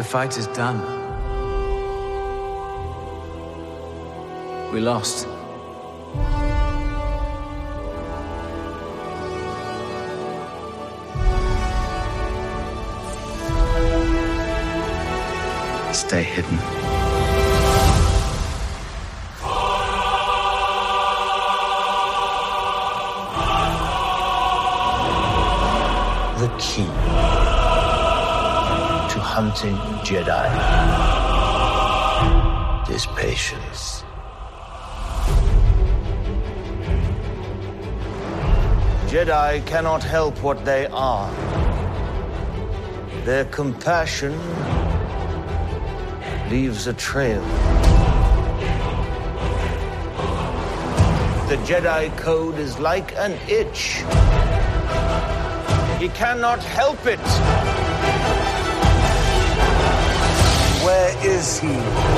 [0.00, 0.80] The fight is done.
[4.72, 5.28] We lost.
[15.92, 16.56] Stay hidden.
[26.38, 27.09] The key
[29.30, 30.46] hunting Jedi
[32.90, 34.02] is patience.
[39.06, 41.30] Jedi cannot help what they are.
[43.24, 44.32] Their compassion
[46.50, 47.42] leaves a trail.
[51.50, 54.02] The Jedi Code is like an itch.
[56.00, 57.79] He cannot help it.
[61.22, 62.09] Is he?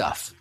[0.00, 0.32] Stuff.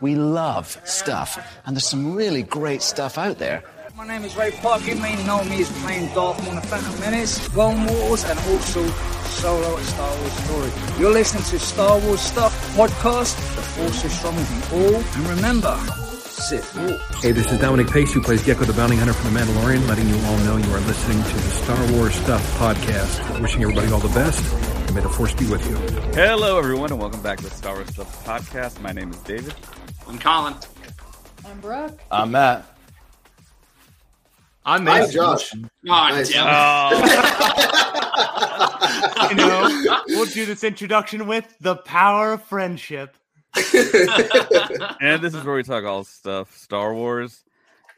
[0.00, 1.44] We love stuff.
[1.66, 3.64] And there's some really great stuff out there.
[3.96, 4.86] My name is Ray Park.
[4.86, 8.86] You may know me as playing Darth Maul in Phantom Menace, Clone Wars, and also
[9.26, 10.70] Solo a Star Wars Story.
[11.00, 13.34] You're listening to Star Wars Stuff Podcast.
[13.56, 14.94] The Force is strong with you all.
[14.94, 15.76] And remember,
[16.28, 17.00] Sith Walk.
[17.20, 20.08] Hey, this is Dominic Pace, who plays Gecko the Bounty Hunter from The Mandalorian, letting
[20.08, 23.40] you all know you are listening to the Star Wars Stuff podcast.
[23.40, 24.44] Wishing everybody all the best,
[24.88, 25.76] and may the Force be with you.
[26.14, 28.80] Hello, everyone, and welcome back to the Star Wars Stuff podcast.
[28.80, 29.54] My name is David.
[30.08, 30.54] I'm Colin.
[31.46, 32.00] I'm Brooke.
[32.10, 32.64] I'm Matt.
[34.64, 35.12] I'm Hi, Mason.
[35.14, 35.52] Josh.
[35.54, 36.30] Oh, Nice.
[36.32, 36.90] damn Oh,
[39.30, 43.14] You know, we'll do this introduction with the power of friendship.
[43.56, 47.44] and this is where we talk all stuff Star Wars.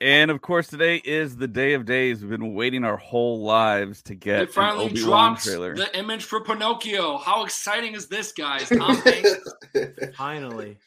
[0.00, 2.22] And of course, today is the day of days.
[2.22, 5.76] We've been waiting our whole lives to get an finally Obi Wan dropped trailer.
[5.76, 7.18] the image for Pinocchio.
[7.18, 8.68] How exciting is this, guys?
[8.74, 9.36] Tom Hanks.
[10.16, 10.78] Finally.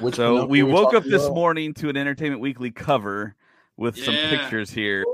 [0.00, 1.34] Which So Pinocchio we woke up this about?
[1.36, 3.36] morning to an Entertainment Weekly cover
[3.76, 5.04] with some pictures here.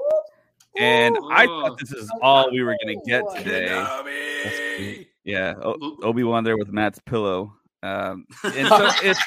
[0.79, 5.07] And I thought this is all we were going to get today.
[5.25, 7.53] Yeah, Obi Wan there with Matt's pillow.
[7.83, 9.21] Um, and so it's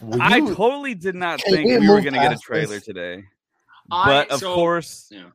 [0.00, 2.84] Will I totally did not think we we were going to get a trailer this?
[2.84, 3.24] today.
[3.90, 5.30] I- But of so- course, yeah.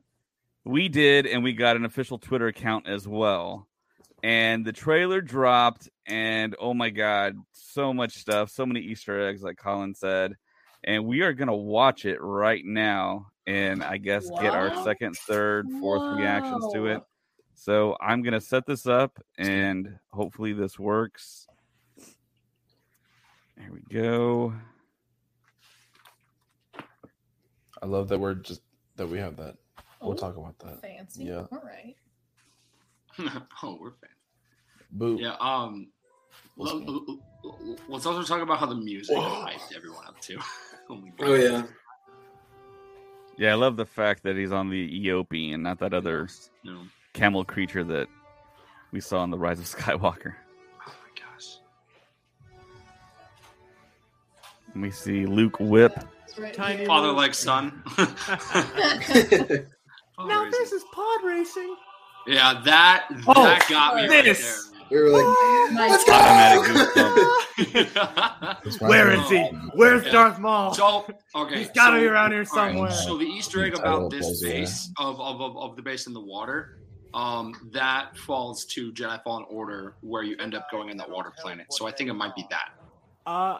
[0.64, 3.66] we did, and we got an official Twitter account as well.
[4.22, 9.42] And the trailer dropped, and oh my god, so much stuff, so many Easter eggs,
[9.42, 10.34] like Colin said.
[10.82, 15.66] And we are gonna watch it right now, and I guess get our second, third,
[15.80, 17.02] fourth reactions to it.
[17.54, 21.46] So I'm gonna set this up, and hopefully this works.
[23.56, 24.52] There we go.
[27.82, 28.62] I love that we're just
[28.96, 29.56] that we have that.
[30.00, 30.80] We'll Oh, talk about that.
[30.80, 31.24] Fancy.
[31.24, 31.46] Yeah.
[31.52, 31.96] All right.
[33.62, 34.14] oh, we're fancy.
[34.92, 35.18] Boo.
[35.20, 35.36] Yeah.
[35.40, 35.88] Um.
[36.56, 40.38] Let's also talk about how the music hyped everyone up too.
[40.90, 41.28] oh my god.
[41.28, 41.62] Oh yeah.
[43.36, 46.28] Yeah, I love the fact that he's on the Eopie and not that other
[46.64, 46.82] No.
[47.14, 48.06] camel creature that
[48.92, 50.34] we saw in the Rise of Skywalker.
[54.74, 55.92] We see Luke whip.
[56.52, 56.84] Tiny.
[56.84, 57.82] Father like son.
[57.98, 58.06] now
[60.16, 61.76] Father this is pod racing.
[62.26, 64.70] Yeah, that Oh, got me this.
[64.90, 66.08] We were like, Nice.
[66.08, 67.74] Automatic goosebumps.
[67.74, 68.88] right there.
[68.88, 69.42] Where is he?
[69.74, 70.12] Where's Yeah.
[70.12, 70.74] Darth Maul?
[70.74, 72.90] so okay, He's gotta so- be around here all right, somewhere.
[72.90, 76.20] so the Easter egg about this base of, of, of, of the base in the
[76.20, 76.78] water
[77.12, 81.32] um, that falls to Jedi Fallen Order, where you end up going in that water
[81.40, 81.66] planet.
[81.70, 82.70] So I think it might be that.
[83.24, 83.58] Uh,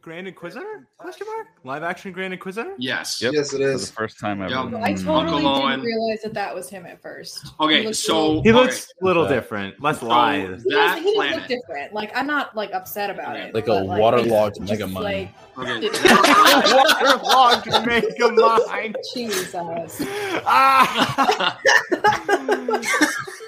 [0.00, 0.86] Grand Inquisitor?
[0.96, 1.48] Question mark?
[1.64, 2.74] Live action Grand Inquisitor?
[2.78, 3.20] Yes.
[3.20, 3.34] Yep.
[3.34, 4.50] Yes, it For the first time ever.
[4.54, 4.74] Yep.
[4.82, 5.04] I Mm.
[5.04, 5.80] totally Uncle didn't Owen.
[5.82, 7.46] realize that that was him at first.
[7.60, 9.34] Okay, He looked so- He looks a little Okay.
[9.34, 9.80] different.
[9.82, 10.40] Less So lithe.
[10.40, 11.48] He, does, that he does look planet.
[11.48, 11.92] different.
[11.92, 13.48] Like I'm not like upset about Okay.
[13.48, 13.54] it.
[13.54, 15.04] Like but, a waterlogged just, mega mind.
[15.04, 15.28] Like,
[15.58, 15.90] Okay.
[16.72, 18.96] Waterlogged mega mind.
[19.14, 20.02] Jesus.
[20.46, 21.58] Ah,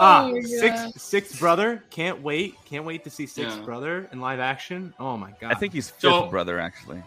[0.00, 0.40] ah my
[0.96, 1.82] six, brother.
[1.90, 2.54] Can't wait.
[2.64, 3.62] Can't wait to see six Yeah.
[3.62, 4.94] brother in live action.
[4.98, 5.52] Oh my god.
[5.52, 7.02] I think he's fifth So- brother actually.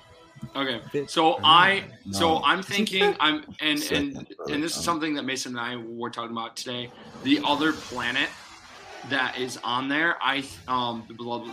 [0.58, 5.24] Okay, so I so I'm thinking I'm and and Second, and this is something that
[5.24, 6.92] Mason and I were talking about today.
[7.24, 8.28] The other planet
[9.10, 11.06] that is on there, I um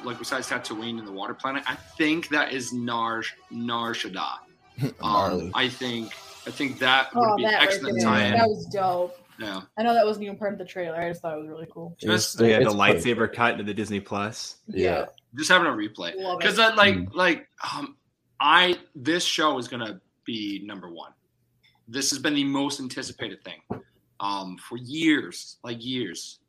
[0.05, 4.39] like besides Tatooine and the water planet, I think that is Nar Nar Shaddaa.
[5.03, 6.13] Um, I think
[6.47, 8.07] I think that would Oh, be that excellent there.
[8.09, 8.33] tie-in.
[8.33, 9.17] That was dope.
[9.41, 10.97] Yeah, I know that wasn't even part of the trailer.
[11.01, 11.97] I just thought it was really cool.
[11.99, 14.57] just So had the It's pretty lightsaber cut into the Disney Plus.
[14.69, 15.07] Yeah.
[15.37, 16.39] just having a replay Love it.
[16.41, 17.15] because like Mm.
[17.15, 17.97] like um
[18.41, 21.13] I this show is gonna be number one.
[21.89, 23.61] This has been the most anticipated thing
[24.21, 26.41] um for years, like years.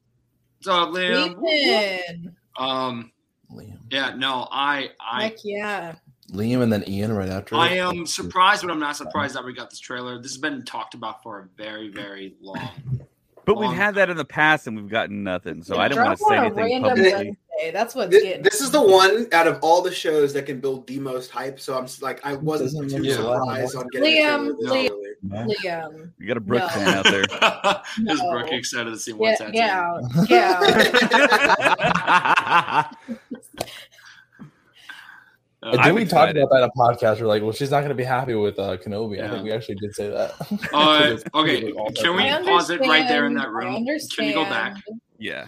[0.62, 2.36] So Liam, Ethan.
[2.58, 3.12] um,
[3.52, 3.80] Liam.
[3.90, 5.96] yeah, no, I I Heck yeah.
[6.32, 7.56] Liam and then Ian right after.
[7.56, 10.18] I am surprised, but I'm not surprised that we got this trailer.
[10.22, 12.70] This has been talked about for a very very long.
[13.44, 15.64] But we've long had that in the past and we've gotten nothing.
[15.64, 17.12] So I didn't want to say anything publicly.
[17.12, 17.72] Wednesday.
[17.74, 18.44] That's what's This, getting.
[18.44, 21.60] this is the one out of all the shows that can build the most hype.
[21.60, 23.16] So I'm like, I wasn't too Yeah.
[23.16, 24.90] surprised on getting Liam, a trailer this Liam.
[24.92, 25.10] early.
[25.24, 25.48] No.
[25.66, 26.12] Liam.
[26.20, 26.68] You got a Brook No.
[26.70, 27.22] fan out there.
[28.14, 28.30] Is No.
[28.32, 29.64] Brooke excited to see what's get happening?
[29.64, 30.04] out.
[30.28, 30.44] Get
[32.86, 32.96] out.
[35.64, 36.38] Uh, And I'm then we talked excited.
[36.38, 37.22] about that in a podcast.
[37.22, 39.24] We're like, well, she's not going to be happy with uh, Kenobi.
[39.24, 40.34] I think we actually did say that.
[40.74, 43.86] Uh, okay, can we pause it right there in that room?
[43.86, 44.76] Can you go back?
[45.20, 45.46] Yeah.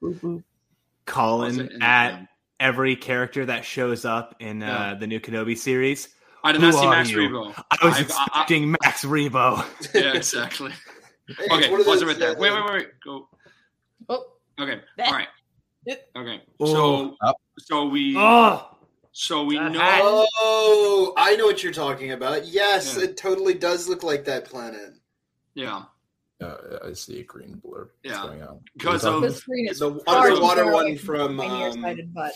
[0.00, 0.42] Pause
[1.06, 2.28] Colin it in that at
[2.60, 4.94] every character that shows up in uh, Yeah.
[4.94, 6.08] the new Kenobi series.
[6.44, 7.18] I did not see Max you?
[7.18, 7.52] Rebo.
[7.70, 9.64] I was I- I- expecting Max Rebo.
[9.94, 10.72] yeah, exactly.
[11.50, 12.30] Okay, one of pause it right there.
[12.30, 12.86] uh, Wait, wait, wait, wait.
[13.04, 13.28] Go.
[14.08, 14.24] Oh,
[14.60, 14.80] Okay.
[15.00, 15.28] All right.
[16.16, 16.42] Okay.
[16.64, 17.36] So, Up.
[17.58, 18.66] so we, Oh,
[19.18, 19.80] so we That know.
[19.80, 20.00] hat.
[20.04, 22.46] Oh, I know what you're talking about.
[22.46, 23.02] Yes, Yeah.
[23.04, 24.94] it totally does look like that planet.
[25.54, 25.86] Yeah.
[26.40, 26.54] Uh,
[26.84, 27.80] I see a green blur.
[27.80, 28.22] What's Yeah.
[28.22, 28.60] going on?
[28.76, 32.32] Because of- the screen is The underwater one from, um, nearsighted butt.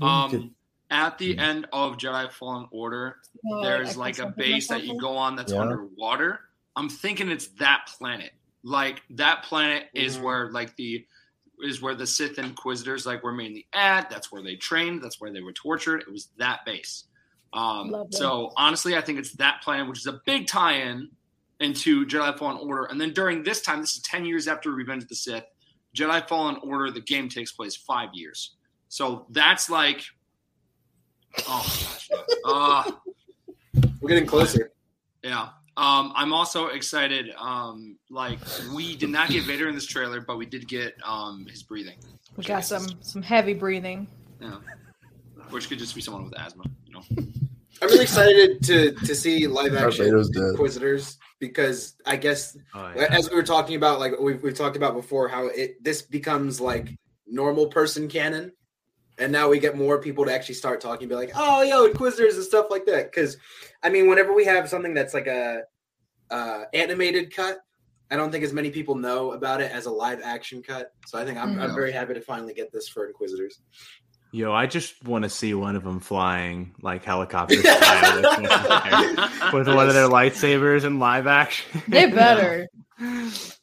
[0.00, 0.54] Um,
[0.88, 1.40] at the Hmm.
[1.40, 5.16] end of Jedi Fallen Order, No, I- I there's like a base that you go
[5.16, 5.62] on that's Yeah.
[5.62, 6.38] underwater.
[6.76, 8.32] I'm thinking it's that planet.
[8.62, 10.22] Like that planet is Mhm.
[10.22, 11.04] where like the
[11.62, 14.10] is where the Sith Inquisitors like were mainly at.
[14.10, 15.02] That's where they trained.
[15.02, 16.00] That's where they were tortured.
[16.02, 17.04] It was that base.
[17.52, 21.08] Um, so honestly, I think it's that planet, which is a big tie-in
[21.60, 22.86] into Jedi Fallen Order.
[22.86, 25.44] And then during this time, this is ten years after Revenge of the Sith.
[25.96, 28.56] Jedi Fallen Order, the game takes place five years.
[28.88, 30.02] So that's like,
[31.48, 32.08] oh gosh,
[32.44, 32.90] uh,
[34.00, 34.72] We're getting closer.
[35.22, 35.50] yeah.
[35.76, 37.30] Um, I'm also excited.
[37.38, 38.38] Um, like
[38.74, 41.98] we did not get Vader in this trailer, but we did get um his breathing,
[42.36, 44.06] We got some some heavy breathing.
[44.40, 44.58] yeah,
[45.50, 46.64] which could just be someone with asthma.
[46.86, 47.02] You know,
[47.82, 53.06] I'm really excited to to see live action Inquisitors because I guess Oh, yeah.
[53.10, 56.60] as we were talking about, like we've, we've talked about before, how it this becomes
[56.60, 58.52] like normal person canon,
[59.18, 62.36] and now we get more people to actually start talking, be like, oh, yo, Inquisitors
[62.36, 63.10] and stuff like that.
[63.10, 63.36] Because
[63.82, 65.62] I mean, whenever we have something that's like a
[66.30, 67.58] uh, animated cut,
[68.10, 70.92] I don't think as many people know about it as a live action cut.
[71.06, 71.74] So I think I'm, I'm Mhm.
[71.74, 73.60] very happy to finally get this for Inquisitors.
[74.30, 79.52] Yo, I just want to see one of them flying like helicopter style with, one-
[79.52, 81.82] with one of their lightsabers in live action.
[81.88, 82.68] They better.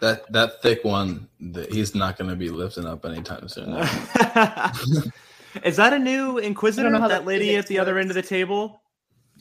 [0.00, 3.74] That that thick one, that he's not going to be lifting up anytime soon.
[5.64, 6.88] Is that a new Inquisitor?
[6.90, 8.82] know how That lady at physics the other end of the table?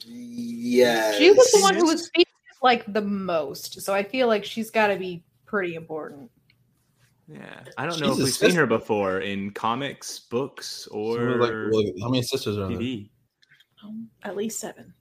[0.06, 4.44] Yeah, She was the one who was speaking like the most, so I feel like
[4.44, 6.30] she's got to be pretty important.
[7.28, 11.94] Yeah, I don't know if we've seen her before in comics, books, or like, like,
[12.02, 12.78] how many sisters are there?
[12.78, 13.10] TV.
[14.24, 14.94] At least seven.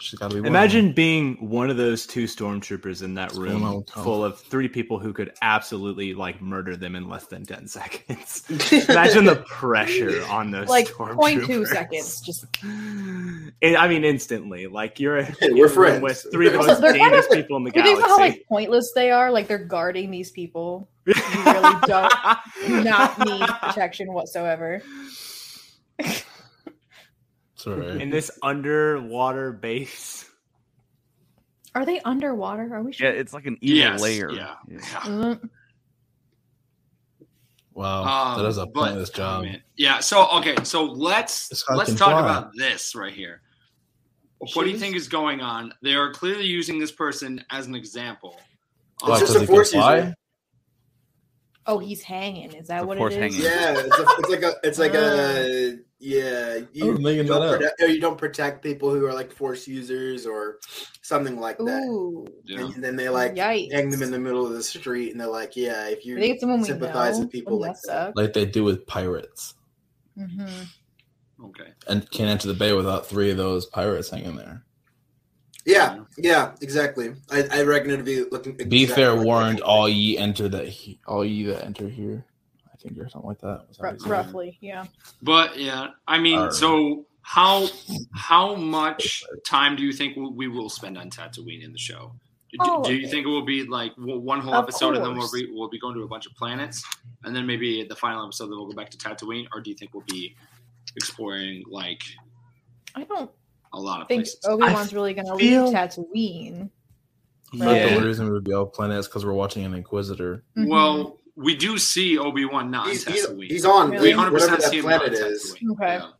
[0.00, 0.40] She's got to be.
[0.40, 0.48] one.
[0.48, 4.04] Imagine being one of those two stormtroopers in that What's room with Tom?
[4.04, 8.44] full of three people who could absolutely like murder them in less than 10 seconds.
[8.88, 11.44] Imagine the pressure on those Like stormtroopers.
[11.46, 12.20] 0.2 seconds.
[12.22, 14.66] Just I I mean, instantly.
[14.66, 16.02] Like you're, Hey, you're we're in friends.
[16.02, 18.08] with three of the most they're kind dangerous of- people in the you think about
[18.08, 19.30] how like pointless they are?
[19.30, 21.14] Like they're guarding these people You
[21.44, 22.12] really don't
[22.84, 24.82] not need protection whatsoever.
[27.60, 28.00] It's all right.
[28.00, 30.26] in this underwater base.
[31.74, 32.74] Are they underwater?
[32.74, 34.30] Are we Yeah, it's like an evil Yes, layer.
[34.30, 34.54] yeah.
[34.68, 35.48] Mm,
[37.72, 39.44] Wow, that is a Um, but- pointless job.
[39.44, 39.62] Man.
[39.76, 40.00] Yeah.
[40.00, 40.56] So okay.
[40.64, 42.20] So let's let's talk fly.
[42.20, 43.42] about this right here.
[44.38, 45.72] What do you think is going on?
[45.82, 48.38] They are clearly using this person as an example.
[49.02, 49.96] Why, It's just 'cause a force fly?
[49.96, 50.14] user.
[51.66, 52.52] Oh, he's hanging.
[52.54, 53.14] Is that The what it is?
[53.16, 53.40] hanging.
[53.40, 56.58] Yeah, it's, a, it's like a, it's like a, yeah.
[56.72, 57.58] You was making don't up.
[57.58, 60.58] protect, or you don't protect people who are like force users or
[61.02, 61.82] something like that.
[61.86, 62.26] Ooh.
[62.44, 62.60] Yeah.
[62.74, 63.72] And then they like Yikes.
[63.72, 66.20] hang them in the middle of the street, and they're like, "Yeah, if you I
[66.20, 67.24] think it's someone we sympathize know.
[67.24, 69.54] with people like that that." Like they do with pirates,
[70.18, 70.66] Mhm.
[71.44, 71.70] Okay.
[71.86, 74.64] and can't enter the bay without three of those pirates hanging there.
[75.66, 77.12] Yeah, yeah, exactly.
[77.30, 78.56] I, I reckon it'd be looking.
[78.56, 79.60] Be exactly fair, like warned.
[79.60, 80.66] All ye enter that.
[80.68, 82.24] He, all ye that enter here.
[82.84, 83.66] I think or something like that.
[83.68, 84.10] That R- what he said?
[84.10, 84.84] roughly, yeah.
[85.22, 86.52] But yeah, I mean, Alright.
[86.54, 87.68] so how
[88.14, 92.12] how much time do you think we we will spend on Tatooine in the show?
[92.52, 93.10] Do, All do you it.
[93.10, 95.78] think it will be like one whole Of episode, and then we'll be we'll be
[95.78, 96.82] going to a bunch of planets,
[97.24, 99.76] and then maybe the final episode, then we'll go back to Tatooine, or do you
[99.76, 100.34] think we'll be
[100.96, 102.02] exploring like
[102.96, 103.30] I don't
[103.72, 104.40] a lot of think places?
[104.46, 106.70] Obi Wan's really going to feel- leave Tatooine.
[107.52, 107.98] But Right.
[107.98, 110.44] the reason we would be all planets because we're watching an Inquisitor.
[110.56, 110.68] Mhm.
[110.68, 113.46] Well, we do see Obi Wan not He's, on he's, Tatooine.
[113.50, 114.08] he's on Really?
[114.08, 115.54] we hundred whatever percent see him on planet is.
[115.54, 115.70] Tatooine.
[115.72, 115.94] Okay.
[115.96, 116.10] Yeah.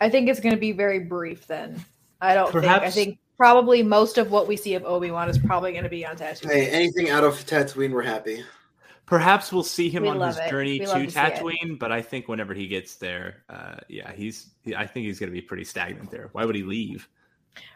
[0.00, 1.84] I think it's going to be very brief then.
[2.20, 2.64] I don't think.
[2.66, 5.90] I think probably most of what we see of Obi Wan is probably going to
[5.90, 6.50] be on Tatooine.
[6.50, 8.42] Hey, anything out of Tatooine, we're happy.
[9.06, 10.50] Perhaps we'll see him We on love his it.
[10.50, 11.06] journey to love to.
[11.06, 14.50] Tatooine, but I think whenever he gets there, uh, yeah, he's.
[14.62, 16.28] He, I think he's going to be pretty stagnant there.
[16.32, 17.08] Why would he leave?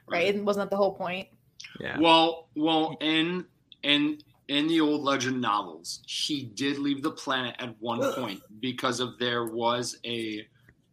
[0.08, 0.36] right?
[0.42, 1.28] Wasn't that the whole point?
[1.78, 1.98] Yeah.
[2.00, 3.44] Well, well, and
[3.82, 4.18] in
[4.50, 9.16] in the old legend novels, he did leave the planet at one point because of
[9.18, 10.46] there was a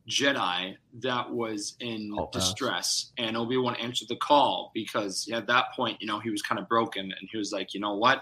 [0.07, 2.49] Jedi that was in Call pass.
[2.49, 6.41] distress, and Obi Wan answered the call because at that point, you know, he was
[6.41, 8.21] kind of broken, and he was like, you know what,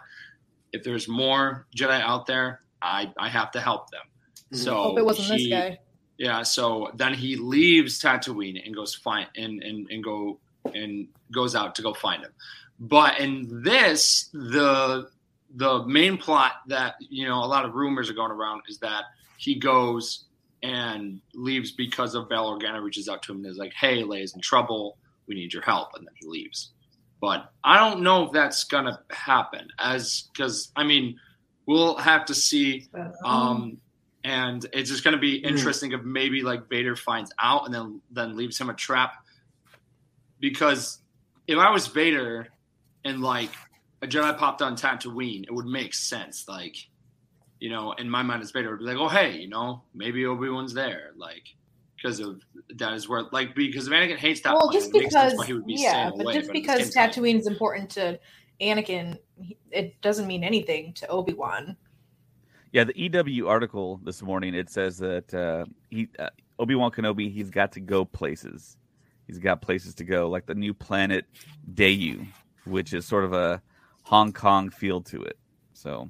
[0.74, 4.02] if there's more Jedi out there, I I have to help them.
[4.54, 4.58] Mhm.
[4.58, 5.80] So Hope it wasn't he- this guy.
[6.18, 10.40] yeah, so then he leaves Tatooine and goes find and, and and go
[10.74, 12.32] and goes out to go find him.
[12.80, 15.10] But in this, the
[15.56, 19.04] the main plot that you know a lot of rumors are going around is that
[19.38, 20.26] he goes
[20.64, 24.34] and leaves because of Bail Organa reaches out to him and is like, "Hey, Leia's
[24.36, 24.98] in trouble.
[25.28, 26.72] We need your help," and then he leaves.
[27.22, 31.20] But I don't know if that's gonna happen, as because I mean,
[31.66, 32.88] we'll have to see
[33.24, 33.78] um,
[34.26, 38.02] and it's just going to be interesting if maybe like Vader finds out and then
[38.12, 39.14] then leaves him a trap.
[40.40, 41.00] Because
[41.48, 42.48] if I was Vader
[43.06, 43.52] and like
[44.02, 46.48] a Jedi popped on Tatooine, it would make sense.
[46.48, 46.76] Like,
[47.60, 50.26] you know, in my mind as Vader, would be like, oh hey, you know, maybe
[50.26, 51.44] Obi Wan's there, like
[51.96, 52.42] because of
[52.76, 55.34] that is where like because if Anakin hates that well, planet, just it makes sense
[55.34, 56.34] because, why he would be yeah, but away.
[56.34, 58.20] just at the because Tatooine is important to
[58.62, 59.18] Anakin,
[59.72, 61.76] it doesn't mean anything to Obi Wan.
[62.72, 67.32] Yeah, the EW article this morning it says that uh, he uh, Obi Wan Kenobi
[67.32, 68.78] he's got to go places.
[69.28, 71.26] He's got places to go, like the new planet
[71.74, 72.28] Dayu,
[72.66, 73.62] which is sort of a
[74.06, 75.38] Hong Kong feel to it.
[75.74, 76.10] So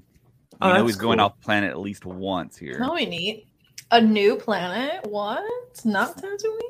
[0.51, 2.77] we Oh, know that's he's going off planet at least once here.
[2.79, 3.47] That'll be neat.
[3.91, 5.05] A new planet?
[5.05, 5.43] What?
[5.85, 6.61] Not Tatooine?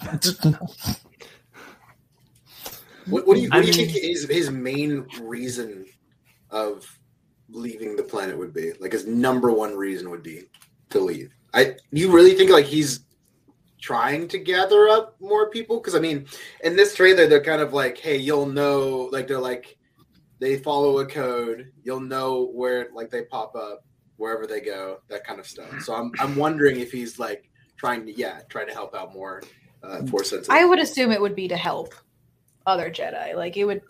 [3.06, 5.84] What, what do you, what do you mean- think his, his main reason
[6.50, 6.86] of
[7.50, 8.72] leaving the planet would be?
[8.80, 10.44] Like his number one reason would be
[10.90, 11.30] to leave.
[11.52, 13.00] I you really think like he's
[13.78, 15.80] trying to gather up more people?
[15.80, 16.24] Because I mean,
[16.62, 19.76] in this trailer, they're kind of like, hey, you'll know, like they're like
[20.38, 23.84] they follow a code, you'll know where like they pop up
[24.16, 25.80] wherever they go, that kind of stuff.
[25.82, 29.42] So I'm I'm wondering if he's like trying to yeah, try to help out more
[29.82, 30.54] uh, force sensitive.
[30.54, 31.94] I would assume it would be to help
[32.66, 33.34] other Jedi.
[33.34, 33.82] Like it would.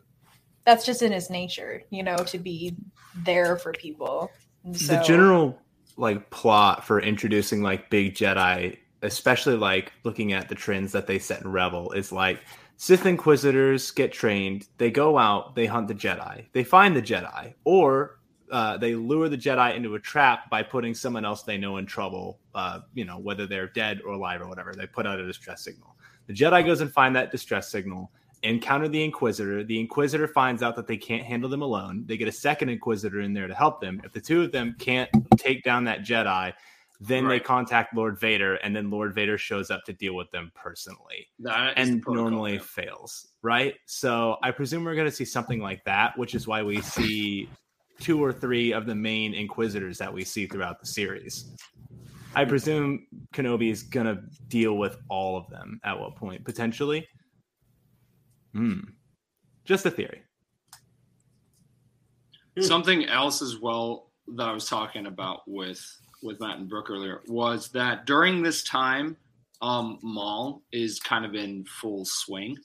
[0.64, 2.74] That's just in his nature, you know, to be
[3.16, 4.30] there for people.
[4.64, 5.58] And the general
[5.96, 11.18] like plot for introducing like big Jedi, especially like looking at the trends that they
[11.18, 12.40] set in Rebel, is like
[12.76, 17.54] Sith Inquisitors get trained, they go out, they hunt the Jedi, they find the Jedi,
[17.64, 18.18] or
[18.50, 21.86] uh, they lure the Jedi into a trap by putting someone else they know in
[21.86, 22.38] trouble.
[22.54, 25.62] Uh, you know, whether they're dead or alive or whatever, they put out a distress
[25.62, 25.96] signal.
[26.26, 28.10] The Jedi goes and find that distress signal,
[28.42, 29.64] encounter the Inquisitor.
[29.64, 32.04] The Inquisitor finds out that they can't handle them alone.
[32.06, 34.00] They get a second Inquisitor in there to help them.
[34.04, 36.52] If the two of them can't take down that Jedi,
[37.00, 40.52] then they contact Lord Vader, and then Lord Vader shows up to deal with them
[40.54, 42.60] personally That is the and protocol, normally yeah.
[42.60, 43.74] fails, right?
[43.86, 47.48] So I presume we're going to see something like that, which is why we see
[48.00, 51.54] two or three of the main Inquisitors that we see throughout the series.
[52.36, 57.06] I presume Kenobi is going to deal with all of them at what point, potentially.
[58.52, 58.80] Hmm.
[59.64, 60.22] Just a theory.
[62.60, 65.84] Something else as well that I was talking about with
[66.24, 69.16] with Matt and Brooke earlier was that during this time,
[69.62, 72.56] um, Maul is kind of in full swing.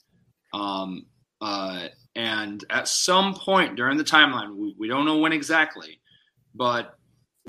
[0.53, 1.05] Um,
[1.41, 5.99] uh, and at some point during the timeline, we, we don't know when exactly,
[6.55, 6.95] but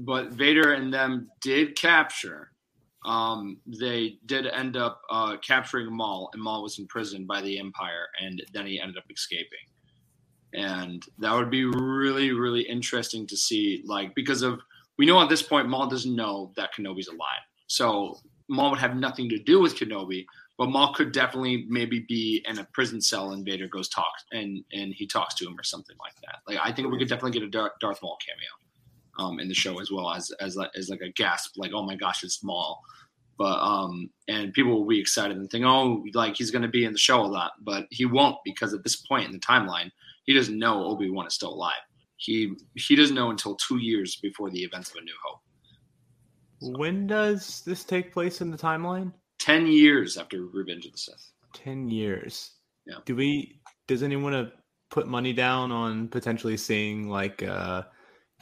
[0.02, 2.52] but Vader and them did capture.
[3.04, 8.06] Um, they did end up uh, capturing Maul, and Maul was imprisoned by the Empire,
[8.22, 9.58] and then he ended up escaping.
[10.52, 14.60] And that would be really, really interesting to see, like because of
[15.00, 18.18] we know at this point Maul doesn't know that Kenobi's alive, so
[18.50, 20.26] Maul would have nothing to do with Kenobi,
[20.58, 24.62] but Maul could definitely maybe be in a prison cell and Vader goes talk and
[24.74, 26.40] and he talks to him or something like that.
[26.46, 29.54] Like I think we could definitely get a Dar- Darth Maul cameo um, in the
[29.54, 32.44] show as well as as like, as like a gasp, like oh my gosh, it's
[32.44, 32.82] Maul.
[33.38, 36.84] But um, and people will be excited and think, oh, like he's going to be
[36.84, 39.90] in the show a lot, but he won't because at this point in the timeline,
[40.26, 41.80] he doesn't know Obi Wan is still alive.
[42.20, 45.40] He he doesn't know until two years before the events of A New Hope.
[46.78, 49.12] When does this take place in the timeline?
[49.38, 51.32] Ten years after Revenge of the Sith.
[51.54, 52.52] Ten years.
[52.86, 52.96] Yeah.
[53.06, 53.60] Do we?
[53.88, 54.52] Does anyone want to
[54.90, 57.84] put money down on potentially seeing like uh,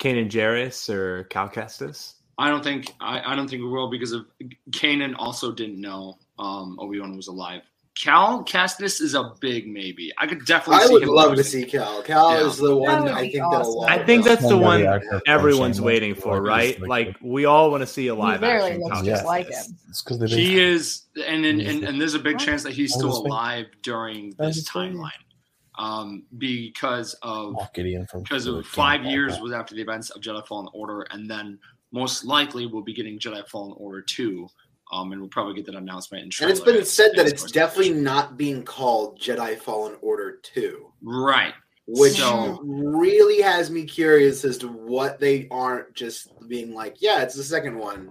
[0.00, 2.14] Kanan Jarrus or Cal Kestis?
[2.36, 4.26] I don't think I, I don't think we will because of
[4.72, 7.62] Kanan also didn't know um, Obi Wan was alive.
[8.00, 10.12] Cal Kestis is a big maybe.
[10.18, 10.84] I could definitely.
[10.84, 12.00] I see would him love to see Cal.
[12.02, 12.46] Cal Yeah.
[12.46, 13.58] is the one would I think awesome.
[13.58, 13.84] that'll.
[13.86, 14.86] I think that's the one
[15.26, 16.80] everyone's waiting for, right?
[16.80, 18.82] like- Like we all want to see a live literally action.
[18.82, 19.64] looks Cal just like him.
[19.88, 23.16] It's because He is, and and, and and there's a big chance that he's still
[23.26, 25.10] alive during this timeline,
[25.76, 30.20] um, because of Moff Gideon from because of five years was after the events of
[30.22, 31.58] Jedi Fallen Order, and then
[31.90, 34.46] most likely we'll be getting Jedi Fallen Order two,
[34.90, 37.92] um, and we'll probably get that announcement in And it's been said that it's definitely
[37.92, 41.54] not being called Jedi Fallen Order 2, right.
[41.86, 47.22] which So- really has me curious as to what they aren't just being like, yeah,
[47.22, 48.10] it's the second one,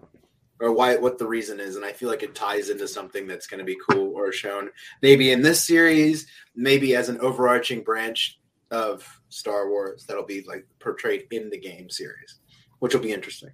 [0.59, 1.75] or why what the reason is.
[1.75, 4.69] And I feel like it ties into something that's going to be cool or shown
[5.01, 8.39] maybe in this series, maybe as an overarching branch
[8.71, 12.39] of Star Wars that'll be like portrayed in the game series,
[12.79, 13.51] which will be interesting.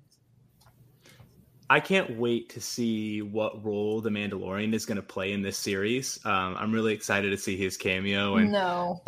[1.74, 5.58] I can't wait to see what role the Mandalorian is going to play in this
[5.58, 6.20] series.
[6.24, 8.36] Um, I'm really excited to see his cameo.
[8.36, 9.02] And No,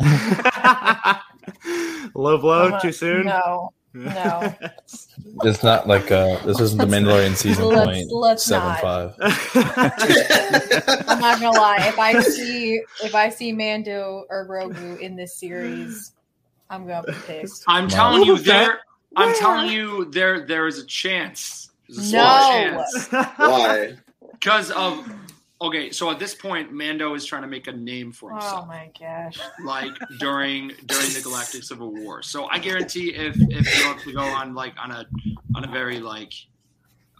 [2.14, 3.26] low blow Uh, too soon.
[3.26, 4.52] no, no.
[5.44, 8.80] It's not like uh this isn't the Mandalorian season Let's- point let's seven not.
[8.80, 9.14] five.
[11.06, 11.76] I'm not gonna lie.
[11.82, 16.12] If I see if I see Mando or Grogu in this series,
[16.68, 17.62] I'm gonna be pissed.
[17.68, 18.64] I'm telling you, What was that?
[18.66, 18.78] there.
[19.14, 20.46] I'm telling you, there.
[20.46, 21.65] There is a chance.
[21.88, 22.20] There's No.
[22.50, 23.94] chance Why?
[24.32, 25.08] because of.
[25.58, 28.64] Okay, so at this point, Mando is trying to make a name for oh himself.
[28.64, 29.38] Oh my gosh.
[29.64, 32.22] like during during the Galactic Civil War.
[32.22, 35.06] So I guarantee if if you want to go on like on a
[35.54, 36.34] on a very like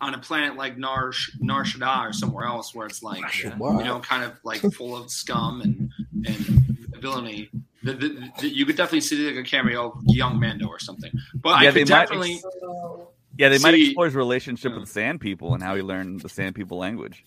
[0.02, 4.00] on a planet like Nar Nar Shaddaa or somewhere else where it's like you know
[4.00, 5.90] kind of like full of scum and
[6.26, 6.36] and
[7.00, 7.48] villainy.
[7.84, 11.10] The, the, the- you could definitely see like a cameo of young Mando or something.
[11.36, 13.05] But Yeah, I could definitely So,
[13.38, 16.28] Yeah, they might explore his relationship with the Sand People and how he learned the
[16.28, 17.24] Sand People language.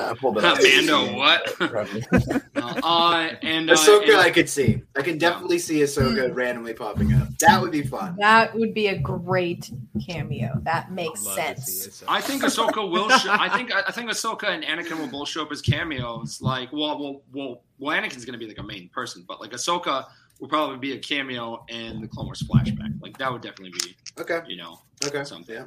[0.00, 1.60] Apple that I- Mando what?
[2.56, 4.82] uh, uh, and uh, Ahsoka, and- I could see.
[4.96, 7.28] I can definitely see Ahsoka randomly popping up.
[7.40, 8.16] That would be fun.
[8.20, 9.70] that would be a great
[10.06, 10.60] cameo.
[10.62, 11.66] That makes sense.
[11.66, 12.06] see it, so.
[12.08, 13.08] I think Ahsoka will.
[13.10, 16.40] Sh- I think I think Ahsoka and Anakin will both show up as cameos.
[16.40, 19.50] Like, well, well, well, well Anakin's going to be like a main person, but like
[19.50, 20.06] Ahsoka
[20.42, 23.00] will probably be a cameo in the Clone Wars flashback.
[23.00, 24.40] Like that would definitely be, Okay.
[24.48, 25.22] you know, Okay.
[25.22, 25.54] something.
[25.54, 25.64] Yeah.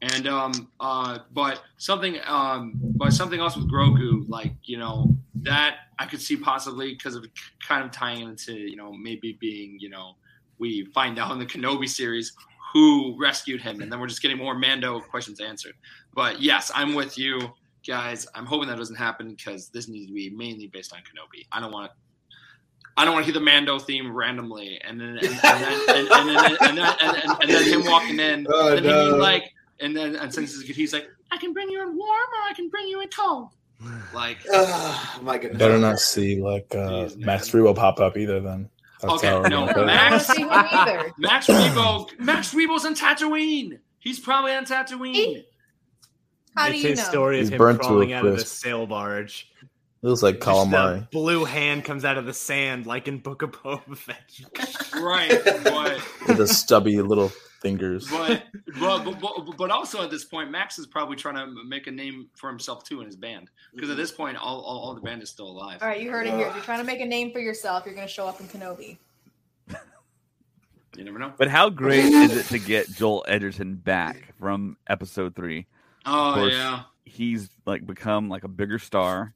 [0.00, 5.78] And um, uh, but something um, but something else with Grogu, like you know, that
[5.98, 7.26] I could see possibly because of
[7.66, 10.14] kind of tying into you know maybe being you know
[10.60, 12.32] we find out in the Kenobi series
[12.72, 15.74] who rescued him, and then we're just getting more Mando questions answered.
[16.14, 17.50] But yes, I'm with you
[17.84, 18.24] guys.
[18.36, 21.46] I'm hoping that doesn't happen because this needs to be mainly based on Kenobi.
[21.50, 21.90] I don't want.
[22.98, 26.08] I don't want to hear the Mando theme randomly, and then and, and then and,
[26.10, 28.90] and, then and, then and, and, and then him walking in, Oh, and then him
[28.90, 29.08] no.
[29.10, 31.98] being like, and then and since he's, he's like, I can bring you in warm
[32.00, 33.50] or I can bring you in cold.
[34.12, 35.58] Like, Oh, my goodness.
[35.58, 37.16] Better not see like uh Jeez.
[37.18, 38.40] Max Rebo pop up either.
[38.40, 38.68] Then
[39.00, 39.90] That's Okay, no, gonna put it.
[39.90, 40.44] I don't Max- see.
[41.18, 43.78] Max Rebo, Max Rebo's on Tatooine.
[44.00, 45.44] He's probably on Tatooine.
[46.56, 47.04] How do it's you his know?
[47.04, 49.47] story of He's him burnt crawling out of the sail barge.
[50.00, 51.10] It looks like Just the calamari.
[51.10, 54.30] blue hand comes out of the sand, like in Book of Boba Fett.
[55.02, 57.28] Right, but With a stubby little
[57.60, 58.08] fingers.
[58.10, 58.44] But,
[58.80, 61.90] but, but, but, but also at this point, Max is probably trying to make a
[61.90, 63.50] name for himself too in his band.
[63.74, 65.82] Because at this point, all, all, all the band is still alive.
[65.82, 66.46] All right, you heard it here.
[66.48, 68.46] If you're trying to make a name for yourself, you're going to show up in
[68.46, 68.98] Kenobi.
[70.96, 71.32] You never know.
[71.36, 75.66] But how great is it to get Joel Edgerton back from episode three?
[76.04, 76.82] Oh, course, yeah.
[77.04, 79.32] he's like become like a bigger star.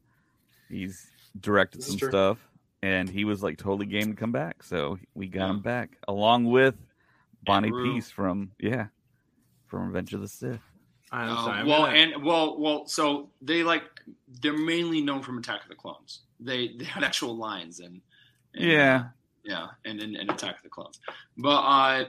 [0.72, 1.06] He's
[1.40, 2.38] directed This some stuff,
[2.82, 4.62] and he was like totally game to come back.
[4.62, 6.74] So we got him back along with
[7.44, 7.94] Bonnie Rue.
[7.94, 8.86] Piesse from yeah,
[9.66, 10.60] from Revenge of the Sith.
[11.10, 11.58] I'm Uh, sorry.
[11.60, 13.84] I'm well, gonna- and well, well, so they like
[14.40, 16.20] they're mainly known from Attack of the Clones.
[16.40, 18.00] They they had actual lines and,
[18.54, 19.04] and Yeah.
[19.44, 21.00] yeah, and and, and Attack of the Clones.
[21.36, 22.04] But uh,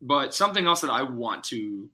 [0.00, 1.90] but something else that I want to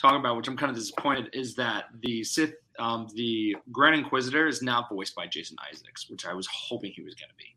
[0.00, 4.46] talk about, which I'm kind of disappointed, is that the Sith, um, the Grand Inquisitor,
[4.46, 7.54] is now voiced by Jason Isaacs, which I was hoping he was going to be.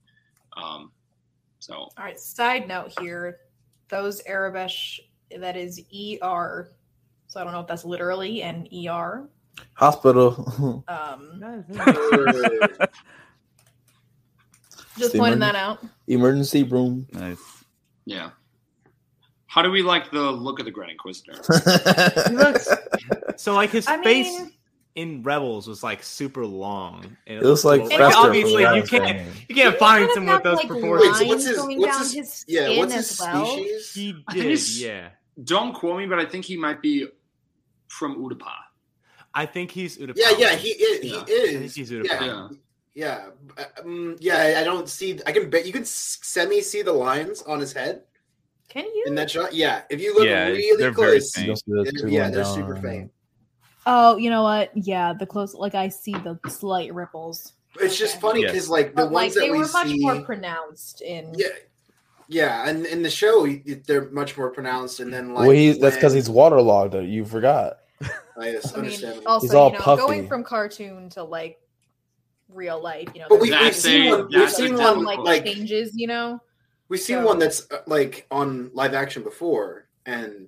[0.62, 0.92] Um,
[1.60, 3.38] so All right, side note here.
[3.90, 5.00] Those Aurebesh,
[5.38, 5.82] that is
[6.22, 6.72] ER.
[7.28, 9.30] So I don't know if that's literally an ER.
[9.76, 10.84] Hospital.
[10.88, 11.66] Um,
[14.98, 15.84] just The pointing emergen- that out.
[16.08, 17.08] Emergency room.
[17.14, 17.40] Nice.
[18.06, 18.32] yeah.
[19.54, 21.34] How do we like the look of the Grand Inquisitor?
[22.34, 22.68] Looks
[23.38, 24.52] so like his I face mean-
[24.96, 27.06] in Rebels was like super long.
[27.28, 30.56] And It looks like like, Fester obviously you can't you can't find someone with those
[30.58, 31.20] like, proportions.
[31.20, 33.46] Wait, so what's his- going what's down his- his yeah, skin what's his as well.
[33.46, 33.94] species?
[33.94, 35.10] He did, yeah.
[35.44, 37.08] Don't quote me, but I think he might be
[37.90, 38.52] from Utapau.
[39.36, 40.14] I think he's Utapau.
[40.16, 41.04] Yeah, yeah, he is.
[41.06, 41.26] Yeah.
[41.26, 41.56] He is.
[41.56, 42.58] I think he's Utapau.
[42.96, 43.26] yeah,
[43.58, 44.58] yeah, um, yeah.
[44.60, 45.20] I don't see.
[45.28, 48.02] I can bet you can semi see the lines on his head
[48.70, 49.04] Can you?
[49.08, 49.54] in that shot.
[49.54, 51.48] Yeah, if you look Yeah, really they're very close, faint.
[51.48, 53.12] You'll see those two yeah, they're down, super I faint.
[53.86, 54.72] Oh, you know what?
[54.76, 57.54] Yeah, the close, like I see the slight ripples.
[57.80, 58.22] It's just Okay.
[58.22, 58.52] funny Yes.
[58.52, 61.34] because like the But like ones that they we were much see, more pronounced in.
[61.38, 61.48] yeah,
[62.28, 63.46] yeah, and in the show
[63.86, 66.96] they're much more pronounced, and then like well, he, that's because he's waterlogged.
[66.96, 67.80] You forgot.
[68.40, 69.22] I just I mean, understand.
[69.26, 70.02] also, He's all you know, puffy.
[70.02, 71.60] going from cartoon to like
[72.50, 75.46] real life, you know, But we, we've seen one- we've seen in one, like, like-
[75.46, 76.40] changes, you know.
[76.94, 80.48] We've seen So- one that's uh, like on live action before, and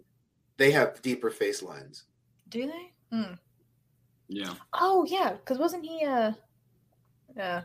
[0.58, 2.04] they have deeper face lines.
[2.50, 2.92] Do they?
[3.12, 3.34] Hmm.
[4.28, 4.54] Yeah.
[4.72, 6.34] Oh yeah, because wasn't he uh,
[7.42, 7.62] uh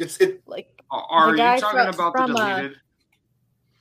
[0.00, 0.42] It's it.
[0.44, 2.76] like Are you talking fro- about from, the uh, deleted?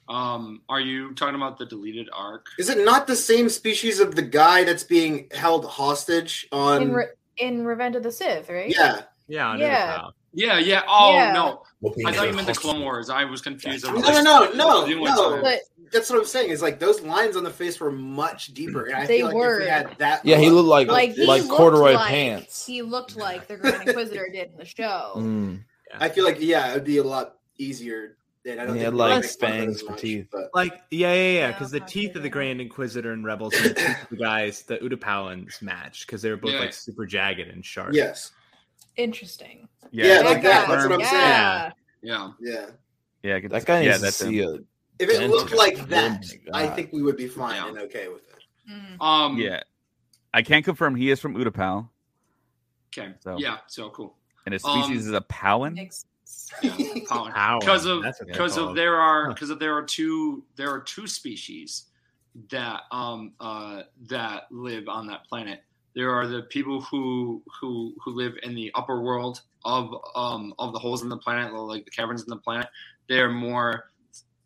[0.08, 2.46] um, are you talking about the deleted arc?
[2.60, 6.84] Is it not the same species of the guy that's being held hostage on?
[6.84, 8.70] in Re- in Revenge of the Sith, right?
[8.70, 10.08] yeah, Yeah, Yeah.
[10.34, 10.84] Yeah, yeah.
[10.88, 11.32] Oh Yeah.
[11.34, 11.64] no,
[12.06, 13.10] I thought you meant the Clone Wars.
[13.10, 13.86] I was confused.
[13.86, 15.40] I no, was no, like, no, no, doing no.
[15.42, 15.60] But
[15.92, 16.50] That's what I'm saying.
[16.50, 19.36] Is like those lines on the face were much deeper, and I They feel like
[19.36, 19.60] were.
[19.60, 22.66] if we had that, Yeah, he looked like like like, looked corduroy like, pants.
[22.66, 25.14] He looked like the Grand Inquisitor did in the show.
[25.18, 25.64] Mm.
[25.98, 28.18] I feel like yeah, it'd be a lot easier.
[28.48, 30.28] And I don't He think had, like, make fun of it fangs for much, teeth.
[30.32, 31.32] But Like yeah, yeah, yeah.
[31.40, 32.30] Yeah, Because the teeth say of the.
[32.30, 36.30] Grand Inquisitor and Rebels and the teeth of the guys, the Utapauans match because they
[36.30, 36.60] were both Yeah.
[36.60, 37.94] like super jagged and sharp.
[37.94, 38.32] yes,
[38.98, 39.68] Interesting.
[39.92, 41.12] Yeah, I like that, that's what I'm saying.
[41.12, 41.72] yeah.
[42.02, 42.30] yeah.
[42.40, 42.66] yeah.
[43.24, 44.50] Yeah, I can- That guy yeah, needs to that's see a.
[45.00, 47.68] If it looked like Oh that, my I think we would be fine Yeah.
[47.70, 48.72] and okay with it.
[48.72, 49.02] Mm.
[49.02, 49.38] Um.
[49.38, 49.62] Yeah,
[50.34, 51.90] I can't confirm he is from Utapau,
[52.98, 53.14] Okay.
[53.20, 53.58] So- Yeah.
[53.68, 54.16] So cool.
[54.46, 55.74] and his Um, species is a Pau'an.
[55.74, 56.06] Makes
[57.10, 57.60] Power.
[57.60, 60.70] because of That's what they're because of there are because of there are two there
[60.70, 61.86] are two species
[62.50, 65.64] that um uh that live on that planet.
[65.96, 70.74] There are the people who who who live in the upper world of um of
[70.74, 72.68] the holes in the planet, like the caverns in the planet.
[73.08, 73.86] They're more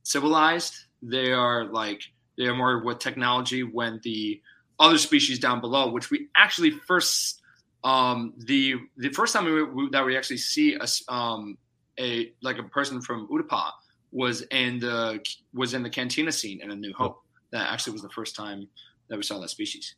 [0.04, 0.76] civilized.
[1.02, 2.02] They are like
[2.38, 3.64] they are more with technology.
[3.64, 4.42] When the
[4.80, 7.42] other species down below, which we actually first
[7.84, 11.58] um the the first time we, we, that we actually see us um
[12.00, 13.72] a like a person from Utapau
[14.12, 15.20] was in the
[15.54, 17.22] was in the cantina scene in A New Hope.
[17.52, 18.68] That actually was the first time
[19.10, 19.96] that we saw that species.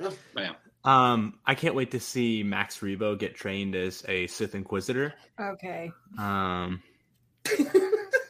[0.00, 0.14] Oh.
[0.34, 0.56] But.
[0.84, 5.12] Um, I can't wait to see Max Rebo get trained as a Sith Inquisitor.
[5.38, 5.90] Okay.
[6.18, 6.82] Um,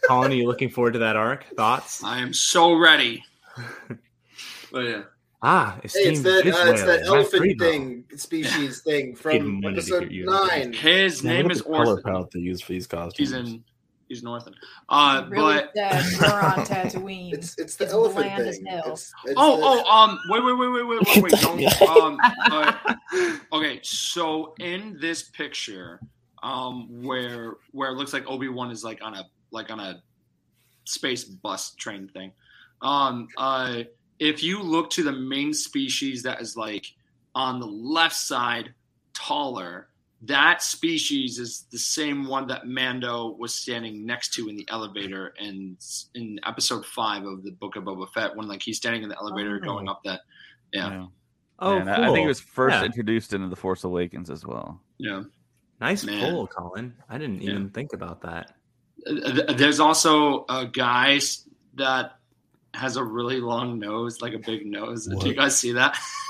[0.07, 1.45] Colin, are you looking forward to that arc?
[1.57, 2.03] Thoughts?
[2.03, 3.23] I am so ready.
[4.73, 5.03] but yeah.
[5.41, 7.59] Ah, Hey, it's esteemed that uh, it's that elephant Rebo.
[7.61, 10.73] thing species thing from Didn't want to episode nine.
[10.73, 13.17] His name is at the color palette they use for these costumes.
[13.19, 13.63] He's in
[14.09, 14.55] he's Northern.
[14.89, 16.05] Uh really but sad.
[16.21, 17.33] We're on Tatooine.
[17.35, 18.67] It's it's the It's elephant bland as thing.
[18.67, 18.83] hell.
[18.93, 21.33] It's, it's Oh, the- oh, um, wait, wait, wait, wait, wait, wait, wait.
[21.41, 22.19] Don't, um,
[22.51, 22.73] uh,
[23.53, 26.01] okay, so in this picture,
[26.43, 30.03] um, where where it looks like Obi Wan is like on a like on a
[30.85, 32.33] space bus train thing,
[32.83, 33.83] um, uh,
[34.19, 36.87] if you look to the main species that is like
[37.35, 38.73] on the left side,
[39.15, 39.89] taller,
[40.23, 45.33] that species is the same one that Mando was standing next to in the elevator,
[45.39, 45.77] and
[46.15, 49.17] in episode five of the Book of Boba Fett, when like he's standing in the
[49.17, 49.67] elevator Oh.
[49.67, 50.21] going up that.
[50.73, 51.07] Yeah,
[51.61, 52.85] Oh, And I- I think it was first Yeah.
[52.85, 54.81] introduced into the Force Awakens as well.
[54.99, 55.23] yeah.
[55.81, 56.33] Nice Man.
[56.33, 56.95] pull, Colin.
[57.09, 57.51] I didn't Yeah.
[57.53, 58.57] even think about that.
[59.07, 61.21] Uh, There's also a guy
[61.75, 62.19] that
[62.75, 65.07] has a really long nose, like a big nose.
[65.07, 65.97] Do you guys see that?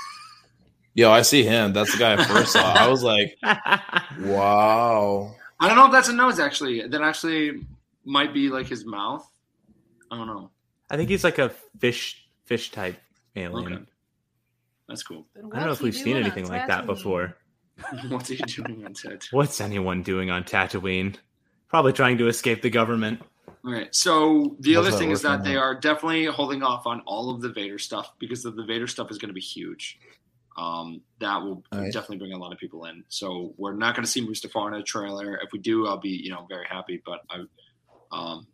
[0.93, 1.73] Yo, I see him.
[1.73, 2.73] That's the guy I first saw.
[2.73, 5.33] I was like, wow.
[5.59, 6.87] I don't know if that's a nose actually.
[6.87, 7.65] That actually
[8.05, 9.29] might be like his mouth.
[10.11, 10.49] I don't know.
[10.89, 11.49] I think he's like a
[11.79, 12.99] fish fish type
[13.35, 13.73] alien.
[13.73, 13.83] Okay.
[14.87, 15.25] That's cool.
[15.37, 17.37] I don't know if we've seen anything like that before.
[18.09, 19.31] What's he doing on Tatooine?
[19.31, 21.15] What's anyone doing on Tatooine?
[21.67, 23.21] Probably trying to escape the government.
[23.63, 23.93] All right.
[23.93, 25.63] So the How's other thing is that they out?
[25.63, 29.11] are definitely holding off on all of the Vader stuff because the, the Vader stuff
[29.11, 29.99] is going to be huge.
[30.59, 31.93] Um, that will Nice.
[31.93, 33.03] definitely bring a lot of people in.
[33.07, 35.37] So we're not going to see Mustafar in a trailer.
[35.41, 37.01] If we do, I'll be you know very happy.
[37.05, 37.43] But I,
[38.11, 38.45] um,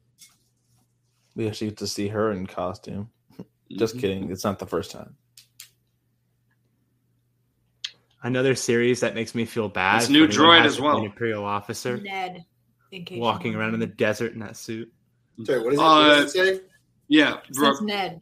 [1.36, 3.10] We actually get to see her in costume.
[3.72, 4.02] Just mhm.
[4.02, 4.32] kidding.
[4.32, 5.16] It's not the first time.
[8.22, 10.02] Another series that makes me feel bad.
[10.02, 10.98] It's new droid as well.
[10.98, 12.46] An Imperial officer Ned.
[13.12, 14.92] Walking around in the desert in that suit.
[15.44, 15.82] Sorry, what is it?
[15.82, 16.62] what Uh, does it say?
[17.08, 18.22] yeah, It bro, says Ned.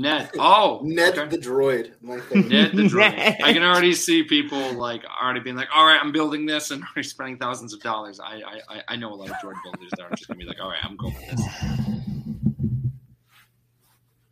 [0.00, 0.30] Ned.
[0.38, 1.28] Oh, Ned okay.
[1.36, 1.92] the droid.
[2.00, 2.48] My favorite.
[2.50, 3.16] Ned the droid.
[3.16, 3.36] Ned.
[3.42, 6.82] I can already see people like already being like, "All right, I'm building this," and
[6.84, 8.20] already spending thousands of dollars.
[8.20, 10.44] I I, I- I know a lot of droid builders that are just gonna be
[10.44, 11.46] like, "All right, I'm going with this."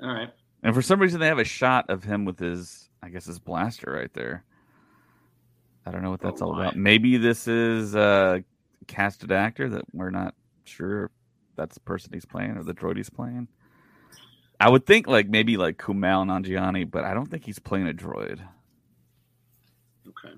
[0.03, 0.31] All right.
[0.63, 3.39] And for some reason, they have a shot of him with his, I guess, his
[3.39, 4.45] blaster right there.
[5.87, 6.63] I don't know what that's Oh, all why?
[6.67, 6.77] about.
[6.77, 8.43] Maybe this is a
[8.87, 11.11] casted actor that we're not sure if
[11.57, 13.49] that's the person he's playing or the droid he's playing.
[14.61, 17.93] I would think like maybe like Kumail Nanjiani, but I don't think he's playing a
[17.93, 18.41] droid.
[20.09, 20.35] Okay.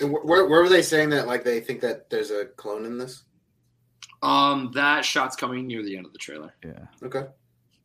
[0.00, 1.26] Where, where were they saying that?
[1.26, 3.24] Like they think that there's a clone in this?
[4.22, 6.54] Um, that shot's coming near the end of the trailer.
[6.64, 6.86] Yeah.
[7.02, 7.24] Okay.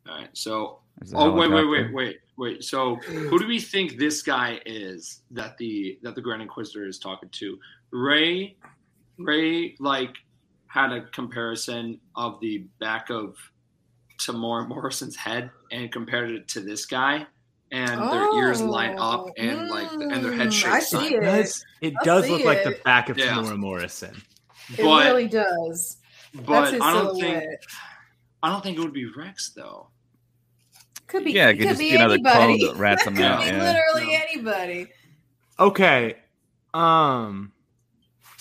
[0.08, 0.28] All right.
[0.32, 0.78] So,
[1.14, 2.64] oh wait, wait, wait, wait, wait.
[2.64, 6.98] So, who do we think this guy is that the that the Grand Inquisitor is
[6.98, 7.58] talking to?
[7.90, 8.56] Ray,
[9.18, 10.14] Ray, like
[10.68, 13.36] had a comparison of the back of
[14.18, 17.26] Temuera Morrison's head and compared it to this guy,
[17.70, 20.74] and their ears line up Oh, and like and their head mm, shapes.
[20.74, 21.26] I see It it.
[21.26, 23.34] does, it I does see look like the back of Yeah.
[23.34, 24.20] Temuera Morrison.
[24.70, 25.98] It But really does.
[26.34, 27.42] but That's his I don't silhouette.
[27.42, 27.60] think
[28.42, 29.88] I don't think it would be Rex though.
[31.06, 31.32] Could be.
[31.32, 32.58] Yeah, it it could could just be be another anybody.
[32.58, 33.62] clone that rats That him could out, be yeah.
[33.62, 34.20] literally Yeah.
[34.30, 34.86] anybody.
[35.58, 36.16] Okay.
[36.74, 37.52] Um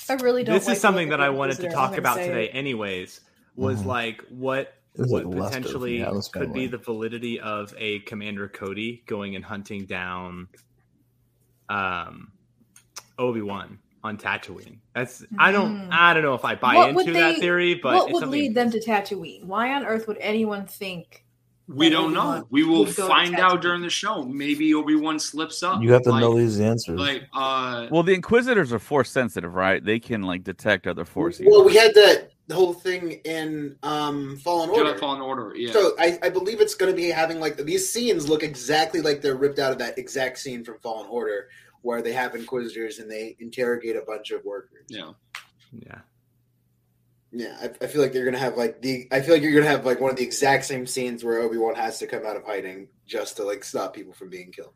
[0.09, 0.53] I really don't.
[0.55, 2.51] this like is something that I wanted to talk about today it.
[2.55, 3.21] anyways
[3.55, 3.85] was Mhm.
[3.85, 7.73] like what This what like Lester from potentially the Addams could be the validity of
[7.77, 10.47] a commander cody going and hunting down
[11.69, 12.31] um
[13.19, 15.89] obi-wan on tatooine that's i don't Mhm.
[15.91, 18.29] i don't know if i buy What would into that theory but what it's would
[18.29, 19.43] lead them to Tatooine?
[19.43, 21.25] Why on earth would anyone think?
[21.67, 22.21] We don't know.
[22.21, 24.23] Obi-Wan We will would go to find out during the show.
[24.23, 25.81] Maybe Obi Wan slips up.
[25.81, 26.97] You have to like, know these answers.
[26.97, 29.83] Like, uh, Well, the Inquisitors are force sensitive, right?
[29.83, 31.41] They can like detect other force.
[31.45, 34.93] Well, we had that whole thing in um, Fallen Order.
[34.93, 35.53] Jedi Fallen Order.
[35.55, 35.73] Yeah.
[35.73, 39.21] So I, I believe it's going to be having like these scenes look exactly like
[39.21, 41.49] they're ripped out of that exact scene from Fallen Order,
[41.81, 44.85] where they have Inquisitors and they interrogate a bunch of workers.
[44.89, 45.11] yeah.
[45.71, 45.99] yeah
[47.31, 49.07] Yeah, I, I feel like they're gonna have like the.
[49.11, 51.57] I feel like you're gonna have like one of the exact same scenes where Obi
[51.57, 54.73] Wan has to come out of hiding just to like stop people from being killed.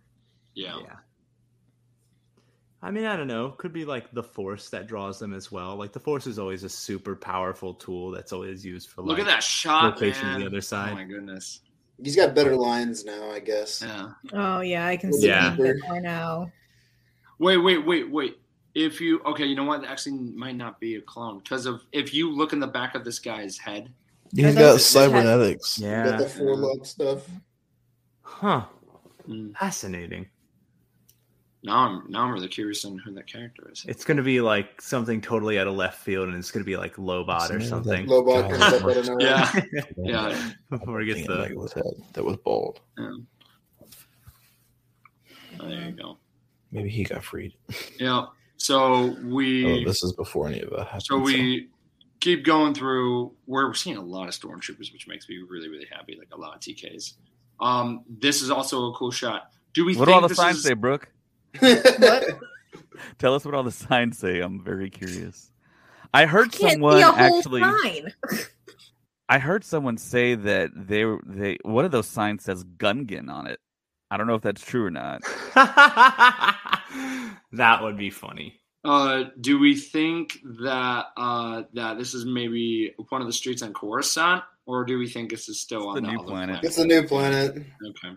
[0.54, 0.78] Yeah.
[0.82, 0.96] yeah
[2.84, 5.76] i mean i don't know could be like the force that draws them as well
[5.76, 9.28] like the force is always a super powerful tool that's always used for Look like
[9.28, 10.36] at that shot, location man.
[10.36, 11.62] on the other side Oh my goodness.
[12.04, 13.84] He's got better lines now, I guess.
[13.86, 14.10] Yeah.
[14.34, 15.56] Oh yeah, I can see Yeah.
[15.60, 15.66] yeah.
[15.66, 16.52] it more now.
[17.38, 18.40] Wait, wait, wait, wait.
[18.74, 19.86] If you okay, you know what?
[19.86, 23.04] Actually, might not be a clone because of if you look in the back of
[23.06, 23.92] this guy's head.
[24.34, 25.78] he's got thought- cybernetics.
[25.78, 27.28] Got yeah the four lug stuff.
[28.22, 28.66] huh
[29.30, 29.56] Mm.
[29.56, 30.26] fascinating
[31.64, 33.86] Now I'm now I'm really curious on who that character is.
[33.88, 36.66] It's going to be like something totally out of left field, and it's going to
[36.66, 38.06] be like Lobot or Something something.
[38.08, 38.60] Lobot God.
[38.60, 39.22] comes up out of nowhere.
[39.22, 39.62] Yeah,
[39.98, 40.52] yeah.
[40.72, 42.80] Before it gets the in Megala's head that was bald.
[42.98, 43.12] yeah.
[45.60, 46.18] Oh, there you go.
[46.72, 47.54] Maybe he got freed.
[48.00, 48.26] Yeah.
[48.58, 51.04] So we Oh, this is before any of that happened.
[51.04, 51.70] so we
[52.22, 53.34] keep going through.
[53.46, 56.16] We're seeing a lot of stormtroopers, which makes me really really happy.
[56.18, 57.14] Like a lot of TKs.
[57.60, 59.52] Um, this is also a cool shot.
[59.74, 61.10] Do we What do think all the signs is, say, Brooke?
[61.60, 62.26] What?
[63.20, 64.40] Tell us what all the signs say.
[64.40, 65.52] I'm very curious.
[66.14, 67.62] I heard Can't someone see a whole actually.
[67.62, 68.14] sign.
[69.30, 73.48] I heard someone say that they were they one of those signs says Gungan on
[73.48, 73.60] it.
[74.10, 75.22] I don't know if that's true or not.
[77.54, 78.60] that would be funny.
[78.84, 83.74] Uh, do we think that uh, that this is maybe one of the streets on
[83.74, 86.60] Coruscant, or do we think this is still on the the new other planet.
[86.64, 87.52] It's a new planet.
[87.56, 88.16] Okay.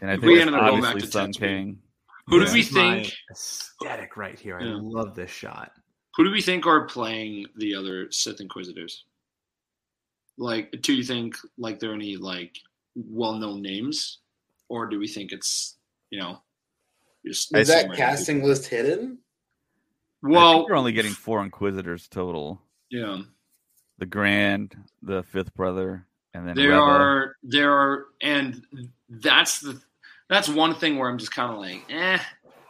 [0.00, 1.38] And I think we it's ended up going back to Sun Tatooine.
[1.38, 1.78] King.
[2.26, 3.12] Who do we think?
[3.30, 4.58] aesthetic right here?
[4.60, 4.78] I Yeah.
[4.80, 5.72] love this shot.
[6.16, 9.04] Who do we think are playing the other Sith Inquisitors?
[10.36, 12.56] Like, do you think like there are any like
[12.94, 14.18] well-known names,
[14.68, 15.76] or do we think it's
[16.10, 16.40] you know
[17.26, 19.18] just Is that random casting list hidden?
[20.22, 22.60] Well, think we're only getting four Inquisitors total.
[22.90, 23.22] yeah,
[23.98, 26.80] The Grand, the Fifth Brother, and then there Reva.
[26.80, 28.62] are there are, and
[29.10, 29.80] that's the
[30.28, 32.18] that's one thing where I'm just kind of like, eh,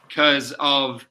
[0.09, 1.07] because of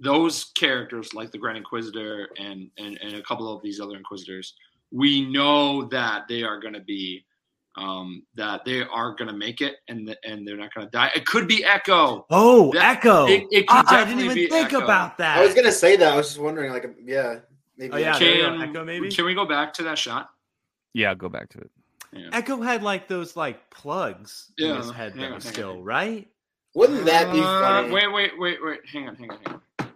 [0.00, 4.54] those characters like the Grand Inquisitor and, and and a couple of these other Inquisitors.
[4.90, 7.24] We know that they are going to be
[7.76, 10.90] um, that they are going to make it and th- and they're not going to
[10.90, 11.10] die.
[11.16, 12.24] It could be Echo.
[12.30, 13.26] Oh, That- Echo!
[13.26, 14.84] it- it could Ah, I didn't definitely even be think Echo.
[14.84, 15.38] about that.
[15.38, 16.12] I was gonna say that.
[16.12, 17.40] I was just wondering, like, yeah,
[17.76, 17.92] maybe.
[17.92, 18.50] Oh, yeah, there you go.
[18.52, 19.10] Can Echo, maybe?
[19.10, 20.30] can we go back to that shot?
[20.92, 21.70] Yeah, I'll go back to it.
[22.14, 22.28] Yeah.
[22.32, 25.70] Echo had like those like plugs in his head hang though, on, hang on, still,
[25.70, 25.84] on.
[25.84, 26.28] right?
[26.74, 27.92] Wouldn't that be Uh, funny?
[27.92, 28.80] Wait, wait, wait, wait.
[28.90, 29.88] Hang on, hang on, hang on.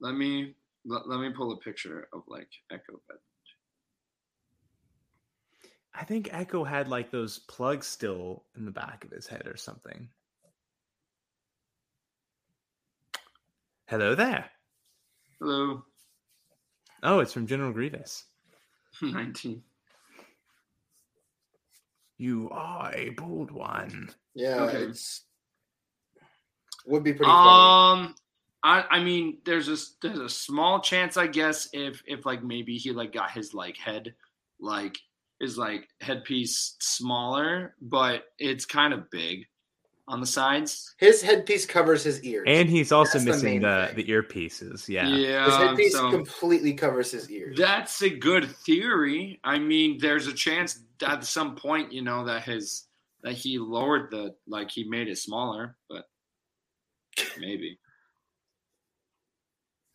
[0.00, 3.16] Let me let, let me pull a picture of like Echo Bed.
[5.94, 9.56] I think Echo had like those plugs still in the back of his head or
[9.56, 10.08] something.
[13.86, 14.50] Hello there.
[15.40, 15.84] Hello,
[17.02, 18.24] Oh, it's from General Grievous.
[19.02, 19.62] nineteen.
[22.18, 24.10] You are a bold one.
[24.34, 24.84] Yeah, Okay.
[24.84, 25.24] it's
[26.86, 28.04] would be pretty funny.
[28.06, 28.14] Um,
[28.62, 32.76] I I mean, there's a there's a small chance, I guess, if if like maybe
[32.76, 34.14] he like got his like head
[34.60, 34.96] like
[35.40, 39.44] his like headpiece smaller, but it's kind of big
[40.08, 40.94] on the sides.
[40.98, 44.88] His headpiece covers his ears, And he's also That's missing main the, the earpieces.
[44.88, 45.08] Yeah.
[45.08, 47.56] Yeah, his headpiece so- completely covers his ears.
[47.58, 49.40] That's a good theory.
[49.42, 52.84] I mean, there's a chance at some point, you know, that his
[53.22, 56.04] that he lowered the like he made it smaller, but
[57.38, 57.78] maybe.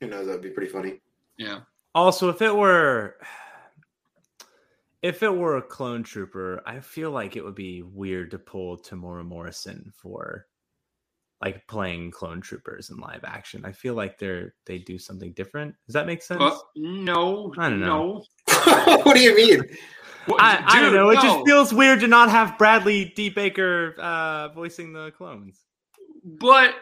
[0.02, 0.26] Who knows?
[0.26, 1.00] That'd be pretty funny.
[1.38, 1.62] Yeah.
[1.93, 3.17] Also, if it were
[5.01, 8.77] if it were a clone trooper, I feel like it would be weird to pull
[8.77, 10.45] Temuera Morrison for
[11.41, 13.65] like playing clone troopers in live action.
[13.65, 15.73] I feel like they're they do something different.
[15.87, 16.39] Does that make sense?
[16.39, 18.23] But no, I don't know.
[18.47, 18.99] no.
[19.03, 19.63] what do you mean?
[20.27, 21.09] What- I, I don't dude, know.
[21.09, 23.29] It just feels weird to not have Bradley D.
[23.29, 25.65] Baker uh, voicing the clones.
[26.23, 26.75] But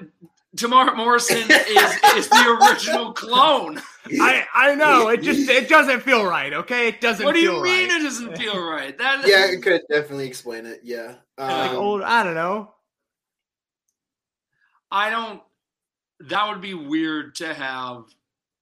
[0.58, 3.80] Temuera Morrison is is the original clone.
[4.20, 5.10] I I know.
[5.10, 6.52] It just it doesn't feel right.
[6.54, 7.24] Okay, it doesn't.
[7.24, 8.02] What do you feel mean right.
[8.02, 8.98] it doesn't feel right?
[8.98, 10.82] That Yeah, it could definitely explain it.
[10.84, 11.16] Yeah.
[11.38, 12.02] Like Um, old.
[12.02, 12.74] I don't know.
[14.92, 15.42] I don't.
[16.22, 18.06] That would be weird to have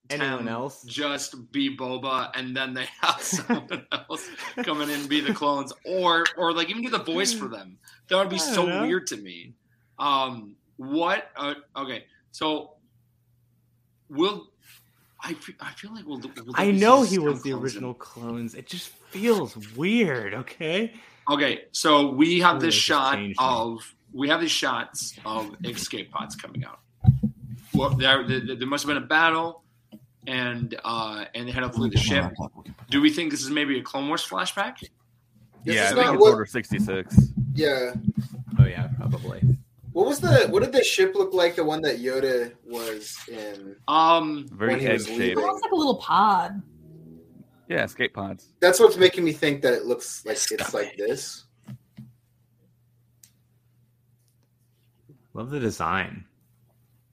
[0.09, 0.83] Anyone else?
[0.83, 4.27] just be Boba, and then they have someone else
[4.63, 7.77] coming in and be the clones, or or like even do the voice for them.
[8.09, 8.81] That would be so know.
[8.81, 9.53] weird to me.
[9.99, 11.29] Um, what?
[11.35, 12.71] Uh, okay, so
[14.09, 14.47] will
[15.21, 15.33] I?
[15.33, 16.19] Feel, I feel like we'll.
[16.19, 18.55] will I know he was the original clones.
[18.55, 20.33] It just feels weird.
[20.33, 20.93] Okay.
[21.29, 23.45] Okay, so we have this it just shot changed me.
[23.45, 26.79] of we have these shots of escape pods coming out.
[27.73, 29.61] Well, there, there, there must have been a battle,
[30.25, 32.31] and uh, and they had to flee the ship.
[32.89, 34.79] Do we think this is maybe a Clone Wars flashback?
[34.79, 37.17] This yeah, I think it's what- Order 66.
[37.55, 37.93] yeah.
[38.59, 39.41] Oh yeah, probably.
[39.97, 41.55] What was the what did the ship look like?
[41.55, 43.75] The one that Yoda was in.
[43.87, 45.17] Um, Very When he egg was shaped.
[45.19, 45.37] leaving.
[45.39, 46.61] Almost like a little pod.
[47.67, 48.49] Yeah, escape pods.
[48.59, 51.45] That's what's making me think that it looks like it's like this.
[55.33, 56.25] Love the design.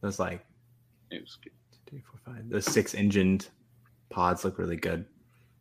[0.02, 0.44] Those like
[1.10, 1.52] it was good.
[1.86, 2.50] two, four, five.
[2.50, 3.48] Those six engined
[4.10, 5.06] pods look really good.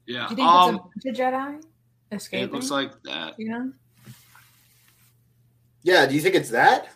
[0.08, 0.26] yeah.
[0.28, 1.64] Do you think Um, it's a Jedi
[2.12, 2.50] escaping?
[2.50, 3.40] it looks like that.
[3.40, 3.72] you know.
[5.84, 6.06] Yeah.
[6.06, 6.90] Do you think it's that?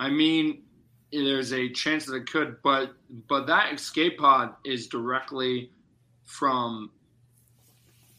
[0.00, 0.62] I mean,
[1.12, 2.94] there's a chance that it could, but
[3.28, 5.70] but that escape pod is directly
[6.24, 6.90] from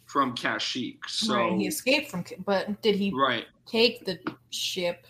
[0.06, 1.00] from Kashyyyk.
[1.08, 3.46] So right, he escaped from, but did he right.
[3.66, 4.20] take the
[4.52, 5.08] ship?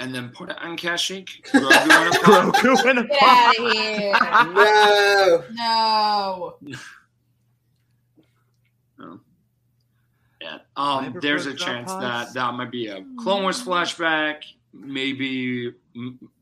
[0.00, 1.28] and then put it on Kashyyyk.
[1.52, 3.06] Grogu in a pod.
[3.06, 5.44] Grogu Get out of here!
[5.52, 6.54] No.
[6.66, 6.76] no.
[8.98, 9.20] No.
[10.42, 10.58] Yeah.
[10.76, 12.34] Um, there's a chance pods?
[12.34, 14.42] that that might be a Clone Wars flashback.
[14.76, 15.72] Maybe,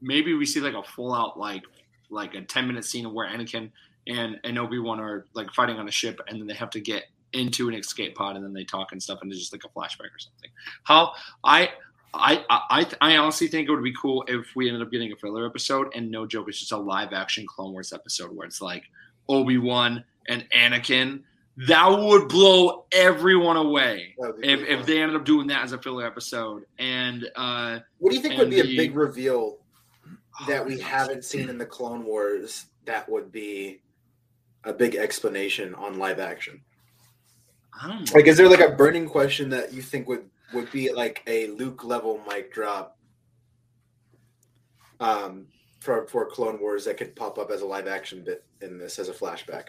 [0.00, 1.62] maybe we see like a full out like
[2.10, 3.70] like a ten minute scene where Anakin
[4.06, 6.80] and and Obi Wan are like fighting on a ship, and then they have to
[6.80, 9.64] get into an escape pod, and then they talk and stuff, and it's just like
[9.64, 10.50] a flashback or something.
[10.84, 11.12] How
[11.44, 11.70] I
[12.14, 15.16] I, I I honestly think it would be cool if we ended up getting a
[15.16, 18.60] filler episode and no joke, it's just a live action Clone Wars episode where it's
[18.60, 18.84] like
[19.28, 21.22] Obi Wan and Anakin.
[21.56, 25.64] That would blow everyone away That would be if, if they ended up doing that
[25.64, 26.64] as a filler episode.
[26.78, 29.58] And uh, What do you think would be a big reveal
[30.48, 33.80] that we haven't seen in the Clone Wars that would be
[34.64, 36.62] a big explanation on live action?
[37.80, 38.16] I don't know.
[38.16, 41.48] Like, is there like a burning question that you think would would be like a
[41.48, 42.98] Luke level mic drop
[45.00, 45.46] um,
[45.80, 48.98] for for Clone Wars that could pop up as a live action bit in this
[48.98, 49.68] as a flashback?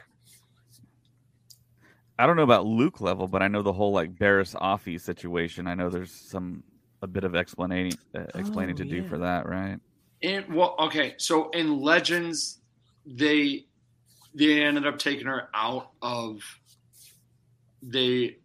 [2.19, 5.67] I don't know about Luke level, but I know the whole like Barriss Offee situation.
[5.67, 6.63] I know there's some
[7.01, 9.79] a bit of explaining uh, explaining Oh, to do for that, right?
[10.21, 12.59] In well, okay, so in Legends,
[13.05, 13.65] they
[14.33, 16.41] they ended up taking her out of
[17.81, 18.37] they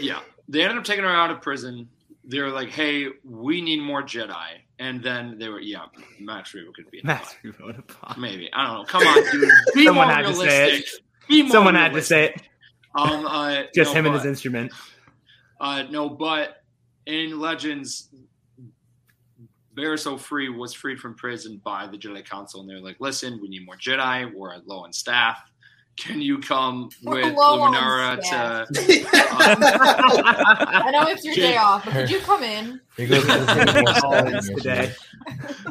[0.00, 1.88] yeah they ended up taking her out of prison.
[2.24, 5.84] They were like, "Hey, we need more Jedi," and then they were yeah,
[6.18, 8.18] Max Rebo could be Max Rebo in a pod.
[8.18, 8.84] maybe I don't know.
[8.84, 10.88] Come on, dude, be Someone more had to say it.
[11.28, 12.42] Be more Someone had to say it.
[12.94, 14.72] Um, uh, Just no, him and his instrument.
[15.60, 16.62] uh, no, but
[17.06, 18.08] in Legends,
[19.76, 23.48] Barriss Offee was freed from prison by the Jedi Council, and they're like, "Listen, we
[23.48, 24.32] need more Jedi.
[24.32, 25.42] We're low on staff.
[25.96, 29.06] Can you come We're with Luminara staff." to?"
[29.66, 32.80] I know it's your day off, but could you come in?
[32.96, 34.92] He goes to Always today.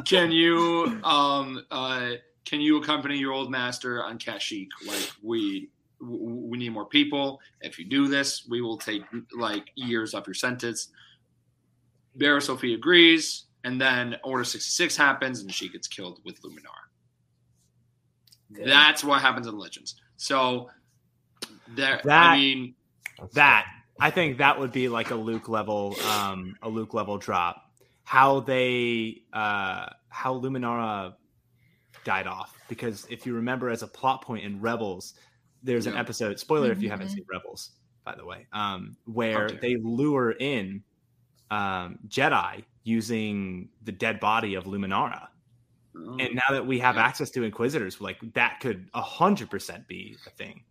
[0.04, 2.12] Can you um uh
[2.44, 4.68] can you accompany your old master on Kashyyyk?
[4.86, 5.68] Like we w-
[6.06, 7.40] we need more people.
[7.60, 9.02] If you do this, we will take
[9.36, 10.88] like years off your sentence.
[12.18, 16.84] Barriss Offee agrees, and then Order sixty six happens, and she gets killed with Luminar.
[18.50, 19.96] That's what happens in Legends.
[20.16, 20.70] So
[21.68, 22.74] there, That- I mean,
[23.32, 23.66] that
[24.00, 27.60] I think that would be like a Luke level, um, a Luke level drop.
[28.02, 31.14] How they, uh, how Luminara
[32.04, 35.14] died off because if you remember as a plot point in Rebels,
[35.64, 36.38] there's an episode.
[36.38, 37.14] Spoiler if you haven't Mhm.
[37.14, 37.70] seen Rebels,
[38.04, 39.58] by the way, um, where dear.
[39.60, 40.82] they lure in
[41.50, 45.28] um, Jedi using the dead body of Luminara.
[45.96, 47.04] oh, And now that we have Yeah.
[47.06, 50.64] access to Inquisitors, like that could a hundred percent be a thing.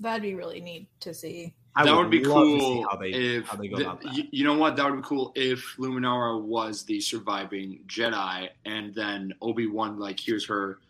[0.00, 1.54] That'd be really neat to see.
[1.74, 3.82] I that would be love to see cool how they if how they go the-
[3.84, 4.14] about that.
[4.14, 4.76] You, you know what?
[4.76, 10.18] That would be cool if Luminara was the surviving Jedi, and then Obi Wan like
[10.18, 10.80] hears her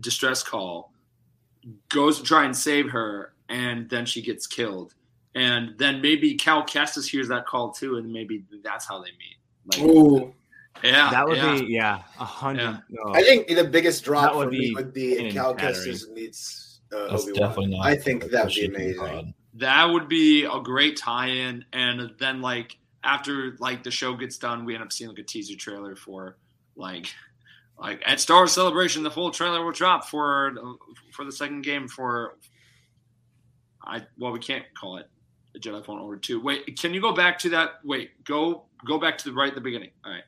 [0.00, 0.92] distress call,
[1.88, 4.94] goes to try and save her, and then she gets killed,
[5.34, 9.36] and then maybe Cal Kestis hears that call too, and maybe that's how they meet.
[9.66, 10.34] Like, Ooh,
[10.82, 11.58] yeah, that would yeah.
[11.58, 12.62] be yeah, a hundred.
[12.62, 12.78] Yeah.
[12.90, 13.14] no.
[13.14, 15.74] I think the biggest drop would for me be would be Cal battering.
[15.74, 17.78] Kestis meets uh, That's Obi definitely Wan.
[17.78, 17.86] not.
[17.86, 18.98] I think that would be amazing.
[19.00, 19.34] pod.
[19.54, 24.64] That would be a great tie-in, and then like after like the show gets done,
[24.64, 26.36] we end up seeing like a teaser trailer for
[26.76, 27.12] like
[27.78, 30.54] like at Star Celebration, the full trailer will drop for
[31.12, 32.36] for the second game for
[33.82, 35.08] I well we can't call it
[35.52, 36.40] the Jedi Fallen Order two.
[36.40, 37.80] Wait, can you go back to that?
[37.84, 39.90] Wait, go go back to the right at the beginning.
[40.04, 40.22] All right,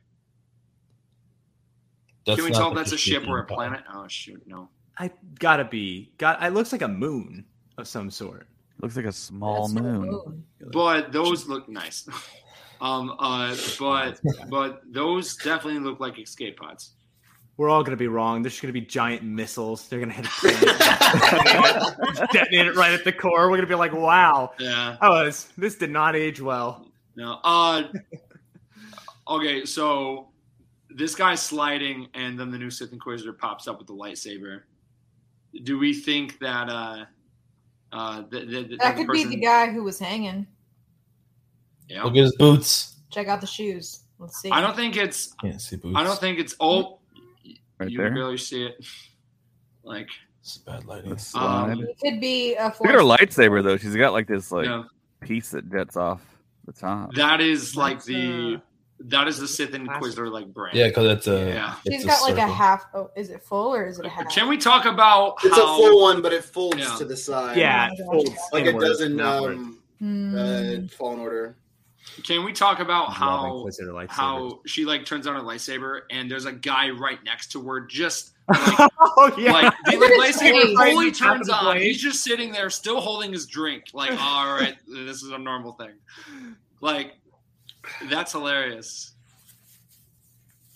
[2.26, 3.82] That's can we tell the that's a ship or a planet?
[3.92, 4.68] Oh shoot, no.
[4.99, 6.11] I gotta be.
[6.18, 6.42] Got.
[6.42, 7.44] It looks like a moon
[7.78, 8.47] of some sort.
[8.80, 10.11] Looks like a small That's moon.
[10.11, 10.44] moon.
[10.72, 12.09] But those look nice.
[12.80, 16.95] um, uh, but but those definitely look like escape pods.
[17.57, 18.42] We're all gonna be wrong.
[18.42, 19.88] There's gonna be giant missiles.
[19.88, 20.26] They're gonna hit
[22.32, 23.50] detonate it right at the core.
[23.50, 24.52] We're gonna be like, wow.
[24.59, 24.96] Yeah.
[25.00, 26.86] Oh, this, this did not age well.
[27.14, 27.38] No.
[27.42, 27.84] Uh.
[29.28, 30.28] Okay, so
[30.90, 34.61] this guy's sliding, and then the new Sith Inquisitor pops up with the lightsaber.
[35.64, 37.07] Do we think that uh,
[37.92, 40.46] uh, the, the, the, That the could be the guy who was hanging.
[41.88, 42.04] Yeah.
[42.04, 42.96] Look at his boots.
[43.11, 44.02] Check out the shoes.
[44.18, 44.50] Let's see.
[44.50, 45.32] I don't think it's.
[45.40, 45.96] Can't see boots.
[45.96, 46.54] I don't think it's.
[46.61, 46.98] Oh,
[47.78, 48.08] Right you there.
[48.08, 48.84] can barely see it.
[49.82, 50.08] Like,
[50.40, 51.16] It's bad lighting.
[51.34, 51.82] Um.
[51.82, 53.76] It could be a Look at her lightsaber though.
[53.76, 54.84] She's got like this like yeah.
[55.20, 56.22] piece that jets off
[56.66, 57.14] the top.
[57.14, 58.60] that is like That's, the
[58.98, 60.74] that is the Sith Inquisitor like brand.
[60.76, 61.48] yeah, because it's a.
[61.50, 61.74] Yeah.
[61.84, 62.86] it's She's got like a half.
[62.94, 64.28] Oh, is it full or is it a half?
[64.30, 66.94] Can we talk about It's how a full one, but it folds Yeah.
[66.96, 67.58] to the side.
[67.58, 69.56] Yeah, it folds like it doesn't outward.
[69.58, 70.34] um, Hmm.
[70.36, 71.56] uh, Fallen Order.
[72.24, 73.66] Can we talk about how
[74.09, 77.80] how she like turns on her lightsaber and there's a guy right next to her
[77.80, 79.52] just oh yeah.
[79.52, 81.64] like the Look at like, his lightsaber fully turns on.
[81.64, 81.82] blade.
[81.82, 83.86] He's just sitting there still holding his drink.
[83.92, 85.94] Like, all right, this is a normal thing.
[86.80, 87.14] Like
[88.09, 89.12] that's hilarious.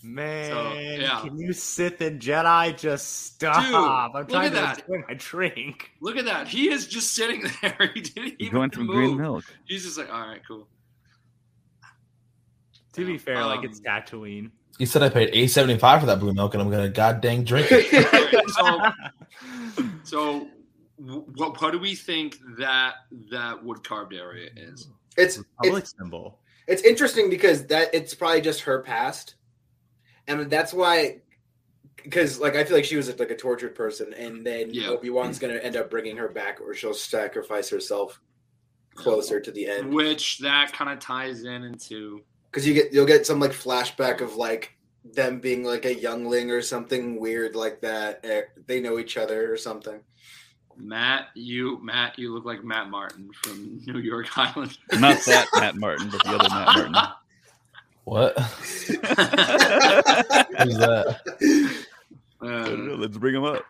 [0.03, 1.21] Man, So, yeah.
[1.21, 3.63] can you Sith and Jedi just stop?
[3.63, 4.79] Dude, I'm look trying at to that.
[4.89, 5.91] enjoy my drink.
[6.01, 6.47] Look at that.
[6.47, 7.91] He is just sitting there.
[7.93, 8.95] He didn't even going some move.
[8.95, 9.43] green milk.
[9.67, 10.67] He's just like, all right, cool.
[12.93, 14.51] To be fair, like Um, it's Tatooine.
[14.77, 17.21] He said I paid eight seventy five for that blue milk, and I'm gonna god
[17.21, 18.49] dang drink it.
[18.49, 20.47] so, so
[20.97, 22.95] what, what do we think that
[23.31, 24.89] that wood carved area is?
[25.17, 26.39] It's Republic it's, symbol.
[26.67, 29.35] it's interesting because that it's probably just her past,
[30.27, 31.21] and that's why.
[32.03, 34.87] Because like I feel like she was like a tortured person, and then Yeah.
[34.87, 38.19] Obi Wan's gonna end up bringing her back, or she'll sacrifice herself
[38.95, 39.93] closer to the end.
[39.93, 44.19] Which that kind of ties in into Because you get you'll get some like flashback
[44.21, 44.73] of like
[45.03, 48.19] them being like a youngling or something weird like that.
[48.25, 50.01] Eh, They know each other or something.
[50.77, 51.27] Matt.
[51.35, 54.77] You Matt, you look like Matt Martin from New York Island.
[54.93, 56.95] Not that Matt Martin, but the other Matt Martin.
[58.03, 58.35] What?
[58.39, 58.97] Who's
[60.77, 61.85] that?
[62.41, 63.63] Uh, Let's bring him up.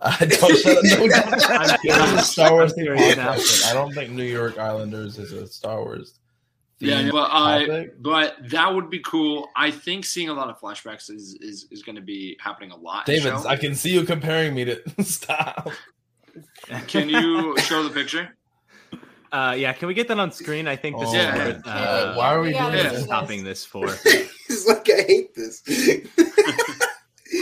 [0.00, 0.84] I don't shut up.
[0.84, 1.50] No, don't.
[1.50, 3.32] I'm This is a Star Wars thing curious now.
[3.70, 6.18] I don't think New York Islanders is a Star Wars.
[6.78, 8.02] Yeah, themed but I topic.
[8.02, 9.48] but that would be cool.
[9.56, 12.76] I think seeing a lot of flashbacks is is, is going to be happening a
[12.76, 13.06] lot.
[13.06, 13.32] David.
[13.32, 15.70] I can see you comparing me to stop.
[16.86, 18.36] Can you show the picture?
[19.32, 20.68] Uh, yeah, can we get that on screen?
[20.68, 21.72] I think this Oh is my what, God.
[21.76, 22.90] uh, Why are we Yeah, doing yeah.
[22.90, 23.04] this?
[23.04, 23.88] stopping this for.
[24.46, 25.62] He's like, I hate this.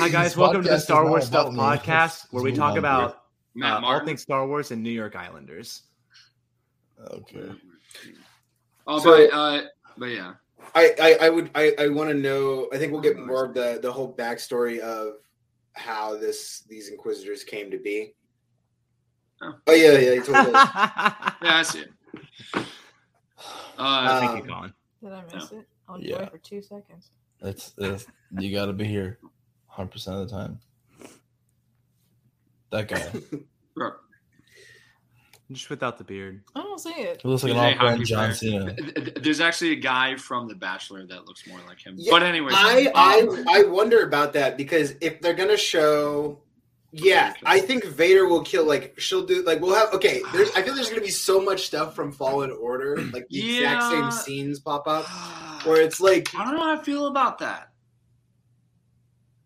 [0.01, 1.59] Hi guys, This welcome to the Star Wars Stuff me.
[1.59, 3.24] podcast, where we talk about
[3.55, 5.82] Matt uh, all things Star Wars and New York Islanders.
[7.11, 7.51] Okay.
[8.87, 9.62] Oh, So- but uh,
[9.99, 10.35] but yeah.
[10.76, 12.68] I, I, I would I, I want to know.
[12.72, 15.14] I think we'll get more of the the whole backstory of
[15.74, 18.14] how this these inquisitors came to be.
[19.43, 19.53] Oh.
[19.68, 20.14] Oh yeah, yeah.
[20.14, 20.53] He told us.
[20.53, 21.91] Yeah, I see it.
[22.57, 22.62] Uh,
[23.78, 24.72] Uh, Thank Um, you, Colin.
[25.03, 25.66] Did I miss it?
[25.89, 26.28] I'll Yeah.
[26.28, 27.11] for two seconds.
[27.43, 28.07] It's, it's
[28.39, 29.18] you got to be here
[29.66, 30.59] 100 percent of the time.
[32.70, 33.12] That guy.
[33.76, 33.93] bro,
[35.53, 36.43] Just without the beard.
[36.55, 37.21] I don't see it.
[37.21, 38.35] He looks like an He's a off-brand John.
[38.35, 38.75] Cena.
[38.75, 41.97] th- th- There's actually a guy from The Bachelor that looks more like him.
[41.99, 46.41] Yeah, but anyway, I I um, I wonder about that because if they're gonna show,
[46.93, 48.67] yeah, I think Vader will kill.
[48.67, 49.43] Like she'll do.
[49.43, 49.93] Like we'll have.
[49.93, 50.51] Okay, there's.
[50.57, 52.97] I feel there's gonna be so much stuff from Fallen Order.
[53.13, 55.05] Like the exact same scenes pop up
[55.67, 56.35] where it's like.
[56.35, 57.69] I don't know how I feel about that.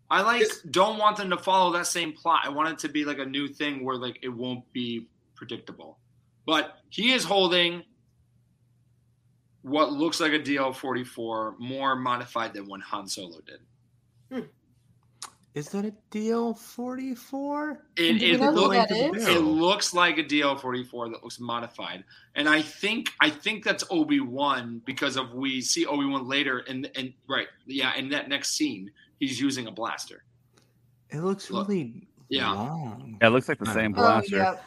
[0.09, 2.41] I like don't want them to follow that same plot.
[2.45, 5.07] I want it to be like a new thing where like it won't be
[5.39, 5.97] predictable.
[6.45, 7.83] But he is holding
[9.61, 13.59] what looks like a DL44 more modified than when Han Solo did.
[14.31, 14.47] Hmm.
[15.55, 17.83] Is that a DL forty four?
[17.97, 19.27] It, Do you it, know who look- that is?
[19.27, 22.03] it looks like a DL44 that looks modified,
[22.35, 26.59] and I think I think that's Obi Wan because of we see Obi Wan later,
[26.59, 30.23] and and right, yeah, in that next scene, he's using a blaster.
[31.09, 31.67] It looks Look.
[31.67, 32.51] really Yeah.
[32.51, 33.17] long.
[33.19, 34.35] Yeah, it looks like the same Oh, blaster.
[34.37, 34.53] yep.
[34.55, 34.61] Yeah,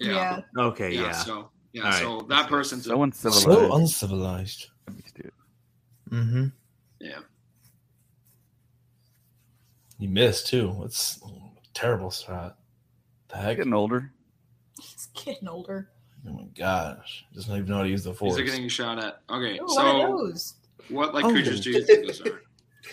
[0.00, 0.40] Yeah.
[0.56, 1.00] Okay, yeah.
[1.02, 1.12] yeah.
[1.12, 2.00] So yeah, All right.
[2.00, 3.44] so that person's So uncivilized.
[3.44, 4.66] So uncivilized.
[5.14, 5.32] Dude.
[6.10, 6.46] Mm-hmm.
[7.00, 7.18] yeah.
[9.98, 10.80] You missed too.
[10.84, 11.28] It's a
[11.74, 12.58] terrible shot.
[13.28, 13.56] The heck?
[13.56, 14.12] Getting older.
[14.80, 15.90] He's getting older.
[16.26, 17.24] Oh my gosh.
[17.34, 18.36] Doesn't even know how to use the He's force.
[18.36, 19.20] like getting shot at.
[19.30, 20.32] Okay, Ooh, so
[20.88, 21.30] what like Oh.
[21.30, 22.42] creatures do you think those are?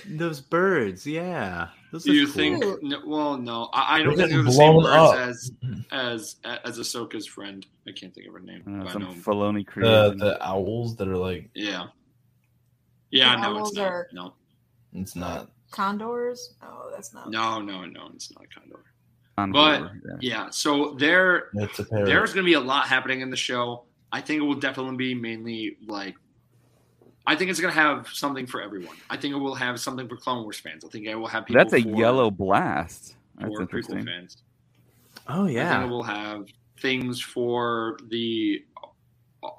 [0.10, 1.70] Those birds, yeah.
[1.92, 2.84] Those Do you look think?
[2.84, 5.16] No, well, no, I, I don't They're think they're the same birds up.
[5.18, 5.52] as
[5.92, 6.36] as
[6.66, 7.66] as Ahsoka's friend.
[7.88, 8.64] I can't think of her name.
[8.82, 11.88] Uh, some know- Filoni the, the owls that are like, Yeah.
[13.12, 13.88] Yeah, The no, owls it's not.
[13.88, 14.34] are- No,
[14.94, 15.52] it's not.
[15.72, 16.56] Condors?
[16.64, 17.30] Oh, that's not.
[17.30, 18.84] no, no, no, it's not a condor.
[19.38, 20.16] on But yeah.
[20.22, 22.06] yeah, so there, It's a parrot.
[22.06, 23.84] there's going to be a lot happening in the show.
[24.12, 26.16] I think it will definitely be mainly like.
[27.28, 28.96] I think it's going to have something for everyone.
[29.10, 30.86] I think it will have something for Clone Wars fans.
[30.86, 31.64] I think it will have people.
[31.64, 33.16] That's a for, yellow blast.
[33.38, 34.06] That's for prequel interesting.
[34.06, 34.38] fans.
[35.28, 36.46] Oh yeah, I think it will have
[36.80, 38.64] things for the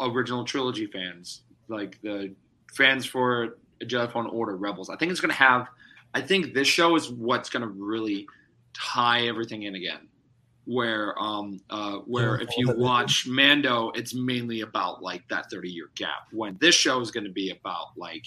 [0.01, 2.35] original trilogy fans, like the
[2.73, 4.91] fans for Jedi Fallen Order, Rebels.
[4.91, 5.67] I think it's going to have.
[6.15, 8.27] I think this show is what's going to really
[8.75, 10.09] tie everything in again.
[10.67, 15.91] Where, um, uh, where if you watch Mando, it's mainly about like that thirty year
[15.95, 16.27] gap.
[16.33, 18.27] When this show is going to be about like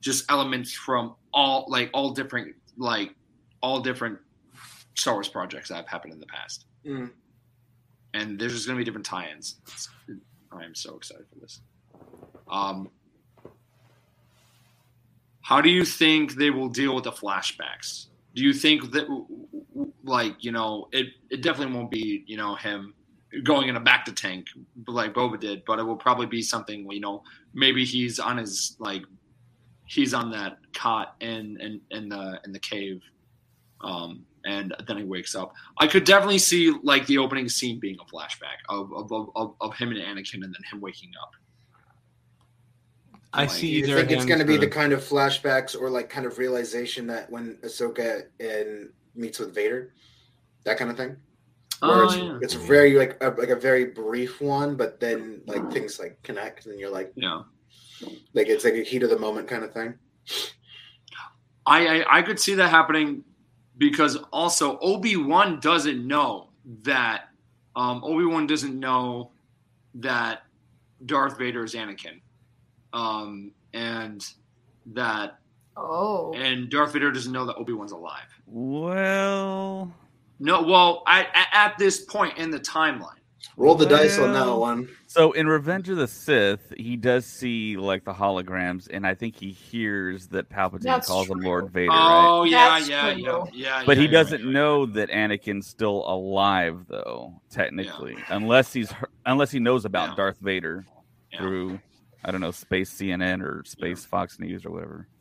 [0.00, 3.14] just elements from all like all different like
[3.62, 4.18] all different
[4.94, 7.10] Star Wars projects that have happened in the past Mm.
[8.14, 9.56] and there's just going to be different tie-ins.
[9.66, 9.88] It's-
[10.52, 11.60] I am so excited for this.
[12.48, 12.88] Um,
[15.42, 18.06] how do you think they will deal with the flashbacks?
[18.34, 19.06] Do you think that,
[20.04, 22.94] like, you know, it it definitely won't be, you know, him
[23.44, 24.46] going in a bacta tank
[24.86, 27.22] like Boba did, but it will probably be something, you know,
[27.54, 29.02] maybe he's on his like
[29.86, 33.02] he's on that cot in in in the in the cave
[33.80, 35.52] um, and then he wakes up.
[35.78, 39.54] I could definitely see like the opening scene being a flashback of of, of, of,
[39.60, 41.32] of him and Anakin, and then him waking up.
[43.32, 46.08] I Like, see you think it's going to be the kind of flashbacks or like
[46.08, 49.92] kind of realization that when Ahsoka and meets with Vader,
[50.64, 51.16] that kind of thing?
[51.80, 52.38] Where Oh, it's, yeah.
[52.40, 56.66] it's very like a, like a very brief one, but then like things like connect,
[56.66, 57.42] and you're like, Yeah.
[58.34, 59.94] like it's like a heat of the moment kind of thing.
[61.66, 63.24] I, I I could see that happening
[63.76, 66.48] because also Obi Wan doesn't know
[66.82, 67.28] that
[67.76, 69.30] um, Obi Wan doesn't know
[69.94, 70.42] that
[71.06, 72.20] Darth Vader is Anakin,
[72.92, 74.24] um, and
[74.86, 75.38] that
[75.76, 76.32] Oh.
[76.34, 78.34] and Darth Vader doesn't know that Obi Wan's alive.
[78.50, 79.92] Well,
[80.38, 83.12] No, well, I, at, at this point in the timeline,
[83.56, 84.88] Roll the dice on that one.
[85.08, 89.34] So in Revenge of the Sith, he does see like the holograms, and I think
[89.36, 91.40] he hears that Palpatine That's calls him.
[91.40, 92.24] Lord Vader, right?
[92.28, 93.22] oh yeah, That's yeah, true.
[93.22, 93.82] yeah, yeah.
[93.84, 94.50] But yeah, he doesn't yeah.
[94.52, 97.40] know that Anakin's still alive, though.
[97.50, 98.96] Technically, unless he's he-
[99.26, 100.16] unless he knows about Yeah.
[100.16, 100.86] Darth Vader
[101.32, 101.38] Yeah.
[101.40, 101.80] through
[102.24, 105.08] I don't know Space CNN or Space Fox News or whatever.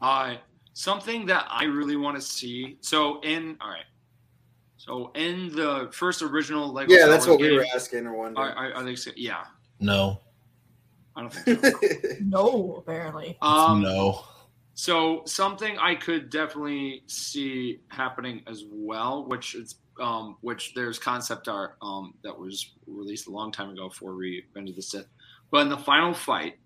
[0.00, 0.36] Uh,
[0.78, 2.78] something that I really want to see.
[2.80, 3.84] So in all right,
[4.76, 6.92] so in the first original Lego.
[6.92, 8.48] Yeah, Star that's Wars what we were asking or Are, wondering.
[8.48, 8.96] are, are they?
[9.16, 9.44] Yeah,
[9.80, 10.20] No,
[11.16, 11.72] I don't think so.
[12.20, 13.36] No, apparently.
[13.42, 14.24] Um, no.
[14.74, 21.48] So something I could definitely see happening as well, which is um, which there's concept
[21.48, 25.08] art um, that was released a long time ago for Revenge of the Sith.
[25.50, 26.58] But in the final fight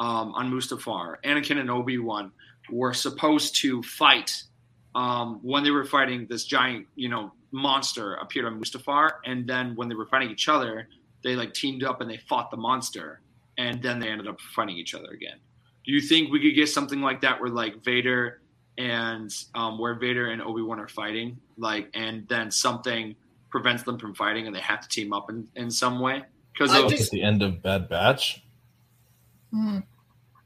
[0.00, 2.32] um, on Mustafar, Anakin and Obi Wan
[2.72, 4.42] were supposed to fight
[4.94, 9.76] um, when they were fighting this giant, you know, monster appeared on Mustafar, and then
[9.76, 10.88] when they were fighting each other,
[11.22, 13.20] they like teamed up and they fought the monster,
[13.58, 15.36] and then they ended up fighting each other again.
[15.84, 18.40] Do you think we could get something like that where like Vader
[18.78, 23.14] and um, where Vader and Obi Wan are fighting, like, and then something
[23.50, 26.22] prevents them from fighting and they have to team up in, in some way?
[26.52, 28.42] Because I Like just- the end of Bad Batch.
[29.50, 29.80] Hmm.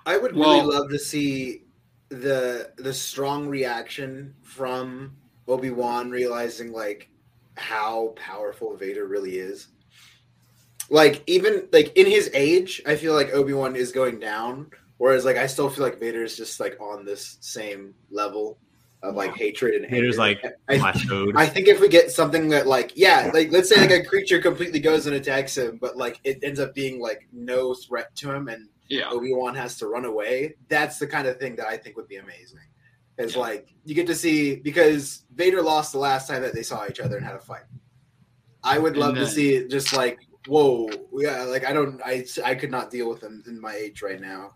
[0.05, 1.63] I would Well- really love to see
[2.09, 5.17] the the strong reaction from
[5.49, 7.09] Obi Wan realizing like
[7.57, 9.69] how powerful Vader really is.
[10.89, 15.25] Like even like in his age, I feel like Obi Wan is going down, whereas
[15.25, 18.59] like I still feel like Vader is just like on this same level
[19.03, 20.43] of like hatred and Vader's anger.
[20.43, 21.33] like I, plateaued.
[21.37, 24.41] I think if we get something that like yeah, like let's say like a creature
[24.41, 28.33] completely goes and attacks him, but like it ends up being like no threat to
[28.33, 30.57] him and yeah, Obi Wan has to run away.
[30.69, 32.61] That's the kind of thing that I think would be amazing.
[33.19, 33.41] It's Yeah.
[33.41, 37.01] like you get to see because Vader lost the last time that they saw each
[37.01, 37.65] other and had a fight.
[38.63, 42.25] I would And love to see it just like whoa, yeah, like I don't, I
[42.45, 44.53] I could not deal with them in my age right now.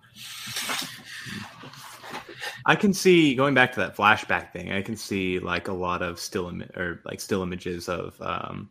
[2.66, 4.72] I can see going back to that flashback thing.
[4.72, 8.68] I can see like a lot of still Im- or like still images of um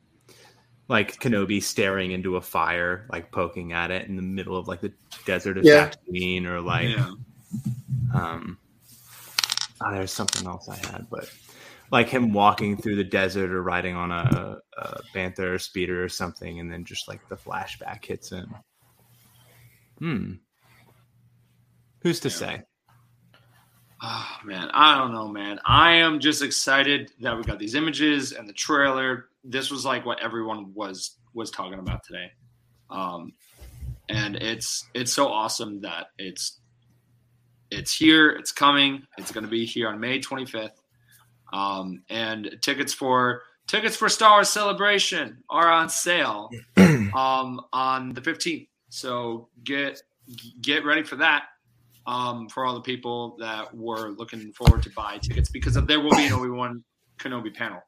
[0.90, 4.82] like Kenobi staring into a fire, like poking at it in the middle of like
[4.82, 4.92] the
[5.26, 5.92] desert of Yeah.
[5.92, 7.12] Tatooine, or like yeah.
[8.14, 8.58] um
[9.82, 11.32] oh, there's something else I had, but
[11.92, 16.10] like him walking through the desert or riding on a, a bantha or speeder or
[16.10, 18.54] something, and then just like the flashback hits him.
[20.00, 20.34] Hmm.
[22.02, 22.36] Who's to Yeah.
[22.36, 22.62] say?
[24.02, 25.60] Oh man, I don't know, man.
[25.66, 29.26] I am just excited that we got these images and the trailer.
[29.44, 32.32] This was like what everyone was was talking about today,
[32.90, 33.34] um,
[34.10, 36.60] and it's it's so awesome that it's
[37.72, 40.72] it's here, it's coming, it's going to be here on May 25th,
[41.54, 48.22] um, and tickets for tickets for Star Wars Celebration are on sale um, on the
[48.22, 48.68] 15th.
[48.90, 50.02] So get
[50.62, 51.44] get ready for that
[52.06, 56.16] um, for all the people that were looking forward to buy tickets because there will
[56.16, 56.84] be an Obi Wan
[57.20, 57.82] Kenobi panel,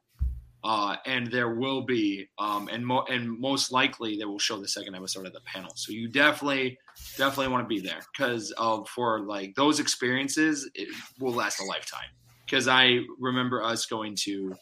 [0.64, 4.68] uh, and there will be, um, and mo- and most likely they will show the
[4.68, 5.72] second episode of the panel.
[5.74, 6.78] So you definitely
[7.16, 10.88] definitely want to be there because of for like those experiences it
[11.18, 12.08] will last a lifetime.
[12.44, 14.54] Because I remember us going to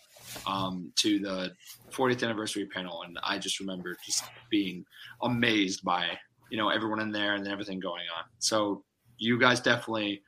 [0.47, 1.53] um, to the
[1.91, 4.85] 40th anniversary panel, and I just remember just being
[5.23, 6.19] amazed by
[6.51, 8.25] you know everyone in there and everything going on.
[8.39, 8.85] So
[9.19, 10.23] you guys definitely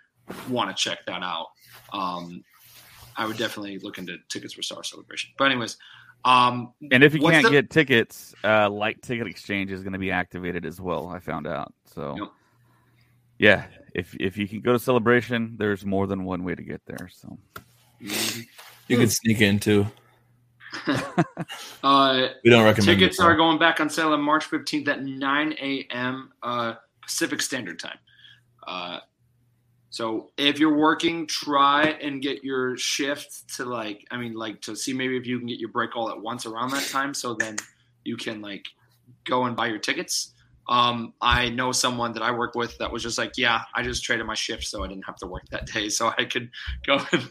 [0.49, 1.47] want to check that out.
[1.93, 2.43] Um,
[3.17, 5.31] I would definitely look into tickets for Star Celebration.
[5.39, 5.77] But anyways,
[6.25, 9.99] um, And if you can't the- get tickets, uh, Lyte Ticket Exchange is going to
[9.99, 11.09] be activated as well.
[11.09, 11.73] I found out.
[11.87, 12.29] So, Yep.
[13.39, 16.81] yeah, if if you can go to Celebration, there's more than one way to get
[16.87, 17.09] there.
[17.13, 17.39] So,
[18.01, 19.87] You can sneak in too.
[21.83, 23.37] uh, We don't recommend tickets it, are though.
[23.37, 26.33] going back on sale on March 15th at 9 a.m.
[26.43, 27.99] Uh, Pacific Standard Time.
[29.93, 34.75] So if you're working, try and get your shift to like, I mean, like to
[34.75, 37.13] see maybe if you can get your break all at once around that time.
[37.13, 37.57] So then
[38.03, 38.65] you can like
[39.25, 40.33] go and buy your tickets.
[40.67, 44.03] Um, I know someone that I work with that was just like, yeah, I just
[44.03, 46.49] traded my shift so I didn't have to work that day, so I could
[46.87, 47.31] go, and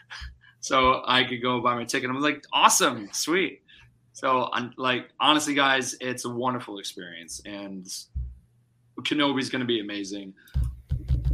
[0.60, 2.08] so I could go buy my ticket.
[2.08, 3.60] I'm like, awesome, sweet.
[4.12, 7.86] So, I'm like, honestly, guys, it's a wonderful experience, and
[9.00, 10.32] Kenobi's going to be amazing.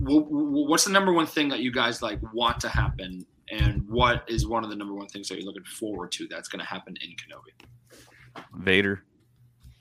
[0.06, 3.86] Wh- wh- What's the number one thing that you guys like want to happen, and
[3.88, 6.60] what is one of the number one things that you're looking forward to that's going
[6.60, 8.42] to happen in Kenobi?
[8.58, 9.02] Vader,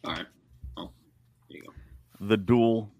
[0.06, 0.26] All right.
[0.78, 0.92] Oh,
[1.50, 1.74] there you go.
[2.22, 2.92] the duel.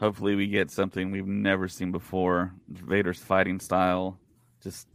[0.00, 2.52] Hopefully, we get something we've never seen before.
[2.68, 4.18] Vader's fighting style,
[4.62, 4.88] just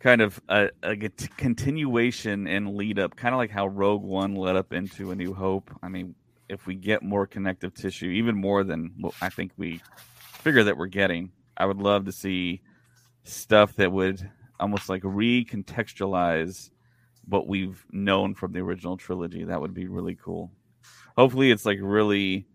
[0.00, 4.56] kind of a, a continuation and lead up, kind of like how Rogue One led
[4.56, 5.70] up into A New Hope.
[5.82, 6.14] I mean,
[6.50, 9.80] if we get more connective tissue, even more than what I think we
[10.40, 12.60] figure that we're getting, I would love to see
[13.24, 14.28] stuff that would
[14.58, 16.70] almost like recontextualize
[17.26, 19.44] what we've known from the original trilogy.
[19.44, 20.50] That would be really cool.
[21.16, 22.46] Hopefully, it's like really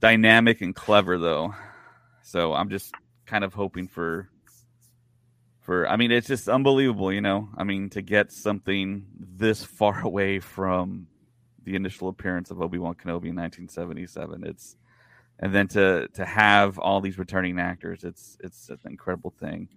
[0.00, 1.54] dynamic and clever, though.
[2.22, 2.94] So I'm just
[3.26, 4.28] kind of hoping for
[5.60, 7.48] for I mean it's just unbelievable, you know.
[7.56, 11.08] I mean to get something this far away from
[11.64, 14.44] the initial appearance of Obi-Wan Kenobi in 1977.
[14.44, 14.76] It's
[15.38, 19.68] and then to to have all these returning actors, it's it's an incredible thing.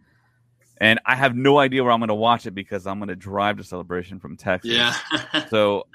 [0.82, 3.16] And I have no idea where I'm going to watch it because I'm going to
[3.16, 4.72] drive to Celebration from Texas.
[4.72, 4.94] Yeah.
[5.50, 5.88] so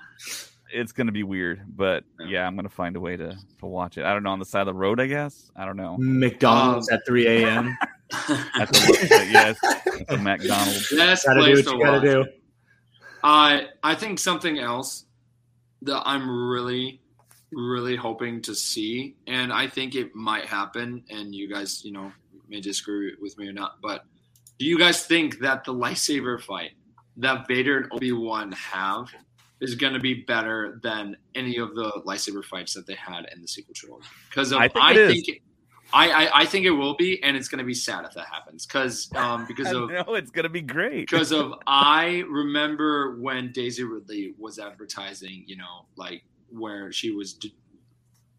[0.73, 3.67] it's going to be weird, but yeah, I'm going to find a way to to
[3.67, 4.05] watch it.
[4.05, 5.51] I don't know on the side of the road, I guess.
[5.57, 5.97] I don't know.
[5.99, 7.77] McDonald's um, at 3 a.m.
[8.59, 10.93] At the, yes, at the McDonald's.
[10.93, 12.27] Best Gotta do place what to you gotta watch.
[12.27, 12.33] do.
[13.23, 15.05] I I think something else
[15.83, 17.01] that I'm really
[17.53, 22.13] really hoping to see, and I think it might happen, and you guys, you know,
[22.49, 24.05] may disagree with me or not, but
[24.59, 26.73] do you guys think that the lightsaber fight
[27.17, 29.09] that Vader and Obi Wan have
[29.61, 33.41] is going to be better than any of the lightsaber fights that they had in
[33.41, 34.07] the sequel trilogy?
[34.29, 35.25] Because I I think it is.
[35.27, 35.43] think.
[35.93, 38.27] I, I, I think it will be, and it's going to be sad if that
[38.27, 41.09] happens, because um, because of no, it's gonna be great.
[41.11, 47.35] because of I remember when Daisy Ridley was advertising, you know, like where she was
[47.35, 47.55] d-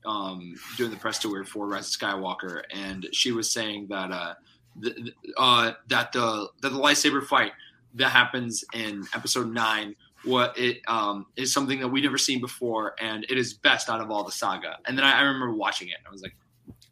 [0.05, 4.33] um, doing the press tour for Rise of Skywalker, and she was saying that uh,
[4.79, 7.51] the, the- uh, that the that the lightsaber fight
[7.95, 9.95] that happens in Episode Nine.
[10.23, 14.01] What it um, is something that we never seen before, and it is best out
[14.01, 14.77] of all the saga.
[14.85, 16.35] And then I, I remember watching it, and I was like,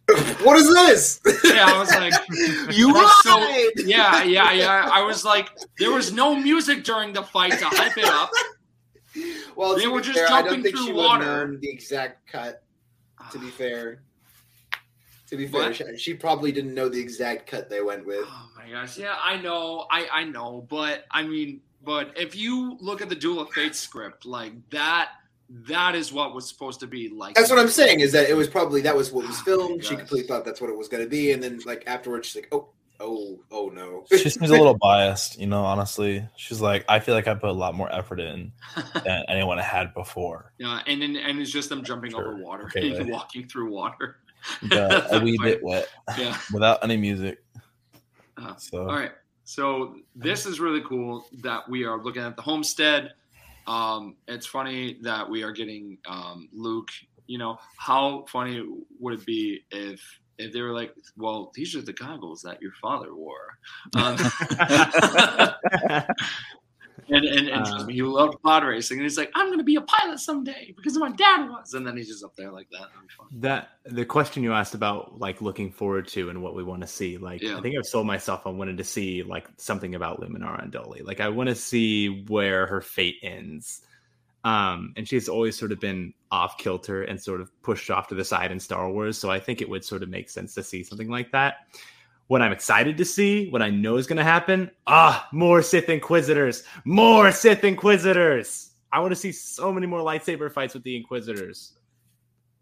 [0.43, 1.19] what is this?
[1.43, 2.13] yeah, I was like,
[2.75, 3.37] You that's so,
[3.77, 4.89] yeah, yeah, yeah.
[4.91, 8.31] I was like, there was no music during the fight to hype it up.
[9.55, 11.57] Well, They were just fair, I jumping don't think through she water.
[11.61, 12.63] the exact cut.
[13.31, 14.01] To be fair,
[15.27, 18.25] to be fair, she, she probably didn't know the exact cut they went with.
[18.27, 22.77] Oh my gosh, yeah, I know, I I know, but I mean, but if you
[22.79, 25.09] look at the Duel of Fate script, like that,
[25.49, 27.35] that is what was supposed to be like.
[27.35, 28.01] That's what I'm saying.
[28.01, 29.83] Is that it was probably that was what was filmed.
[29.83, 32.43] She completely thought that's what it was going to be, and then like afterwards, she's
[32.43, 32.69] like, "Oh,
[32.99, 35.63] oh, oh no." She seems a little biased, you know.
[35.63, 38.51] Honestly, she's like, I feel like I put a lot more effort in
[39.03, 40.53] than anyone had before.
[40.57, 43.11] Yeah, and then and it's just them jumping over water Okay, and right.
[43.11, 44.17] walking through water.
[44.69, 46.37] But a wee bit wet, Yeah.
[46.53, 47.43] without any music.
[48.37, 49.11] Uh, So All right.
[49.43, 53.13] So this is really cool that we are looking at the homestead.
[53.69, 56.89] Um, it's funny that we are getting um, Luke.
[57.27, 58.65] You know, how funny
[58.99, 60.01] would it be if
[60.39, 63.59] if they were like, "Well, these are the goggles that your father wore,"
[63.95, 64.17] um,
[67.09, 69.63] and and, and trust me, he loved pod racing, and he's like, "I'm going to
[69.63, 72.69] be a pilot someday because my dad was," and then he's just up there like
[72.71, 72.79] that.
[72.79, 73.27] That'd be fun.
[73.41, 76.87] That the question you asked about like looking forward to and what we want to
[76.87, 77.57] see, like Yeah.
[77.57, 81.05] I think I've sold myself on wanting to see like something about Luminara Unduli.
[81.05, 83.81] Like I want to see where her fate ends.
[84.45, 88.15] Um, and she's always sort of been off kilter and sort of pushed off to
[88.15, 89.17] the side in Star Wars.
[89.17, 91.55] So I think it would sort of make sense to see something like that.
[92.29, 95.89] What I'm excited to see, what I know is going to happen, ah, more Sith
[95.89, 98.69] Inquisitors, more Sith Inquisitors.
[98.91, 101.73] I want to see so many more lightsaber fights with the Inquisitors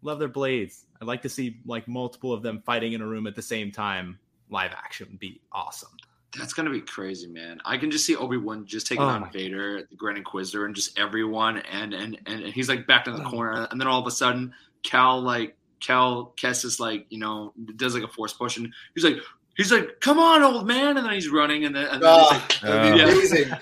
[0.02, 0.86] love their blades.
[1.00, 3.70] I'd like to see like multiple of them fighting in a room at the same
[3.70, 4.18] time.
[4.50, 5.90] Live action would be awesome.
[6.38, 7.60] That's gonna be crazy, man.
[7.64, 10.74] I can just see Obi Wan just taking Oh on Vader, the Grand Inquisitor, and
[10.74, 13.30] just everyone, and and and he's like backed in the Oh.
[13.30, 17.94] corner, and then all of a sudden, Cal like Cal Kestis like you know does
[17.94, 19.16] like a force push, and he's like
[19.58, 22.30] he's like, "Come on, old man," and then he's running, and then, and then Oh,
[22.32, 23.04] he's like, that'd be Yeah.
[23.04, 23.52] amazing.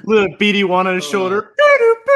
[0.04, 1.10] Little beady one on his oh.
[1.10, 1.52] shoulder.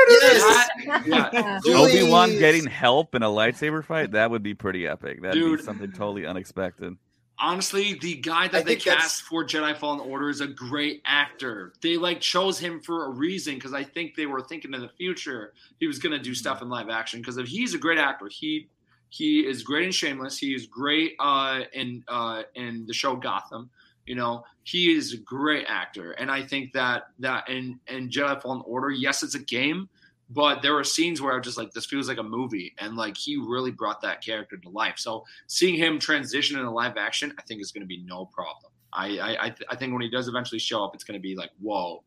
[0.09, 0.69] Yes.
[1.05, 5.21] yeah, Obi Wan getting help in a lightsaber fight, that would be pretty epic.
[5.21, 5.59] That'd Dude.
[5.59, 6.97] be something totally unexpected.
[7.41, 10.47] honestly, the guy that I they think that's- cast for Jedi Fallen Order is a
[10.47, 11.73] great actor.
[11.81, 14.89] They like chose him for a reason because I think they were thinking in the
[14.91, 16.35] future he was going to do hmm.
[16.35, 17.21] stuff in live action.
[17.21, 18.69] Because if he's a great actor, he
[19.17, 20.37] he is great in Shameless.
[20.39, 23.71] He is great uh, in uh, in the show Gotham.
[24.05, 28.41] You know, he is a great actor, and I think that that in in Jedi
[28.43, 29.89] Fallen Order, yes, it's a game,
[30.31, 32.97] but there were scenes where I was just like, this feels like a movie, and
[32.97, 34.99] like he really brought that character to life.
[34.99, 38.71] So seeing him transition into live action, I think is going to be no problem.
[38.93, 41.27] I I I, th- I think when he does eventually show up, it's going to
[41.29, 42.05] be like, whoa,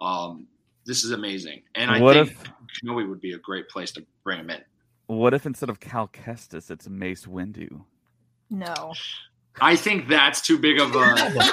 [0.00, 0.46] um,
[0.86, 2.44] this is amazing, and I What think if-
[2.82, 4.62] Kenobi would be a great place to bring him in.
[5.12, 7.84] What if instead of Cal Kestis, it's Mace Windu?
[8.48, 8.94] No.
[9.60, 11.52] I think that's too big of a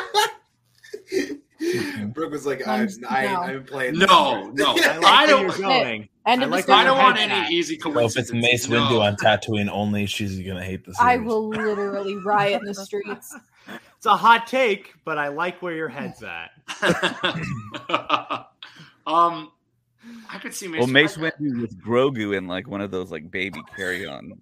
[2.14, 3.42] Brooke was like, I'm, I, no.
[3.42, 3.98] I'm playing.
[3.98, 4.66] no, no.
[4.78, 5.42] I I, like where don't.
[5.42, 6.08] you're going.
[6.26, 6.80] End I like discussion.
[6.80, 7.52] I don't want any at.
[7.52, 8.32] easy So if it's.
[8.32, 8.80] Mace no.
[8.80, 10.98] Windu on Tatooine only, she's gonna hate this.
[10.98, 13.36] I will literally riot in the streets.
[13.98, 16.52] It's a hot take, but I like where your head's at.
[19.06, 19.52] um,
[20.32, 20.80] I could see Mace.
[20.80, 24.42] Well, Mace I- Windu with Grogu in like one of those like baby carry-on.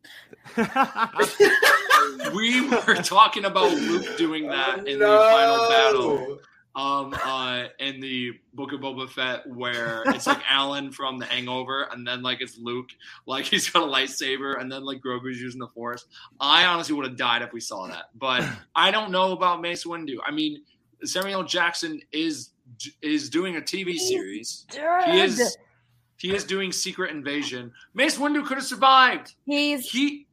[2.34, 5.12] we were talking about Luke doing that in No.
[5.12, 6.40] the final battle.
[6.76, 11.88] Um, uh, in the Book of Boba Fett, where it's like Alan from The Hangover,
[11.92, 12.90] and then like it's Luke,
[13.26, 16.06] like he's got a lightsaber, and then like Grogu's using the Force.
[16.40, 19.86] I honestly would have died if we saw that, but I don't know about Mace
[19.86, 20.18] Windu.
[20.24, 20.62] I mean,
[21.04, 22.52] Samuel Jackson is
[23.02, 24.66] is doing a TV series.
[24.72, 25.58] He is
[26.18, 27.72] he is doing Secret Invasion.
[27.94, 29.36] Mace Windu could have survived.
[29.46, 30.28] He's He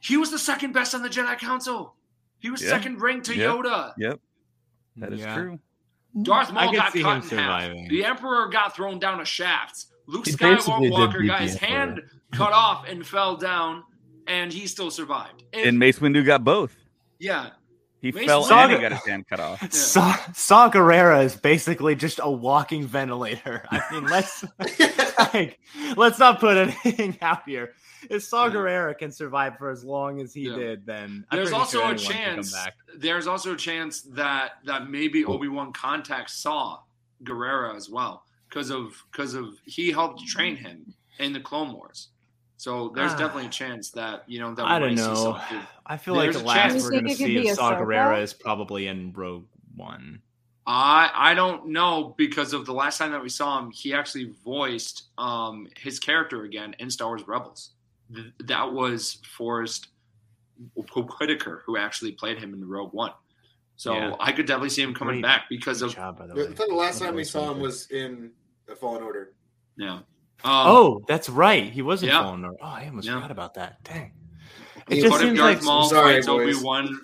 [0.00, 1.94] he was the second best on the Jedi Council.
[2.38, 2.70] He was Yeah.
[2.70, 3.54] second ranked to Yep.
[3.56, 3.92] Yoda.
[3.98, 4.20] Yep,
[4.96, 5.34] that is Yeah.
[5.34, 5.58] true.
[6.22, 7.80] Darth I Maul got cut him in surviving.
[7.82, 7.90] half.
[7.90, 9.86] The Emperor got thrown down a shaft.
[10.06, 12.00] Luke He Skywalker beat got his hand
[12.32, 13.84] cut off and fell down,
[14.26, 15.44] and he still survived.
[15.52, 16.74] And- And Mace Windu got both.
[17.18, 17.50] yeah,
[18.00, 19.72] He Mace fell Windu- and he got his hand cut off.
[19.72, 23.64] Saw, Saw Gerrera is basically just a walking ventilator.
[23.70, 24.44] I mean, let's
[25.34, 25.58] like,
[25.96, 27.74] let's not put anything out here.
[28.08, 28.52] If Saw Yeah.
[28.54, 30.54] Gerrera can survive for as long as he Yeah.
[30.56, 32.52] did, then I'm there's also sure a anyone can come chance.
[32.52, 32.74] back.
[32.96, 35.32] There's also a chance that that maybe oh.
[35.34, 36.78] Obi Wan Contact saw
[37.24, 42.10] Gerrera as well because of because of he helped train him in the Clone Wars.
[42.58, 43.16] So there's Ah.
[43.18, 45.40] definitely a chance that you know that I don't might see know.
[45.86, 46.82] I feel like the last chance.
[46.82, 47.80] we're going to think it could see be of Saw Ahsoka?
[47.86, 49.46] Gerrera is probably in Rogue
[49.76, 50.20] One.
[50.66, 54.34] I I don't know because of the last time that we saw him, he actually
[54.44, 57.70] voiced um his character again in Star Wars Rebels.
[58.14, 59.88] Th- that was Forest
[61.20, 63.12] Whitaker who actually played him in the Rogue One.
[63.76, 64.16] So Yeah.
[64.18, 66.36] I could definitely see him coming Great- back because Good of job, by the I
[66.36, 66.52] way.
[66.52, 68.32] thought the last time we saw him was in
[68.66, 69.34] the Fallen Order.
[69.76, 70.00] yeah.
[70.44, 71.64] Um, oh, that's right.
[71.70, 72.22] He wasn't yeah.
[72.22, 72.44] falling.
[72.44, 73.14] Oh, I almost Yeah.
[73.14, 73.82] forgot about that.
[73.84, 74.12] Dang.
[74.88, 76.62] It It just what if seems Darth like Maul sorry, fights Obi boys.
[76.62, 77.00] Wan?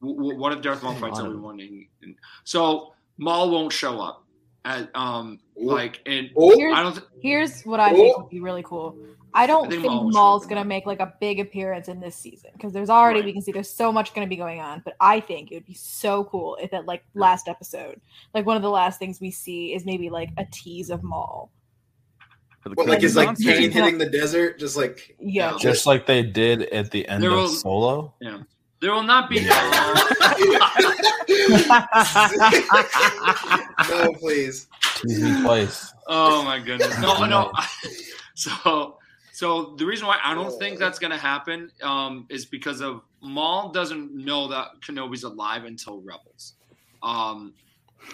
[0.00, 1.26] What if Darth Maul Hang fights on.
[1.28, 2.16] Obi Wan?
[2.44, 4.24] So Maul won't show up
[4.64, 6.92] at um like and Oh, Here's- I don't.
[6.94, 8.22] Th- Here's what I think Oh.
[8.22, 8.96] would be really cool.
[9.34, 12.16] I don't I think think, Maul Maul's gonna make like a big appearance in this
[12.16, 13.26] season because there's already Right.
[13.26, 14.82] we can see there's so much gonna be going on.
[14.84, 18.00] But I think it would be so cool if at like last episode,
[18.34, 21.50] like one of the last things we see is maybe like a tease of Maul.
[22.62, 23.52] For the what, like is like Monster.
[23.52, 25.58] cane hitting the desert, just like Yeah, Yeah.
[25.58, 28.14] Just like they did at the end There of will- Solo.
[28.20, 28.38] Yeah,
[28.80, 29.40] there will not be.
[33.88, 34.68] no, please.
[34.96, 35.92] Tease me twice.
[36.06, 36.98] Oh my goodness.
[37.00, 37.52] No, no.
[38.34, 38.96] So
[39.32, 43.68] so the reason why I don't think that's gonna happen um is because of Maul
[43.68, 46.54] doesn't know that Kenobi's alive until Rebels.
[47.02, 47.52] Um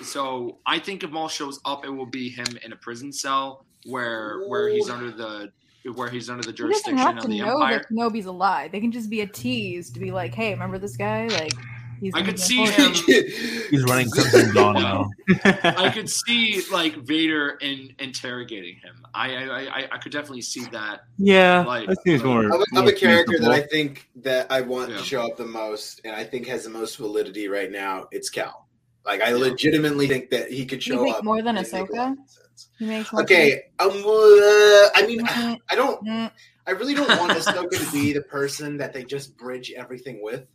[0.03, 3.65] so I think if Maul shows up it will be him in a prison cell
[3.87, 5.51] where where he's under the
[5.95, 7.79] where he's under the he doesn't jurisdiction have of to the know Empire.
[7.79, 8.73] that Kenobi's alive.
[8.73, 11.27] They can just be a tease to be like, hey, remember this guy?
[11.29, 11.53] Like
[12.01, 12.13] he's.
[12.15, 12.93] I could see him
[13.71, 15.09] He's running Crimson Dawn now.
[15.45, 19.07] I could see like Vader in interrogating him.
[19.15, 21.01] I I, I, I could definitely see that.
[21.17, 22.45] yeah, Like, that seems more.
[22.47, 24.99] Of, a- of more a character that I think that I want Yeah.
[24.99, 28.29] to show up the most, and I think has the most validity right now, it's
[28.29, 28.67] Cal.
[29.07, 31.83] Like I legitimately think that he could You show think up more than and make
[31.83, 32.17] a Ahsoka?
[32.59, 32.69] Lot of sense.
[32.79, 35.61] He makes more Okay, um, uh, I mean, sense.
[35.71, 36.31] I don't, Mm,
[36.67, 40.47] I really don't want Ahsoka to be the person that they just bridge everything with.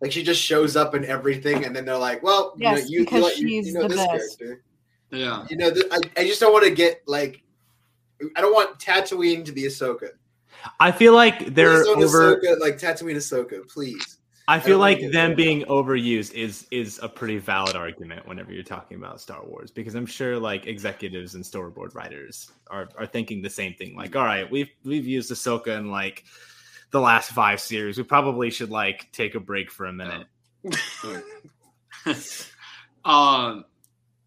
[0.00, 2.88] Like she just shows up in everything, and then they're like, "Well, Yes, you know,
[2.90, 4.38] you, you, because like- you, she's you know the this best.
[4.38, 4.62] character.
[5.12, 5.46] Yeah.
[5.50, 7.42] You know, th- I, I just don't want to get like,
[8.36, 10.10] I don't want Tatooine to be Ahsoka.
[10.78, 12.36] I feel like they're Please don't over.
[12.36, 14.18] Ahsoka, like Tatooine Ahsoka, please.
[14.48, 18.64] I feel don't like them being overused is is a pretty valid argument whenever you're
[18.64, 23.42] talking about Star Wars because I'm sure like executives and storyboard writers are are thinking
[23.42, 23.96] the same thing.
[23.96, 26.24] Like, all right, we've we've used Ahsoka in like
[26.90, 27.96] the last five series.
[27.96, 30.26] We probably should like take a break for a minute
[33.04, 33.64] um,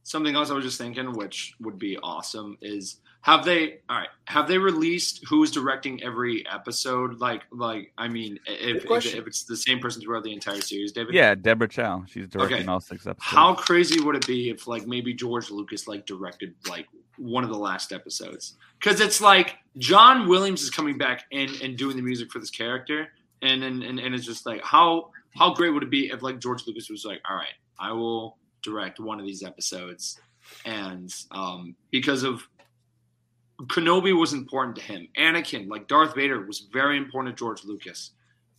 [0.04, 4.10] something else I was just thinking, which would be awesome, is have they all right?
[4.26, 7.20] Have they released who's directing every episode?
[7.22, 10.92] Like, like I mean, if if, if it's the same person throughout the entire series,
[10.92, 11.16] David.
[11.16, 12.04] Yeah, Deborah Chow.
[12.06, 12.68] She's directing Okay.
[12.68, 13.24] all six episodes.
[13.26, 16.86] How crazy would it be if like maybe George Lucas like directed like
[17.18, 18.58] one of the last episodes?
[18.78, 22.50] Because it's like John Williams is coming back and and doing the music for this
[22.50, 23.08] character,
[23.42, 26.40] and and and, and it's just like how how great would it be if like
[26.40, 30.20] George Lucas was like, all right, I will direct one of these episodes,
[30.66, 32.48] and um because of
[33.68, 35.08] Kenobi was important to him.
[35.18, 38.12] Anakin, like Darth Vader, was very important to George Lucas.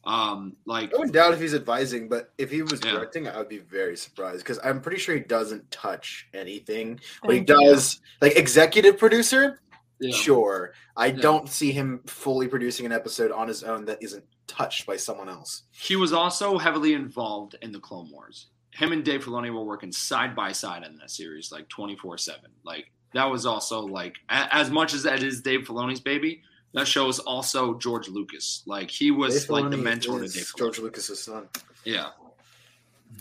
[0.04, 2.92] Um, like I wouldn't doubt if he's advising, but if he was Yeah.
[2.92, 7.00] directing, I would be very surprised because I'm pretty sure he doesn't touch anything.
[7.22, 7.54] But he Thank you.
[7.70, 9.60] does, like executive producer.
[10.00, 10.14] Yeah.
[10.14, 11.22] Sure, I Yeah.
[11.22, 15.28] don't see him fully producing an episode on his own that isn't touched by someone
[15.30, 15.62] else.
[15.70, 18.48] he was also heavily involved in the Clone Wars.
[18.72, 22.18] Him and Dave Filoni were working side by side in that series, like twenty four
[22.18, 22.50] seven.
[22.64, 26.42] Like that was also like as much as that is Dave Filoni's baby.
[26.74, 28.62] That show is also George Lucas.
[28.66, 30.42] Like he was Dave like the mentor to Dave.
[30.42, 30.58] Filoni.
[30.58, 31.48] George Lucas's son.
[31.84, 32.10] Yeah.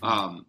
[0.01, 0.45] Um,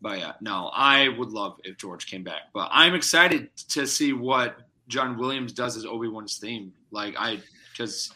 [0.00, 2.42] but yeah, no, I would love if George came back.
[2.52, 6.72] But I'm excited to see what John Williams does as Obi Wan's theme.
[6.90, 7.40] Like I,
[7.72, 8.12] because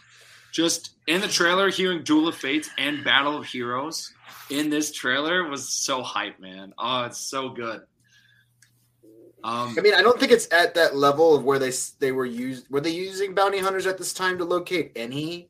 [0.52, 4.12] just in the trailer, hearing Duel of Fates and Battle of Heroes
[4.50, 6.74] in this trailer was so hype, man.
[6.78, 7.82] Oh, it's so good.
[9.44, 12.26] Um, I mean, I don't think it's at that level of where they they were
[12.26, 12.70] used.
[12.70, 15.48] Were they using bounty hunters at this time to locate any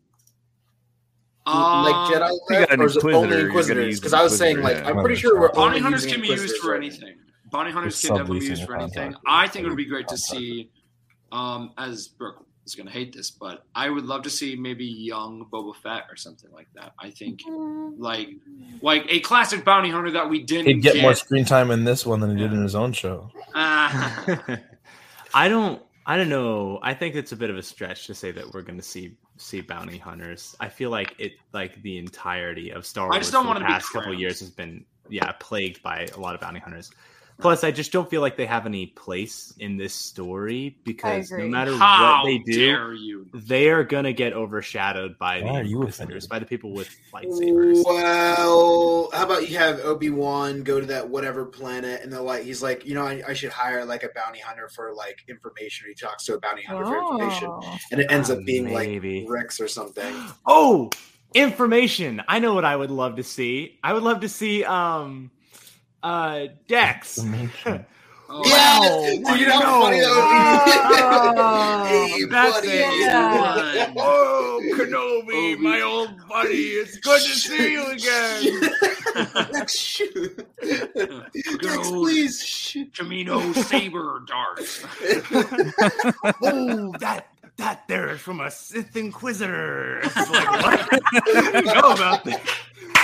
[1.44, 3.98] um, like Jedi you got left, an or is it only Inquisitors?
[3.98, 4.88] Because I was saying, like, yeah.
[4.88, 7.16] I'm pretty sure we're Bounty only hunters using can be used for anything.
[7.50, 9.14] Bounty hunters can definitely be used for anything.
[9.26, 10.70] I think it would be great to see,
[11.32, 14.84] um, as Brooke is going to hate this, but I would love to see maybe
[14.84, 16.92] young Boba Fett or something like that.
[16.98, 17.40] I think
[17.98, 18.30] like
[18.80, 21.02] like a classic bounty hunter that we didn't He'd get get.
[21.02, 23.30] more screen time in this one than he did in his own show.
[23.54, 24.34] Ah.
[25.34, 25.82] I don't.
[26.04, 26.80] I don't know.
[26.82, 29.16] I think it's a bit of a stretch to say that we're going to see
[29.36, 30.56] see bounty hunters.
[30.60, 33.60] I feel like it, like the entirety of Star I Wars just don't for wanna
[33.60, 36.90] the be past couple years has been yeah plagued by a lot of bounty hunters.
[37.40, 41.48] Plus, I just don't feel like they have any place in this story because no
[41.48, 43.26] matter How what they do, you?
[43.34, 46.28] they are going to get overshadowed by Why are the you Inquisitors, offended?
[46.28, 47.82] by the people with lightsabers.
[47.84, 52.44] Well, how about you have Obi Wan go to that whatever planet, and they're like,
[52.44, 55.88] he's like, you know, I, I should hire like a bounty hunter for like information.
[55.88, 57.78] He talks to a bounty hunter for information, Oh.
[57.90, 59.22] and it ends Uh, up being maybe.
[59.22, 60.14] like Rex or something.
[60.46, 60.90] Oh,
[61.34, 62.22] information!
[62.28, 63.78] I know what I would love to see.
[63.82, 65.30] I would love to see um
[66.02, 67.18] uh Dex.
[67.18, 67.86] Information.
[68.34, 70.08] Oh, Yeah, dude, you know how funny that
[71.28, 72.18] would be.
[72.22, 72.68] hey, That's buddy.
[72.68, 73.00] it.
[73.06, 73.92] Yeah.
[73.98, 76.62] Oh, Kenobi, my old buddy!
[76.80, 79.50] It's good to see you again.
[79.52, 80.46] Rex, shoot.
[81.62, 82.94] Rex, please shoot.
[82.94, 84.60] Camino Saber Dart.
[86.42, 87.26] oh, that
[87.58, 89.98] that there is from a Sith Inquisitor.
[90.04, 90.88] It's like what?
[90.90, 92.40] I didn't know about this.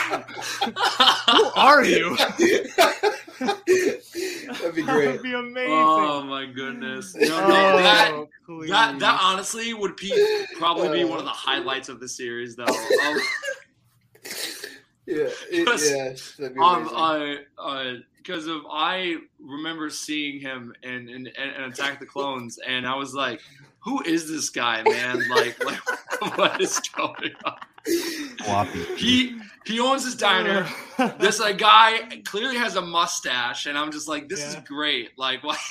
[1.30, 2.16] Who are you?
[3.38, 5.06] That'd be great.
[5.06, 5.72] That'd be amazing.
[5.72, 7.14] Oh my goodness!
[7.14, 8.70] No, no, Oh, that, please.
[8.70, 10.12] that that honestly would be
[10.58, 12.64] probably be one of the highlights of the series, though.
[13.06, 13.20] Um,
[15.06, 16.14] Yeah, it, Because, yeah,
[16.62, 17.44] um, amazing.
[17.58, 22.86] uh, uh, because of I remember seeing him in, in, in Attack the Clones, and
[22.86, 23.40] I was like,
[23.80, 25.26] "Who is this guy, man?
[25.30, 27.56] Like, like what is going on?"
[28.44, 28.84] Floppy.
[28.96, 30.66] He he owns his diner.
[31.20, 35.44] This like guy clearly has a mustache, and I'm just like, "This is great!" Like,
[35.44, 35.58] what?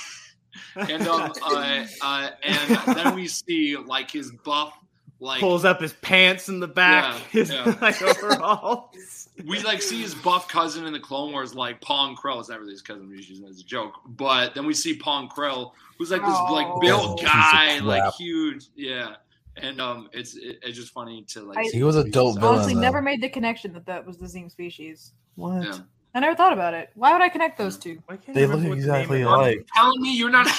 [0.74, 4.72] And um, uh, uh, and then we see like his buff,
[5.20, 7.14] like pulls up his pants in the back.
[7.14, 7.76] Yeah, his yeah.
[7.80, 9.28] like overalls.
[9.46, 12.40] we like see his buff cousin in the Clone Wars, like Pong Krell.
[12.40, 13.94] It's not really his cousin; we're using it as a joke.
[14.06, 16.80] But then we see Pong Krell, who's like this like Oh.
[16.80, 19.16] built Piece guy, like huge, yeah.
[19.62, 21.58] And um, it's it, it's just funny to like.
[21.58, 22.54] I- see He was a dope villain.
[22.56, 22.80] Honestly, though.
[22.80, 25.12] never made the connection that that was the same species.
[25.36, 25.62] What?
[25.64, 25.78] Yeah.
[26.14, 26.90] I never thought about it.
[26.94, 28.02] Why would I connect those two?
[28.06, 29.66] Why can't They look what the exactly of- alike.
[29.76, 30.46] Telling me you're not.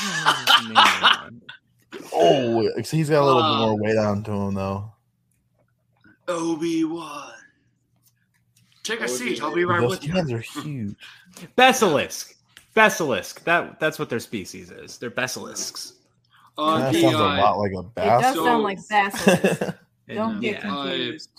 [0.72, 1.41] Oh, man.
[2.14, 4.91] Oh, so he's got a little Uh, bit more weight on to him though.
[6.28, 7.32] Obi Wan.
[8.84, 9.18] Take a Obi-Wan.
[9.18, 9.41] seat.
[9.43, 10.14] I'll be right Those with you.
[10.14, 10.95] hands are huge.
[11.58, 12.34] Besalisk.
[12.76, 13.43] Besalisk.
[13.43, 14.97] That that's what their species is.
[14.97, 15.93] They're Besalisks.
[16.60, 18.36] Uh, that the, sounds a uh, lot like a It does bass.
[18.36, 19.76] So- sound like basilisk.
[20.14, 20.60] Don't get yeah.
[20.62, 21.30] confused.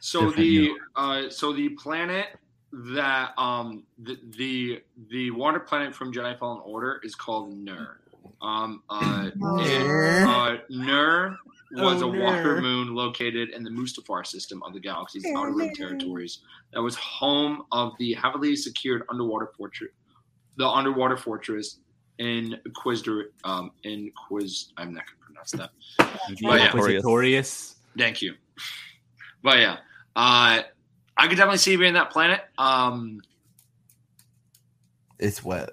[0.00, 2.26] So Different the uh, so the planet
[2.72, 8.00] that um the, the the water planet from Jedi Fallen Order is called Nur.
[8.42, 11.38] Um uh, it, uh Nur
[11.72, 12.60] was Oh, a water no.
[12.62, 16.40] moon located in the Mustafar system of the galaxy's outer rim territories
[16.72, 19.90] that was home of the heavily secured underwater fortress,
[20.56, 21.78] the underwater fortress
[22.18, 24.72] in Quizder, um, in Quiz.
[24.76, 25.70] I'm not gonna pronounce that.
[26.42, 26.70] But yeah,
[27.96, 28.34] Thank you.
[29.42, 29.76] But yeah,
[30.16, 30.62] uh,
[31.16, 32.42] I could definitely see being that planet.
[32.58, 33.20] Um,
[35.18, 35.70] It's wet.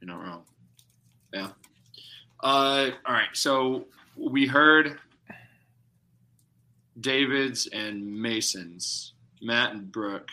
[0.00, 0.42] You're not wrong.
[1.32, 1.48] Yeah.
[2.42, 3.28] Uh, all right.
[3.32, 3.86] So
[4.16, 4.98] we heard
[7.00, 10.30] David's and Mason's, Matt and Brooke.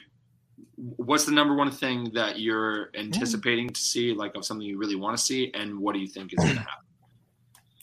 [0.75, 3.01] What's the number one thing that you're hmm.
[3.01, 6.07] anticipating to see, like of something you really want to see, and what do you
[6.07, 6.73] think is going to happen?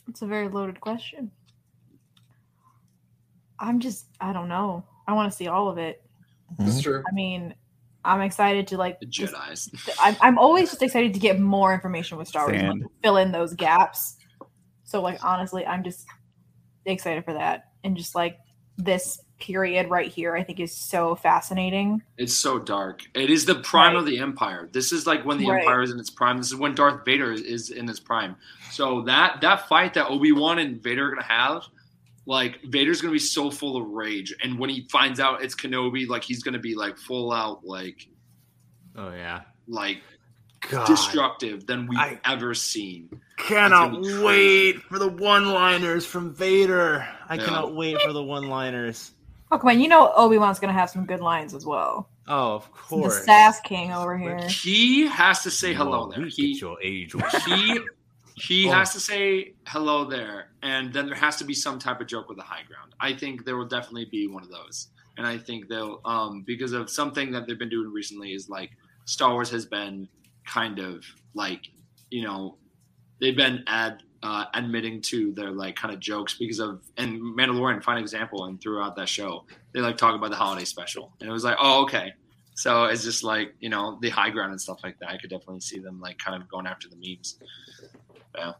[0.08, 1.30] It's a very loaded question.
[3.60, 4.84] I'm just, I don't know.
[5.06, 6.02] I want to see all of it.
[6.52, 6.64] Mm-hmm.
[6.64, 7.04] That's true.
[7.08, 7.54] I mean,
[8.04, 8.98] I'm excited to like.
[8.98, 9.34] The just-
[10.00, 13.18] I'm, I'm always just excited to get more information with Star Wars, and, like, fill
[13.18, 14.16] in those gaps.
[14.82, 16.06] So, like, honestly, I'm just
[16.86, 18.38] excited for that, and just like
[18.78, 22.02] this period right here, I think is so fascinating.
[22.18, 23.00] It's so dark.
[23.14, 24.00] It is the prime Right.
[24.00, 24.68] of the Empire.
[24.72, 25.60] This is like when the Right.
[25.60, 26.36] Empire is in its prime.
[26.38, 28.36] This is when Darth Vader is, is in his prime.
[28.70, 31.64] So that that fight that Obi Wan and Vader are gonna have,
[32.26, 36.06] like Vader's gonna be so full of rage, and when he finds out it's Kenobi,
[36.06, 38.06] like he's gonna be like full out like
[38.96, 39.40] Oh yeah.
[39.66, 40.02] like
[40.68, 40.86] God.
[40.86, 43.08] destructive than we've I- ever seen.
[43.38, 47.08] Cannot It's gonna be wait for the one-liners from Vader.
[47.28, 47.44] I Yeah.
[47.46, 49.12] cannot wait for the one-liners.
[49.52, 52.08] Oh come on, you know Obi Wan's gonna have some good lines as well.
[52.28, 53.24] Oh, of course, The.
[53.24, 54.38] Sass King over here.
[54.48, 56.22] He has to say hello there.
[56.22, 57.14] we He your age.
[57.46, 57.80] he
[58.36, 58.72] he Oh.
[58.72, 62.26] has to say hello there and then there has to be some type of joke
[62.28, 64.88] with the high ground i think there will definitely be one of those
[65.18, 68.70] and i think they'll um because of something that they've been doing recently is like
[69.04, 70.08] star wars has been
[70.46, 71.68] kind of like
[72.08, 72.56] you know
[73.20, 77.82] they've been ad uh, admitting to their like kind of jokes because of and Mandalorian
[77.82, 81.12] fine example and throughout that show they like talk about the holiday special.
[81.20, 82.12] And it was like oh okay.
[82.54, 85.08] So it's just like you know the high ground and stuff like that.
[85.08, 87.38] I could definitely see them like kind of going after the memes.
[88.36, 88.52] Yeah.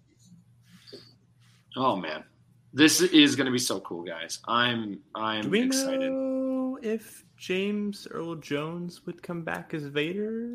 [1.77, 2.25] Oh man.
[2.73, 4.39] This is going to be so cool guys.
[4.47, 6.11] I'm I'm Do we excited.
[6.11, 10.55] know if James Earl Jones would come back as Vader?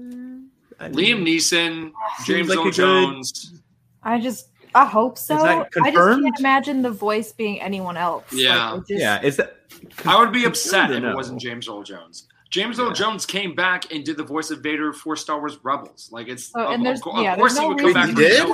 [0.79, 1.91] I Liam mean, Neeson
[2.25, 3.61] James like a Earl good- Jones.
[4.07, 5.35] I just, I hope so.
[5.37, 8.25] that I just can't imagine the voice being anyone else.
[8.31, 8.75] Yeah.
[8.75, 9.57] it just- yeah, is that?
[10.05, 12.27] I would be upset if or it wasn't James Earl Jones.
[12.49, 16.09] James Earl Jones came back and did the voice of Vader for Star Wars Rebels.
[16.11, 17.83] Like it's Oh, of, and there's- of, cour- of yeah, course there's he no would
[17.83, 18.09] come back.
[18.09, 18.47] He did?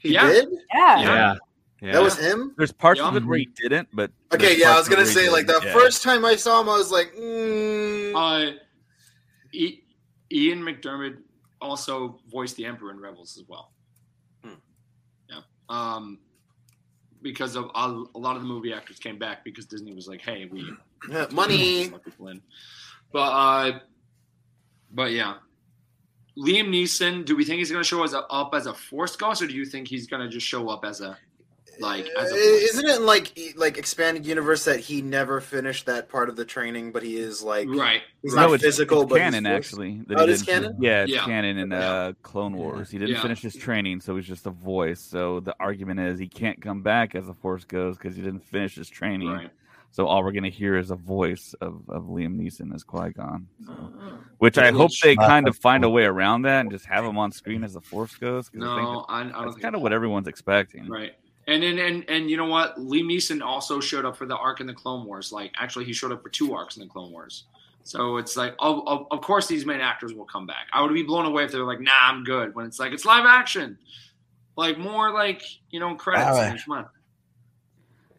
[0.00, 0.26] He Yeah.
[0.28, 0.48] did?
[0.74, 1.00] yeah.
[1.00, 1.34] Yeah.
[1.80, 1.92] yeah.
[1.92, 2.54] That was him?
[2.56, 3.08] There's parts Yeah.
[3.08, 5.28] of it where he didn't, but Okay, yeah, I was gonna of it where he
[5.28, 5.72] say like the Yeah.
[5.72, 8.52] first time I saw him, I was like, mm, Uh,
[9.54, 9.78] I-
[10.32, 11.18] Ian McDiarmid
[11.60, 13.72] also voiced the Emperor in Rebels as well.
[15.72, 16.18] Um,
[17.22, 20.20] because of a, a lot of the movie actors came back because Disney was like,
[20.20, 20.70] "Hey, we
[21.32, 21.88] money.
[21.88, 22.42] let people in."
[23.12, 23.78] But uh,
[24.90, 25.36] but yeah,
[26.36, 27.24] Liam Neeson.
[27.24, 29.46] Do we think he's going to show as a, up as a Force ghost, or
[29.46, 31.16] do you think he's going to just show up as a
[31.82, 32.34] like as a.
[32.36, 36.44] Isn't it in like like expanded universe that he never finished that part of the
[36.44, 38.00] training, but he is like right?
[38.22, 40.02] he's no, not it's, physical, it's but canon he's actually.
[40.06, 40.76] that Oh, it is canon?
[40.80, 41.24] Yeah, it's Yeah.
[41.24, 42.90] canon in uh, Clone Wars.
[42.90, 43.22] He didn't Yeah.
[43.22, 45.00] finish his training, so he's just a voice.
[45.00, 48.44] So the argument is he can't come back as a Force Ghost because he didn't
[48.44, 49.30] finish his training.
[49.32, 49.50] Right.
[49.94, 53.46] So all we're gonna hear is a voice of, of Liam Neeson as Qui Gon.
[53.68, 53.72] Uh,
[54.38, 57.18] Which I hope they kind of find a way around that and just have him
[57.18, 58.52] on screen as a Force Ghost.
[58.54, 60.88] 'cause I think No, I, I don't that's think kind of what everyone's expecting.
[60.88, 61.12] Right.
[61.52, 62.78] And then and and you know what?
[62.78, 65.32] Liam Neeson also showed up for the arc in the Clone Wars.
[65.32, 67.44] Like actually, he showed up for two arcs in the Clone Wars.
[67.84, 70.68] So it's like, of, of, of course, these main actors will come back.
[70.72, 72.92] I would be blown away if they were like, "Nah, I'm good." When it's like
[72.92, 73.76] it's live action,
[74.56, 76.26] like more like you know credits.
[76.26, 76.48] All right.
[76.50, 76.88] man, Come on.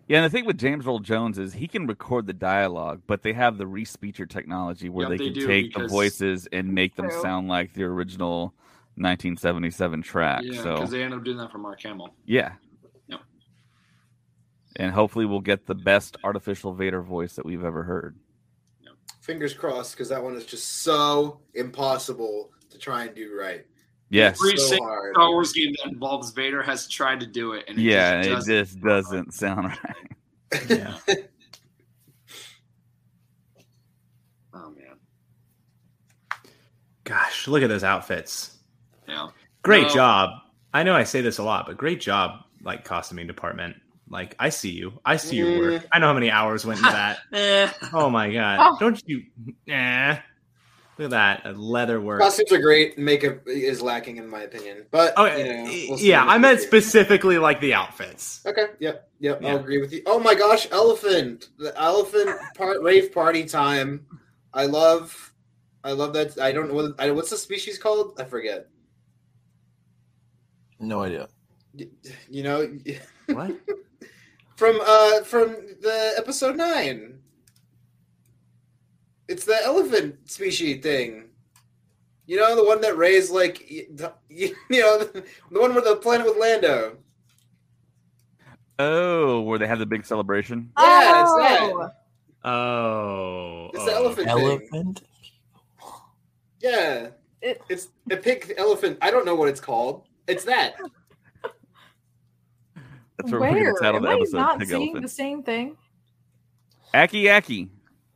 [0.07, 3.23] Yeah, and the thing with James Earl Jones is he can record the dialogue, but
[3.23, 6.95] they have the Respeecher technology where Yep, they they can take the voices and make
[6.95, 8.53] them sound like the original
[8.95, 10.41] 1977 track.
[10.43, 12.13] Yeah, so because they ended up doing that for Mark Hamill.
[12.25, 12.51] yeah.
[14.79, 14.85] Yep.
[14.85, 18.17] And hopefully we'll get the best artificial Vader voice that we've ever heard.
[19.21, 23.65] Fingers crossed, because that one is just so impossible to try and do right.
[24.09, 24.37] Yes.
[24.41, 25.15] Every So single hard.
[25.15, 28.49] Star Wars game that involves Vader has tried to do it, and it yeah, just
[28.49, 30.69] it just doesn't sound right.
[30.69, 30.97] Yeah.
[34.53, 34.97] Oh man,
[37.05, 38.57] Gosh, look at those outfits.
[39.07, 39.29] yeah.
[39.63, 39.93] Great No.
[39.93, 40.29] job.
[40.73, 43.75] I know I say this a lot, but great job, like costuming department.
[44.13, 44.93] Like I see you.
[45.03, 45.87] I see your work.
[45.91, 47.17] I know how many hours went into that.
[47.33, 47.67] Eh.
[47.93, 48.59] Oh my god.
[48.61, 48.77] Oh.
[48.79, 49.23] Don't you
[49.67, 50.19] eh.
[50.99, 52.21] Look at that uh, leather work.
[52.21, 52.99] Costumes are great.
[52.99, 54.85] Makeup is lacking, in my opinion.
[54.91, 56.69] But Oh, you know, we'll yeah, I meant future.
[56.69, 58.45] specifically like the outfits.
[58.45, 58.67] Okay.
[58.79, 59.09] Yep.
[59.19, 59.41] Yep.
[59.41, 59.49] Yeah.
[59.49, 60.03] I'll agree with you.
[60.05, 61.49] Oh my gosh, elephant!
[61.57, 64.05] The elephant part rave party time.
[64.53, 65.33] I love.
[65.83, 66.39] I love that.
[66.39, 66.91] I don't know what.
[66.99, 68.19] I, what's the species called?
[68.19, 68.67] I forget.
[70.79, 71.27] No idea.
[72.29, 72.77] You know.
[73.27, 73.55] What?
[74.55, 77.19] From uh from the episode nine.
[79.27, 81.29] It's the elephant species thing.
[82.25, 83.87] You know the one that raised like you
[84.69, 86.97] know the, the one with the planet with Lando.
[88.79, 90.71] Oh, where they have the big celebration.
[90.79, 91.71] Yeah, it's that.
[91.73, 91.89] Oh,
[92.45, 94.03] Oh, It's the oh.
[94.03, 94.45] elephant thing.
[94.45, 95.01] Elephant.
[96.59, 97.07] Yeah.
[97.41, 98.97] It- it's a pig elephant.
[99.01, 100.05] I don't know what it's called.
[100.27, 100.75] It's that.
[103.23, 103.73] That's what we're going Where?
[103.73, 104.37] to title Am the I episode.
[104.37, 105.03] not Pig seeing Elephant.
[105.03, 105.77] the same thing?
[106.93, 107.69] Aki Aki.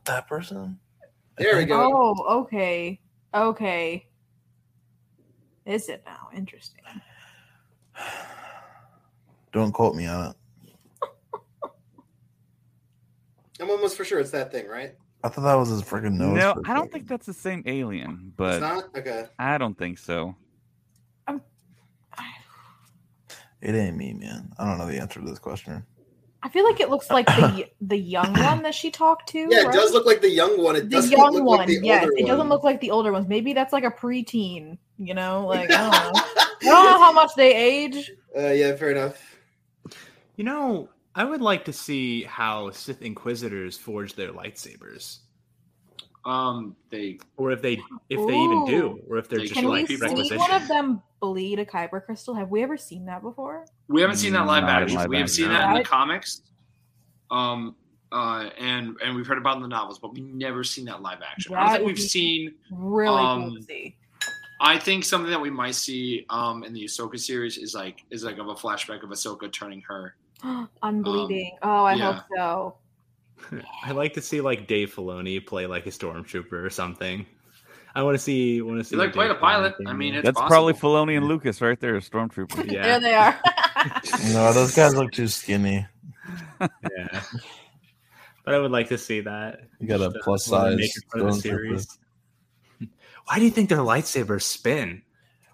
[0.04, 0.78] That person.
[1.38, 1.92] There we go.
[2.20, 3.00] Oh, okay.
[3.34, 4.06] Okay.
[5.66, 6.28] Is it now?
[6.36, 6.82] Interesting.
[9.54, 10.36] Don't quote me on it.
[13.62, 14.94] I'm almost for sure it's that thing, right?
[15.24, 16.36] I thought that was his freaking nose.
[16.38, 16.92] No, I don't second.
[16.92, 18.96] think that's the same alien, it's but not.
[18.96, 19.26] Okay.
[19.40, 20.36] I don't think so.
[23.62, 24.54] It ain't me, man.
[24.58, 25.84] I don't know the answer to this question.
[26.44, 29.40] I feel like it looks like the the young one that she talked to.
[29.50, 30.76] Yeah, it does look like the young one.
[30.76, 31.58] It the doesn't young look one.
[31.60, 32.50] like the yes, older it doesn't one.
[32.50, 33.28] look like the older ones.
[33.28, 34.78] Maybe that's like a preteen.
[34.98, 36.22] You know, like I don't know.
[36.62, 38.12] I don't know how much they age.
[38.36, 39.20] Uh, yeah, fair enough.
[40.36, 45.20] You know, I would like to see how Sith Inquisitors forge their lightsabers,
[46.28, 47.74] Um, they or if they
[48.10, 50.10] if they even do, or if they're They just Can like people.
[50.26, 52.36] see one of them bleed a kyber crystal?
[52.36, 53.66] Have we ever seen that before?
[53.88, 54.98] we haven't seen that live Not action.
[54.98, 55.54] live We have seen no.
[55.54, 56.42] that in the comics.
[57.32, 57.76] Um,
[58.12, 61.02] uh, and and we've heard about it in the novels, but we've never seen that
[61.02, 61.56] live action.
[61.56, 62.56] I don't think we've seen.
[62.72, 63.96] Really cool Um, to see.
[64.60, 68.26] I think something that we might see um in the Ahsoka series is like is
[68.26, 70.16] like of a flashback of Ahsoka turning her.
[70.84, 71.58] Unbleeding.
[71.64, 72.12] oh, I um, yeah.
[72.14, 72.76] hope so.
[73.84, 77.26] I like to see like Dave Filoni play like a stormtrooper or something.
[77.96, 78.62] I want to see.
[78.62, 79.74] Want to see You like what played a pilot.
[79.88, 80.50] I mean, it's That's possible.
[80.50, 82.56] probably Filoni and Lucas right there, a Stormtrooper.
[82.56, 83.40] There yeah, they are.
[84.34, 85.86] No, those guys look too skinny.
[86.60, 87.22] yeah.
[88.44, 89.62] But I would like to see that.
[89.80, 91.42] You got a Just, plus size make it part of the stormtrooper.
[91.42, 91.98] series.
[93.26, 95.02] Why do you think their lightsabers spin?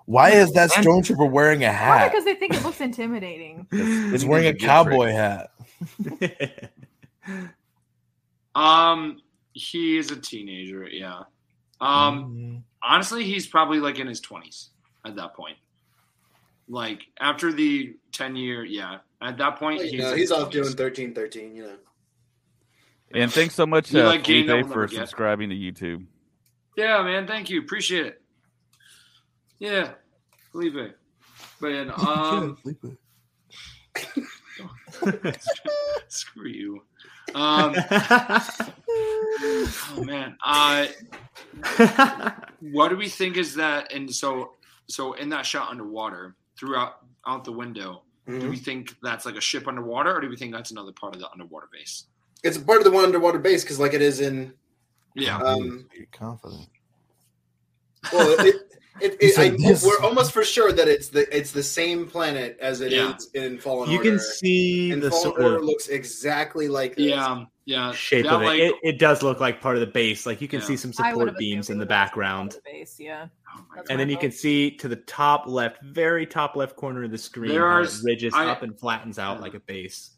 [0.06, 2.12] Why is that stormtrooper wearing a Probably hat?
[2.12, 3.68] because they think it looks intimidating.
[3.72, 5.52] He's wearing a cowboy hat.
[8.56, 9.20] Um,
[9.54, 10.88] he is a teenager.
[10.90, 11.22] Yeah.
[11.82, 14.70] Um, honestly, he's probably like in his twenties
[15.06, 15.58] at that point.
[16.68, 19.00] Like after the ten year, yeah.
[19.22, 20.78] At that point, Well, he's, know, he's his off doing 20s.
[20.78, 21.56] thirteen thirteen.
[21.56, 21.76] You know.
[23.14, 26.06] And thanks so much, uh, like Felipe, for subscribing to YouTube.
[26.76, 27.28] Yeah, man.
[27.28, 27.60] Thank you.
[27.62, 28.22] Appreciate it.
[29.60, 29.92] Yeah,
[30.52, 30.96] Felipe.
[31.62, 32.98] Man, um, Felipe.
[36.08, 36.84] screw you.
[37.36, 37.76] Um,
[38.90, 40.38] oh man.
[40.44, 40.88] Uh,
[42.60, 43.92] what do we think is that?
[43.94, 44.54] And so,
[44.88, 48.50] so in that shot underwater, throughout out the window, do Mhm.
[48.50, 51.22] we think that's like a ship underwater, or do we think that's another part of
[51.22, 52.06] the underwater base?
[52.44, 54.54] It's part of the one underwater base because, like, it is in.
[55.16, 55.38] Yeah.
[55.38, 56.68] Um, confident.
[58.12, 58.56] Well, it,
[59.02, 62.82] it, it, I, we're almost for sure that it's the it's the same planet as
[62.82, 63.42] it is Yeah.
[63.44, 64.10] in Fallen you Order.
[64.12, 67.08] can see and the Fallen sort Order of looks exactly like this.
[67.08, 67.92] Yeah, yeah.
[67.94, 68.46] shape That, of it.
[68.46, 68.76] like- it.
[68.84, 70.26] It does look like part of the base.
[70.26, 70.68] Like you can Yeah.
[70.68, 72.52] see some support beams in the it was part of background.
[72.52, 73.28] the base, yeah.
[73.56, 77.12] Oh And then you can see to the top left, very top left corner of
[77.12, 79.42] the screen, There how are it ridges I- up and flattens out Yeah.
[79.42, 80.12] like a base.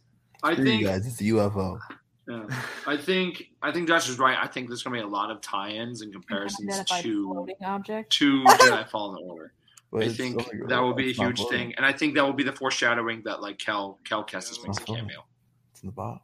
[0.43, 1.79] I Screw you think guys, it's a UFO.
[2.27, 2.45] Yeah.
[2.87, 4.37] I think I think Josh is right.
[4.41, 8.11] I think there's gonna be a lot of tie-ins and comparisons to floating object.
[8.13, 9.53] to Jedi Fallen Order.
[9.91, 11.59] But I think still- that will be a huge floating.
[11.59, 14.63] thing, and I think that will be the foreshadowing that like Cal Cal Kestis makes
[14.63, 15.05] a not floating.
[15.05, 15.25] cameo.
[15.71, 16.19] It's in the bottom.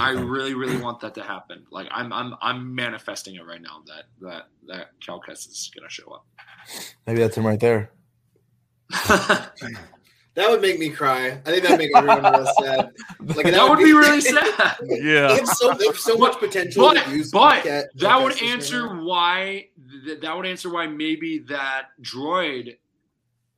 [0.00, 1.64] I really really want that to happen.
[1.70, 5.88] Like I'm I'm I'm manifesting it right now that that that Cal Kestis is gonna
[5.90, 6.26] show up.
[7.06, 7.90] Maybe that's him right there.
[10.38, 11.30] That would make me cry.
[11.44, 12.92] I think that would make everyone real sad.
[13.20, 14.76] Like that would be really sad.
[14.82, 15.34] Yeah.
[15.34, 17.32] have so, they have so much potential But to use.
[17.32, 19.66] but Cat- that would answer right why
[20.04, 22.76] th- that would answer why maybe that droid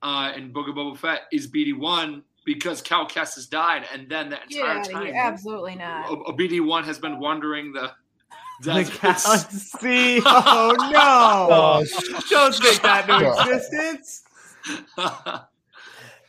[0.03, 4.31] uh, in Book of Boba Fett is BD one because Cal Kestis died, and then
[4.31, 5.15] the Get entire out of time here.
[5.15, 6.09] Absolutely not.
[6.11, 7.93] a, a BD one has been wandering the.
[8.63, 8.93] The deserts.
[9.73, 10.21] galaxy.
[10.27, 11.49] Oh no!
[11.51, 11.85] oh,
[12.29, 14.23] Don't make that no existence.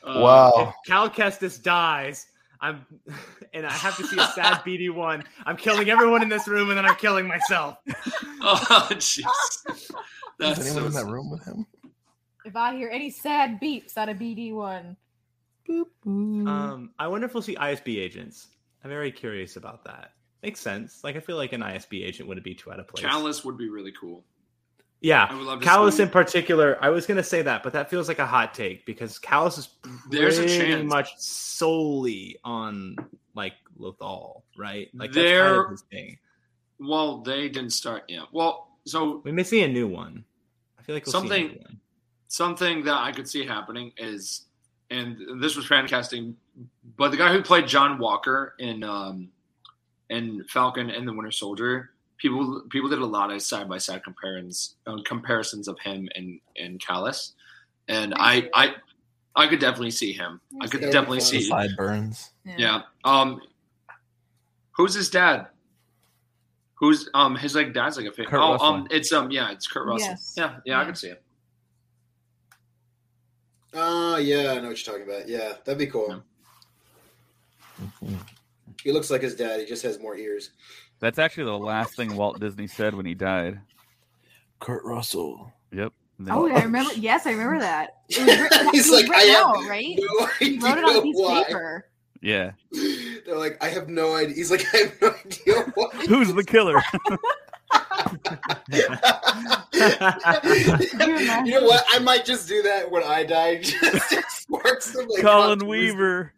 [0.03, 0.53] Uh, wow.
[0.69, 2.28] If Cal Kestis dies,
[2.60, 2.86] I'm,
[3.53, 5.23] and I have to see a sad BD one.
[5.45, 7.78] I'm killing everyone in this room, and then I'm killing myself.
[8.44, 9.22] Oh, jeez.
[9.69, 9.88] Is
[10.40, 11.68] anyone so in that room with him?
[12.44, 14.98] If I hear any sad beeps out of BD one,
[16.07, 18.48] Um, I wonder if we'll see ISB agents.
[18.84, 20.14] I'm very curious about that.
[20.41, 21.03] Makes sense.
[21.03, 23.06] Like I feel like an ISB agent wouldn't be too out of place.
[23.06, 24.23] Kallus would be really cool.
[25.02, 26.78] Yeah, I would love to Kallus in particular.
[26.80, 29.69] I was gonna say that, but that feels like a hot take because Kallus is
[30.10, 30.90] There's a pretty chance.
[30.90, 32.95] much solely on
[33.34, 34.90] like Lothal, right?
[34.94, 36.88] Like that's kind of.
[36.88, 38.03] Well, they didn't start.
[38.07, 38.23] Yeah.
[38.32, 40.23] Well, so We may see a new one.
[40.80, 41.64] I feel like we'll something
[42.28, 44.45] something that I could see happening is,
[44.90, 46.36] and this was fan casting,
[46.95, 49.30] but the guy who played John Walker in um,
[50.10, 51.91] in Falcon and the Winter Soldier,
[52.22, 56.39] people people did a lot of side by side comparisons uh, comparisons of him and
[56.56, 57.31] and Kallus,
[57.88, 58.76] and I I
[59.35, 60.39] I could definitely see him.
[60.61, 61.31] I could That would be definitely fun.
[61.31, 61.49] The see.
[61.49, 62.30] sideburns.
[62.45, 62.81] Yeah.
[63.03, 63.41] Um,
[64.72, 65.48] who's his dad?
[66.76, 68.68] Who's um his like dad's like a fa- Kurt oh Russell.
[68.68, 70.34] um it's um yeah it's Kurt Russell Yes.
[70.35, 71.23] yeah yeah I can see it
[73.73, 75.30] Oh yeah, I know what you're talking about.
[75.30, 76.22] Yeah, that'd be cool.
[77.81, 78.18] Mhm.
[78.84, 79.60] He looks like his dad.
[79.61, 80.49] He just has more ears.
[81.02, 83.60] That's actually the last thing Walt Disney said when he died.
[84.60, 85.52] Kurt Russell.
[85.73, 85.91] Yep.
[86.19, 86.91] And then- oh, yeah, I remember.
[86.95, 87.95] Yes, I remember that.
[88.10, 89.95] It was written, He's it was like, I written have out, right?
[89.99, 91.41] no He wrote it on a piece why.
[91.41, 91.88] of paper.
[92.22, 92.52] yeah.
[93.26, 94.36] They're like, I have no idea.
[94.36, 95.90] He's like, I have no idea why.
[96.07, 96.82] Who's the killer?
[101.45, 101.84] you know what?
[101.90, 103.57] I might just do that when I die.
[103.61, 105.65] Just to spark some like Colin.
[105.65, 106.34] Weaver.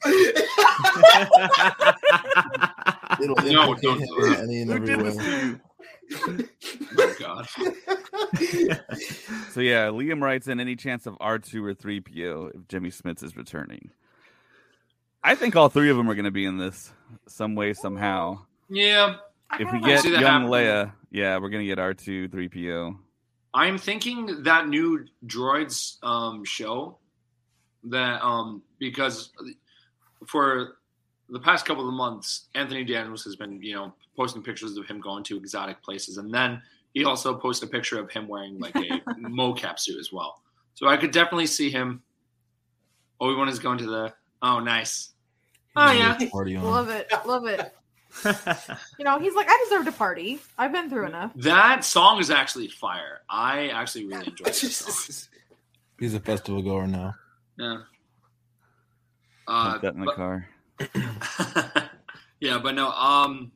[3.22, 4.40] It'll No, don't do in it.
[4.40, 5.03] any and Who every way.
[5.03, 5.60] this to
[6.98, 7.48] oh god
[9.52, 12.90] So yeah, Liam writes in any chance of R two or three PO if Jimmy
[12.90, 13.91] Smits is returning.
[15.23, 16.91] I think all three of them are going to be in this
[17.27, 18.40] some way somehow.
[18.69, 19.15] yeah
[19.60, 20.49] If we get young happening.
[20.49, 22.98] Leia, yeah, we're going to get R two three PO.
[23.53, 26.98] I'm thinking that new droids um show
[27.85, 29.31] that um because
[30.27, 30.77] for
[31.34, 35.01] the past couple of months Anthony Daniels has been you know posting pictures of him
[35.01, 36.61] going to exotic places and then
[36.93, 38.80] he also posted a picture of him wearing like a
[39.19, 40.41] mocap suit as well
[40.76, 42.01] so I could definitely see him
[43.19, 45.10] Obi Wan is going to the oh nice
[45.76, 46.57] oh yeah Party.
[46.57, 47.11] Love it.
[47.26, 47.73] Love it.
[48.99, 50.39] You know, he's like, I deserve to party.
[50.55, 51.31] I've been through enough.
[51.38, 55.30] that song is actually fire I actually really enjoy that song.
[55.99, 57.15] He's a festival goer now.
[57.57, 57.77] Yeah.
[59.47, 60.47] Uh, Put that in the but- car.
[62.39, 62.89] yeah, but no.
[62.91, 63.51] Um.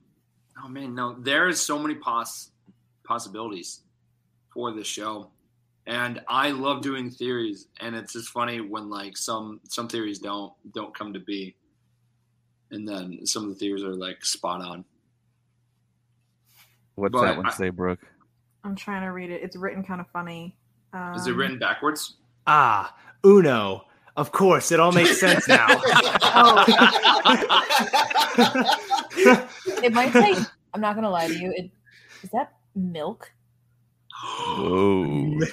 [0.64, 1.16] Oh man, no.
[1.20, 2.52] There is so many poss
[3.04, 3.82] possibilities
[4.54, 5.30] for the show,
[5.86, 7.68] and I love doing theories.
[7.80, 11.56] And it's just funny when like some some theories don't don't come to be,
[12.72, 14.86] and then some of the theories are like spot on.
[16.96, 18.00] What's But that one I- say, Brooke?
[18.64, 19.42] I'm trying to read it.
[19.44, 20.58] It's written kind of funny.
[20.92, 22.16] Um, Is it written backwards?
[22.48, 22.94] ah,
[23.26, 23.84] Uno.
[24.18, 25.68] Of course, it all makes sense now.
[29.84, 30.36] It might say.
[30.74, 31.54] I'm not gonna lie to you.
[31.56, 31.70] It
[32.24, 33.32] is that milk.
[34.24, 35.04] Oh,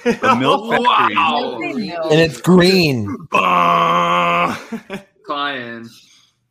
[0.04, 1.14] The milk factory.
[1.16, 1.58] Wow.
[1.58, 2.12] It might say milk.
[2.12, 3.16] And it's green.
[3.30, 4.56] Bah.
[5.24, 5.88] Crying.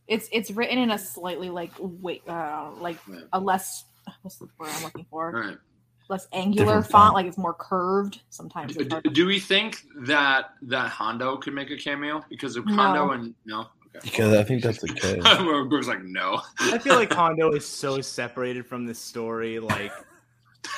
[0.07, 3.23] It's it's written in a slightly like wait uh like Right.
[3.33, 3.85] a less
[4.21, 5.59] what's the word I'm looking for?
[6.13, 6.19] Right.
[6.19, 7.13] Less angular font, font.
[7.15, 8.21] like it's more curved.
[8.29, 12.65] Sometimes it's Do, do we think that that Hondo could make a cameo because of
[12.65, 12.75] No.
[12.75, 13.67] Hondo and no?
[13.95, 13.99] Okay.
[14.09, 15.23] Because I think that's the case.
[15.69, 16.41] Brooke's like no.
[16.59, 19.59] I feel like Hondo is so separated from this story.
[19.59, 19.91] Like,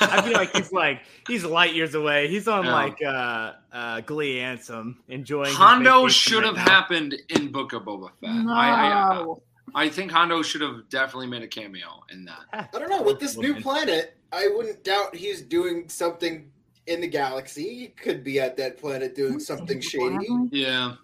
[0.01, 2.27] I feel like he's like he's light years away.
[2.27, 2.73] He's on Yeah.
[2.73, 5.47] like uh uh Glee Anthem, enjoying.
[5.49, 6.63] his Hondo should right have now.
[6.63, 8.33] happened in Book of Boba Fett.
[8.35, 8.51] No.
[8.53, 9.33] I, I,
[9.85, 12.39] I think Hondo should have definitely made a cameo in that.
[12.73, 13.01] I don't know.
[13.01, 16.51] With this new planet, I wouldn't doubt he's doing something
[16.87, 17.73] in the galaxy.
[17.75, 20.27] He could be at that planet doing something shady.
[20.51, 20.95] Yeah.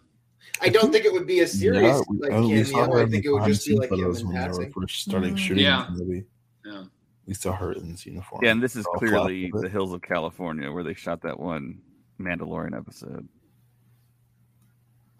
[0.62, 2.32] I don't think it would be a serious Yeah, we- like
[2.66, 2.94] saw cameo.
[2.94, 4.48] her I in think it would just be like him photos in when they were
[4.48, 4.72] passing.
[4.74, 5.38] first starting Mhm.
[5.38, 5.88] shooting Yeah.
[5.90, 6.26] the movie.
[6.66, 6.84] Yeah.
[7.26, 8.42] We saw her in his uniform.
[8.44, 11.82] Yeah, and this is All clearly the hills of California where they shot that one
[12.20, 13.28] Mandalorian episode.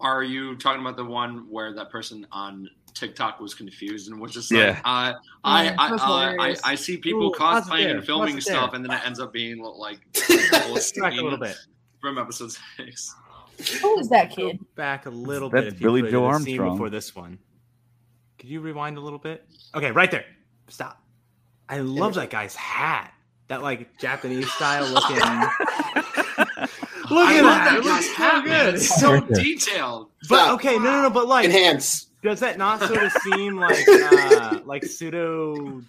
[0.00, 4.32] Are you talking about the one where that person on TikTok was confused and was
[4.32, 4.68] just Yeah.
[4.70, 5.12] like, uh,
[5.44, 6.56] I, Yeah, I, uh, I.
[6.64, 8.76] I see people Ooh, cosplaying and filming stuff, there.
[8.76, 10.00] and then it ends up being like
[10.70, 11.56] Let's back a little bit.
[12.00, 13.14] from episode six.
[13.80, 14.60] Who is that Go kid?
[14.74, 15.74] back a little That's bit.
[15.74, 16.76] if you Billy could, Joe to the scene Armstrong.
[16.76, 17.38] before this one.
[18.38, 19.46] Could you rewind a little bit?
[19.74, 20.24] Okay, right there.
[20.68, 21.00] Stop.
[21.68, 23.12] I love that guy's hat.
[23.48, 25.16] That like Japanese style looking.
[27.10, 27.64] Look I at love that.
[27.64, 28.64] that It looks so hat, man.
[28.64, 28.74] good.
[28.76, 30.08] It's so detailed.
[30.28, 30.54] But Stop.
[30.54, 31.10] okay, no, no, no.
[31.10, 32.06] But like, Enhance.
[32.22, 35.82] Does that not sort of seem like uh, like pseudo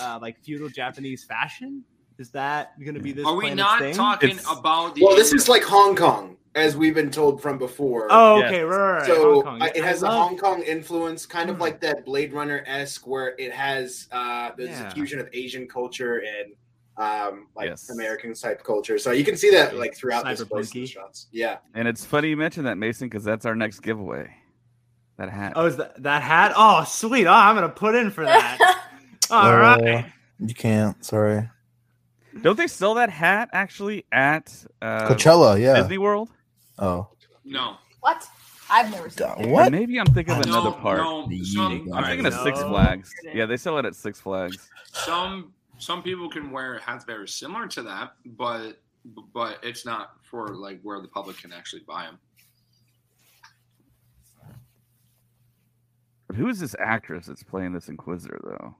[0.00, 1.84] uh, like feudal Japanese fashion?
[2.18, 3.24] Is that going to be this?
[3.26, 3.94] Are we planet's not thing?
[3.94, 5.04] talking about the?
[5.04, 8.08] Well, this is like Hong Kong, as we've been told from before.
[8.10, 9.06] Oh, okay, right, right, right.
[9.06, 9.62] So Hong Kong.
[9.62, 13.06] uh, it has a love- Hong Kong influence, kind of like that Blade Runner esque,
[13.06, 14.90] where it has uh, there's Yeah.
[14.90, 16.52] fusion of Asian culture and
[16.96, 17.88] um, like Yes.
[17.90, 18.98] American type culture.
[18.98, 20.74] So you can see that like throughout this place.
[20.74, 21.28] in the shots.
[21.30, 21.58] Yeah.
[21.74, 24.28] And it's funny you mentioned that, Mason, because that's our next giveaway.
[25.18, 25.52] That hat.
[25.56, 26.52] Oh, is that that hat?
[26.56, 27.26] Oh, sweet.
[27.26, 28.58] Oh, I'm gonna put in for that.
[29.30, 30.12] All Uh, right.
[30.38, 31.04] You can't.
[31.04, 31.48] Sorry.
[32.40, 35.74] Don't they sell that hat actually at uh, Coachella, yeah.
[35.74, 36.30] Disney World?
[36.78, 37.08] Oh.
[37.44, 37.76] No.
[38.00, 38.24] What?
[38.70, 39.46] I've never seen it.
[39.48, 40.98] Or maybe I'm thinking of No, another park.
[40.98, 43.12] no, some- I'm thinking of Six Flags.
[43.34, 44.70] Yeah, they sell it at Six Flags.
[44.92, 48.80] Some some people can wear hats very similar to that, but
[49.34, 52.18] but it's not for like where the public can actually buy them.
[56.28, 58.76] But who is this actress that's playing this Inquisitor, though?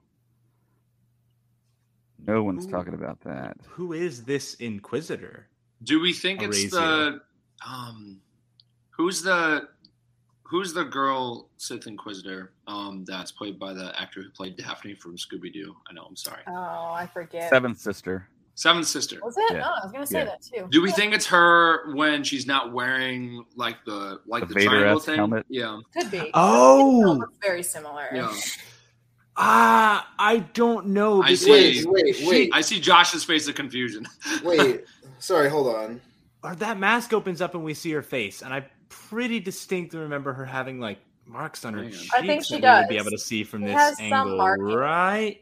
[2.25, 3.57] No one's Who- talking about that.
[3.69, 5.47] Who is this Inquisitor?
[5.83, 7.21] Do we think it's the
[7.65, 8.19] um
[8.89, 9.69] who's the
[10.43, 15.15] who's the girl Sith Inquisitor um that's played by the actor who played Daphne from
[15.15, 15.73] Scooby Doo?
[15.89, 16.41] I know, I'm sorry.
[16.47, 16.53] Oh,
[16.93, 17.49] I forget.
[17.49, 18.27] Seventh Sister.
[18.59, 19.19] Seventh Sister.
[19.23, 19.53] Was it?
[19.53, 19.63] Yeah.
[19.65, 20.25] Oh, I was gonna say Yeah.
[20.25, 20.67] that too.
[20.69, 24.99] Do we think it's her when she's not wearing like the like The the, triangle
[24.99, 25.15] thing?
[25.15, 25.45] helmet?
[25.47, 25.79] Yeah.
[25.93, 26.29] Could be.
[26.33, 27.15] Oh.
[27.19, 28.09] Looks very similar.
[28.13, 28.33] Yeah.
[29.37, 31.23] Ah, I don't know.
[31.23, 32.15] I see Wait, wait.
[32.27, 32.49] wait.
[32.53, 34.05] I see Josh's face of confusion.
[34.43, 34.83] Wait.
[35.19, 35.49] Sorry.
[35.49, 36.01] Hold on.
[36.43, 40.33] Or that mask opens up and we see her face, and I pretty distinctly remember
[40.33, 42.09] her having like marks on her Hang cheeks.
[42.13, 44.35] I think she that we would be able to see from It this has angle,
[44.35, 44.65] marking.
[44.65, 45.41] right?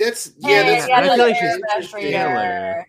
[0.00, 0.62] That's yeah.
[0.62, 2.02] Hey, that's yeah, I yeah, feel like she's Vader, interesting.
[2.02, 2.86] Vader.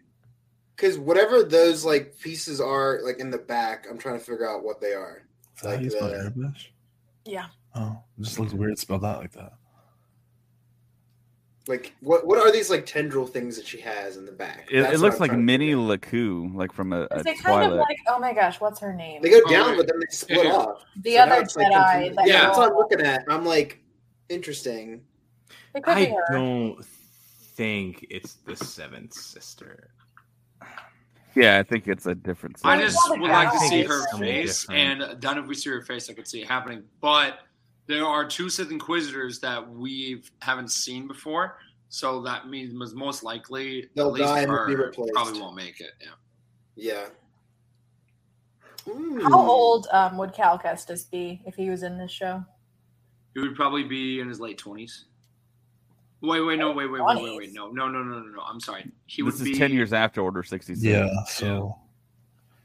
[0.76, 4.64] Because whatever those like pieces are, like in the back, I'm trying to figure out
[4.64, 5.24] what they are.
[5.58, 6.68] Is that how you Like spell the- Aurebesh?
[7.26, 7.46] Yeah.
[7.76, 9.54] Oh, it just looks weird spelled out like that.
[11.68, 12.26] Like what?
[12.26, 14.68] What are these like tendril things that she has in the back?
[14.72, 16.02] It, it looks like mini to Minnie figure out.
[16.52, 18.94] LeCou, like from a, a Is it kind of like oh my gosh, what's her
[18.94, 19.22] name?
[19.22, 19.78] They go Oh, down, wait.
[19.78, 20.54] but then they split Yeah.
[20.54, 20.84] off.
[21.04, 23.24] The So other it's, like, Jedi that yeah, that's what I'm looking at.
[23.30, 23.80] I'm like,
[24.30, 25.02] interesting.
[25.86, 26.84] I don't
[27.62, 29.92] think it's the seventh sister.
[31.36, 32.58] Yeah, I think it's a different.
[32.64, 35.02] I just would like to see her Something face, different.
[35.04, 36.84] and done if we see her face, I could see it happening.
[37.02, 37.40] But
[37.88, 41.58] there are two Sith Inquisitors that we haven't seen before,
[41.90, 45.14] so that means most likely They'll at least die and her be replaced.
[45.14, 45.92] probably won't make it.
[46.02, 46.08] Yeah.
[46.76, 47.06] Yeah.
[49.22, 52.44] How old um, would Cal Kestis be if he was in this show?
[53.36, 55.06] He would probably be in his late twenties.
[56.22, 58.42] Wait, wait, no, wait, wait, wait, wait, wait, no, no, no, no, no, no.
[58.42, 58.92] I'm sorry.
[59.08, 60.86] He this would is be ten years after Order sixty six.
[60.86, 61.76] Yeah, so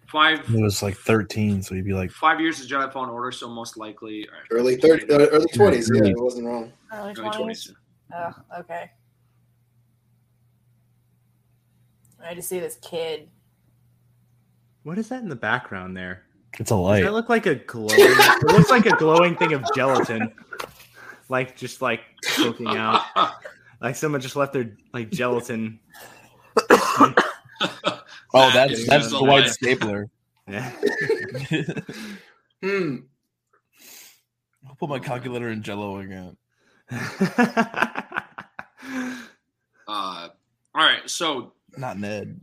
[0.07, 3.33] five he was like 13, so he'd be like, five years of Jedi Fallen Order,
[3.33, 4.47] so most likely all right.
[4.51, 5.91] Early thirty, uh, early twenties.
[5.93, 6.73] Yeah, it wasn't wrong.
[6.93, 7.65] Early early twenties.
[7.65, 7.75] twenties.
[8.15, 8.91] Oh, okay.
[12.25, 13.29] I just see this kid.
[14.83, 16.23] What is that in the background there?
[16.59, 17.03] it's a Does light.
[17.03, 17.91] that look like a glowing?
[17.93, 20.33] it looks like a glowing thing of gelatin,
[21.29, 22.01] like just like
[22.37, 23.03] poking out.
[23.79, 25.79] Like someone just left their like gelatin.
[26.71, 27.13] Oh,
[28.33, 30.09] that's is that's the white stapler.
[30.49, 30.73] Yeah.
[32.63, 32.97] Hmm.
[34.67, 36.39] I'll put my calculator in Jello again.
[39.89, 40.29] Uh,
[40.75, 42.41] all right, so Not Ned.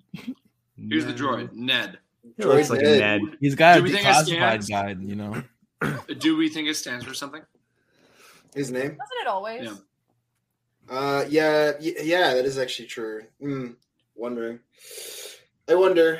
[0.77, 1.97] here's the droid, Ned.
[2.37, 3.21] It looks like Ned.
[3.21, 3.37] Ned.
[3.41, 5.43] He's got Do a we think it declassified guide, you know.
[6.19, 7.41] Do we think it stands for something?
[8.55, 8.97] His name?
[8.97, 9.63] Wasn't it always?
[9.63, 9.75] Yeah.
[10.89, 13.23] Uh, yeah, yeah, that is actually true.
[13.39, 13.71] Hmm.
[14.15, 14.59] Wondering.
[15.69, 16.19] I wonder,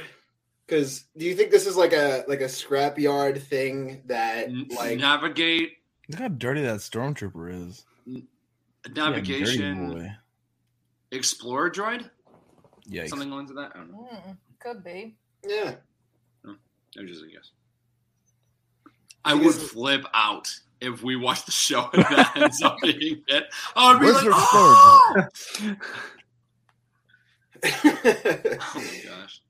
[0.66, 5.74] because do you think this is like a like a scrapyard thing that like navigate,
[6.10, 7.86] Look how dirty that stormtrooper is.
[8.96, 10.12] Navigation, boy.
[11.12, 12.10] explorer droid,
[12.86, 13.72] Yeah, something along to that.
[13.76, 14.08] I don't know.
[14.12, 15.16] Mm, could be.
[15.48, 15.76] yeah?
[16.44, 17.52] That was just a guess.
[19.26, 20.48] I would flip out
[20.84, 23.46] if we watch the show and that ends up being it.
[23.76, 25.26] I would be Where's like, oh!
[25.26, 25.80] explorer
[27.64, 29.42] oh my gosh.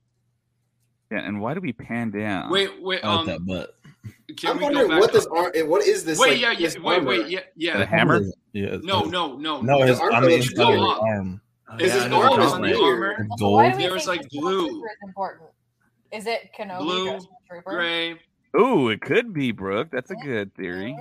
[1.10, 2.50] Yeah, and why do we pan down?
[2.50, 3.04] Wait, wait.
[3.04, 3.76] I like Um, that butt.
[4.36, 5.32] can I'm we go wondering back what this up?
[5.32, 6.18] ar- what is this?
[6.18, 6.80] Wait, like, yeah, yeah.
[6.82, 7.08] Wait, armor?
[7.08, 7.78] wait, yeah, yeah.
[7.78, 8.22] The hammer?
[8.52, 8.76] Yeah.
[8.82, 9.60] No, no, no.
[9.60, 11.02] No, his armor on the looks his go up.
[11.02, 11.40] arm.
[11.78, 13.16] Is Yeah, his I know arm is on the armor.
[13.18, 13.54] It's gold.
[13.54, 14.66] why do we There think like, this blue.
[14.84, 15.50] Is important?
[16.12, 17.70] Is it Kenobi Blue, dressed as a trooper?
[17.70, 18.20] Gray.
[18.60, 19.88] Ooh, it could be Brooke.
[19.90, 20.96] That's a good theory.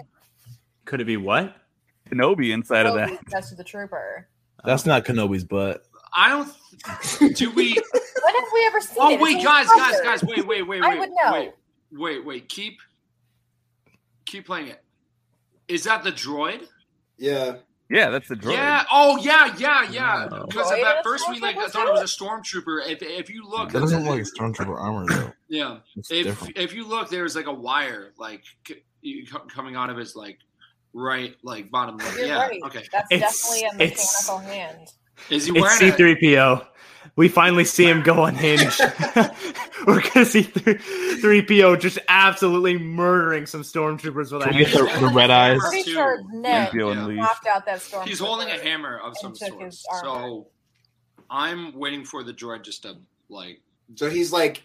[0.85, 1.55] Could it be what?
[2.09, 3.23] Kenobi inside of that.
[3.25, 4.27] dressed as a trooper.
[4.65, 5.83] That's not Kenobi's butt.
[6.15, 7.35] I don't.
[7.35, 7.75] Do we?
[8.23, 9.19] When have we ever seen Oh it?
[9.19, 10.23] wait, It's guys, guys, guys!
[10.23, 11.33] Wait, wait, wait, I wait, would know.
[11.33, 11.51] wait,
[11.91, 12.47] wait, wait!
[12.47, 12.77] Keep,
[14.25, 14.81] keep playing it.
[15.67, 16.61] Is that the droid?
[17.17, 17.55] Yeah.
[17.89, 18.53] Yeah, that's the droid.
[18.53, 18.85] Yeah.
[18.91, 20.27] Oh, yeah, yeah, yeah.
[20.31, 20.45] No.
[20.45, 22.87] Because Droid at and first we like I thought it was a stormtrooper.
[22.87, 25.31] If if you look, That doesn't look like stormtrooper armor though.
[25.49, 25.77] yeah.
[25.97, 26.57] It's If different.
[26.57, 30.39] if you look, there's like a wire like c- coming out of his like
[30.93, 32.17] right like bottom left.
[32.17, 32.39] You're yeah.
[32.47, 32.61] right.
[32.65, 32.83] Okay.
[32.91, 34.87] That's It's- definitely a it's- mechanical hand.
[35.29, 36.67] Is he It's wearing C a- three PO.
[37.15, 38.79] We finally see him go unhinged.
[39.87, 44.73] We're gonna see three PO just absolutely murdering some stormtroopers with a Can we get
[44.73, 45.59] the, the red eyes?
[45.59, 45.91] Pretty Two.
[45.91, 47.01] sure Ned Feel Yeah.
[47.01, 47.21] unleashed.
[47.21, 48.07] knocked out that storm.
[48.07, 49.73] He's holding a hammer of some sort.
[49.73, 50.47] So
[51.29, 52.97] I'm waiting for the droid just to
[53.29, 53.61] like.
[53.95, 54.63] So he's like,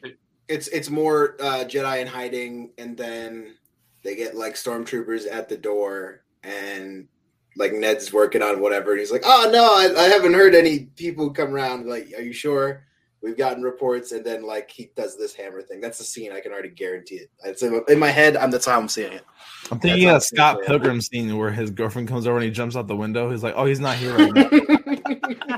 [0.49, 3.57] it's it's more uh, Jedi in hiding, and then
[4.03, 7.09] they get like stormtroopers at the door, and
[7.57, 10.87] like Ned's working on whatever, and he's like, "Oh no, I, I haven't heard any
[10.97, 12.85] people come around." Like, are you sure?
[13.21, 15.81] We've gotten reports, and then like he does this hammer thing.
[15.81, 16.33] That's the scene.
[16.33, 17.31] I can already guarantee it.
[17.45, 18.37] It's in, in my head.
[18.37, 19.25] I'm that's how I'm seeing it.
[19.73, 20.69] I'm thinking That's of Scott I'm seeing it.
[20.69, 23.31] Pilgrim scene where his girlfriend comes over and he jumps out the window.
[23.31, 24.49] He's like, "Oh, he's not here right now."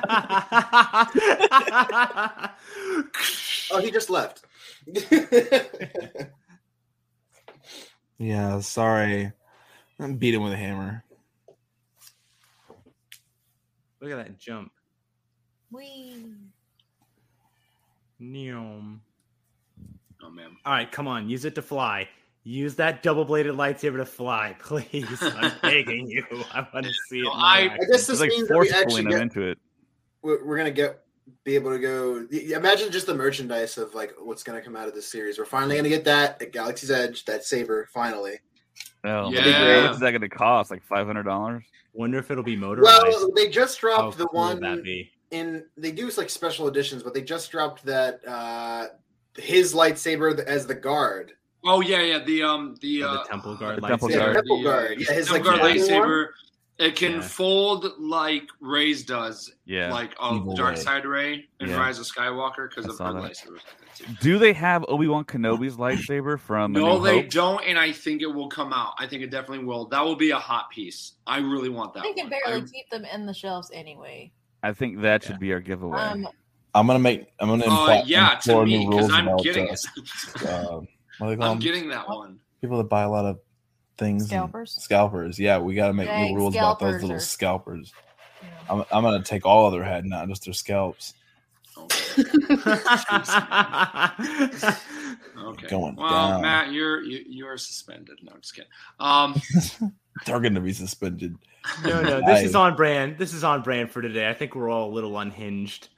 [3.73, 4.45] oh, he just left.
[8.20, 9.32] yeah, sorry.
[9.98, 11.02] I'm beat him with a hammer.
[14.01, 14.70] Look at that jump.
[15.72, 16.24] Whee.
[18.20, 18.98] Neom.
[20.22, 20.56] Oh man.
[20.64, 22.09] All right, come on, use it to fly.
[22.44, 25.06] Use that double-bladed lightsaber to fly, please.
[25.22, 26.24] I'm begging you.
[26.52, 27.22] I want to see.
[27.22, 29.20] No, in I- I guess this It's like means that force we actually pulling get,
[29.22, 29.59] into it.
[30.22, 31.01] we're, we're gonna get
[31.44, 32.27] be able to go.
[32.57, 35.39] Imagine just the merchandise of like what's gonna come out of this series.
[35.39, 37.89] We're finally gonna get that at Galaxy's Edge, that saber.
[37.93, 38.39] Finally.
[39.05, 39.47] Oh, Yeah.
[39.47, 39.86] yeah.
[39.86, 40.70] What's that going to cost?
[40.70, 41.65] Like five hundred dollars?
[41.93, 43.02] Wonder if it'll be motorized.
[43.02, 45.11] Well, they just How dropped the cool one that be?
[45.31, 45.65] in.
[45.77, 48.89] They do like special editions, but they just dropped that uh
[49.36, 51.32] his lightsaber as the guard.
[51.65, 52.19] Oh yeah, yeah.
[52.24, 54.12] The um the Or uh, the Temple Guard the Temple lightsaber.
[54.12, 54.35] Yeah, Guard.
[54.36, 54.90] Temple the, Guard.
[54.90, 56.28] uh, Yeah, his Temple like Guard golden one.
[56.81, 56.86] Lightsaber.
[56.89, 57.20] It can Yeah.
[57.20, 59.93] fold like Rey's does, Yeah.
[59.93, 60.81] like of Evil Dark Rey.
[60.82, 61.77] Side Ray and Yeah.
[61.78, 63.32] Rise of Skywalker because of saw her that.
[63.32, 64.19] lightsabers.
[64.20, 66.73] Do they have Obi Wan Kenobi's lightsaber from?
[66.73, 67.31] No, they Hope?
[67.31, 68.94] don't, and I think it will come out.
[68.98, 69.86] I think it definitely will.
[69.89, 71.15] That will be a hot piece.
[71.27, 72.02] I really want that.
[72.05, 72.39] They can one.
[72.47, 74.32] barely I- keep them in the shelves anyway.
[74.62, 75.98] I think that should be our giveaway.
[76.01, 76.28] Um,
[76.74, 77.27] I'm gonna make.
[77.40, 79.81] I'm gonna Uh, impl- yeah, to me new because rules I'm getting uh, it.
[80.48, 80.81] uh,
[81.19, 82.39] what do they I'm getting that one.
[82.61, 83.39] People that buy a lot of
[84.01, 84.27] things.
[84.27, 84.72] Scalpers?
[84.81, 85.39] Scalpers.
[85.39, 87.93] Yeah, we got to make Dang, new rules about those little are- scalpers.
[88.43, 88.48] yeah.
[88.68, 91.14] I'm, I'm gonna take all of their head, not just their scalps.
[91.77, 92.22] Okay.
[95.39, 95.66] okay.
[95.68, 96.43] Going well, down.
[96.43, 98.18] Matt, you're you, you're suspended.
[98.22, 98.70] No, I'm just kidding.
[98.98, 99.40] Um,
[100.27, 101.36] They're gonna be suspended.
[101.85, 103.18] No, no, this is on brand.
[103.18, 104.28] This is on brand for today.
[104.28, 105.89] I think we're all a little unhinged.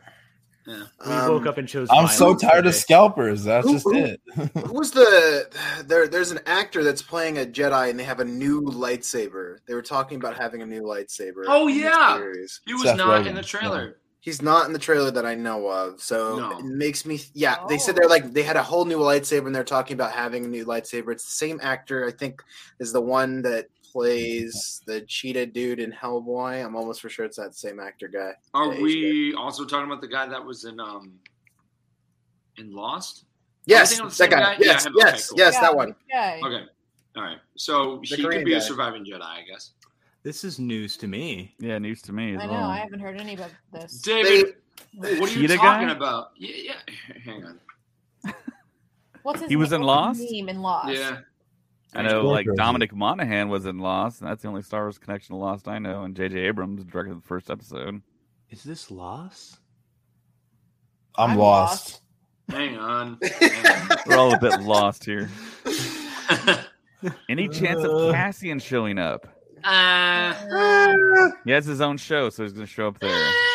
[0.67, 0.83] Yeah.
[1.07, 1.89] We Um, woke up and chose.
[1.91, 3.45] I'm so violence tired of scalpers.
[3.45, 4.21] That's Who- just who- it.
[4.67, 5.49] Who's the
[5.87, 6.07] there?
[6.09, 9.59] There's an actor that's playing a Jedi, and they have a new lightsaber.
[9.67, 11.45] They were talking about having a new lightsaber.
[11.47, 12.19] Oh, yeah.
[12.67, 13.99] He was Seth not Rogen, in the trailer.
[14.21, 16.59] He's not in the trailer that I know of, so No.
[16.59, 17.21] it makes me.
[17.35, 17.99] Yeah, they said Oh.
[18.01, 20.65] they're like they had a whole new lightsaber, and they're talking about having a new
[20.65, 21.11] lightsaber.
[21.11, 22.41] It's the same actor, I think,
[22.79, 26.65] is the one that plays the cheetah dude in Hellboy.
[26.65, 28.33] I'm almost for sure it's that same actor guy.
[28.55, 31.19] Are Yeah, he's we also talking about the guy that was in um
[32.57, 33.25] in Lost?
[33.67, 34.41] Yes, thinking of the that guy.
[34.41, 34.57] guy?
[34.59, 34.97] Yes, Yeah, him.
[34.97, 35.39] Okay, yes, cool.
[35.39, 35.95] yes, Yeah, that one.
[36.11, 36.41] Okay.
[36.45, 36.65] Okay.
[37.17, 37.39] All right.
[37.57, 39.73] So The he could be a surviving Jedi, I guess.
[40.23, 41.55] This is news to me.
[41.59, 42.53] yeah, news to me as I know.
[42.53, 42.65] well.
[42.71, 44.01] I haven't heard any about this.
[44.01, 44.55] David,
[44.95, 45.93] what are you talking guy?
[45.93, 46.31] about?
[46.37, 46.95] Yeah, yeah.
[47.25, 47.61] Hang on.
[49.23, 50.33] What's his He was in What's his Lost?
[50.33, 50.95] Name in Lost.
[50.95, 51.19] Yeah.
[51.95, 55.35] I know, like Dominic Monaghan was in Lost, and that's the only Star Wars connection
[55.35, 56.05] to Lost I know.
[56.05, 56.39] And J.J.
[56.39, 58.03] Abrams directed the first episode.
[58.51, 59.59] Is this lost?
[61.17, 62.03] I'm, I'm lost.
[62.49, 63.19] Hang on.
[63.23, 65.31] Hang We're all a bit lost here.
[67.29, 68.13] Any chance of.
[68.13, 69.27] Cassian showing up?
[69.65, 73.11] Uh, He has his own show, so he's going to show up there.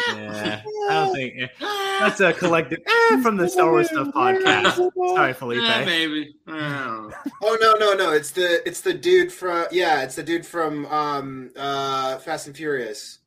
[0.10, 1.48] Yeah, I don't think eh,
[2.00, 4.92] that's a collective eh, from the Star Wars stuff podcast.
[5.16, 5.62] Sorry, Felipe.
[5.62, 6.36] yeah, maybe.
[6.48, 7.12] I.
[7.44, 8.14] Oh no, no, no!
[8.14, 12.56] It's the it's the dude from yeah, it's the dude from um uh Fast and
[12.56, 13.20] Furious.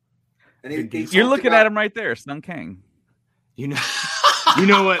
[0.63, 2.81] And he, he You're looking about- at him right there, Sung Kang.
[3.57, 3.79] You know,
[4.57, 4.99] you know what?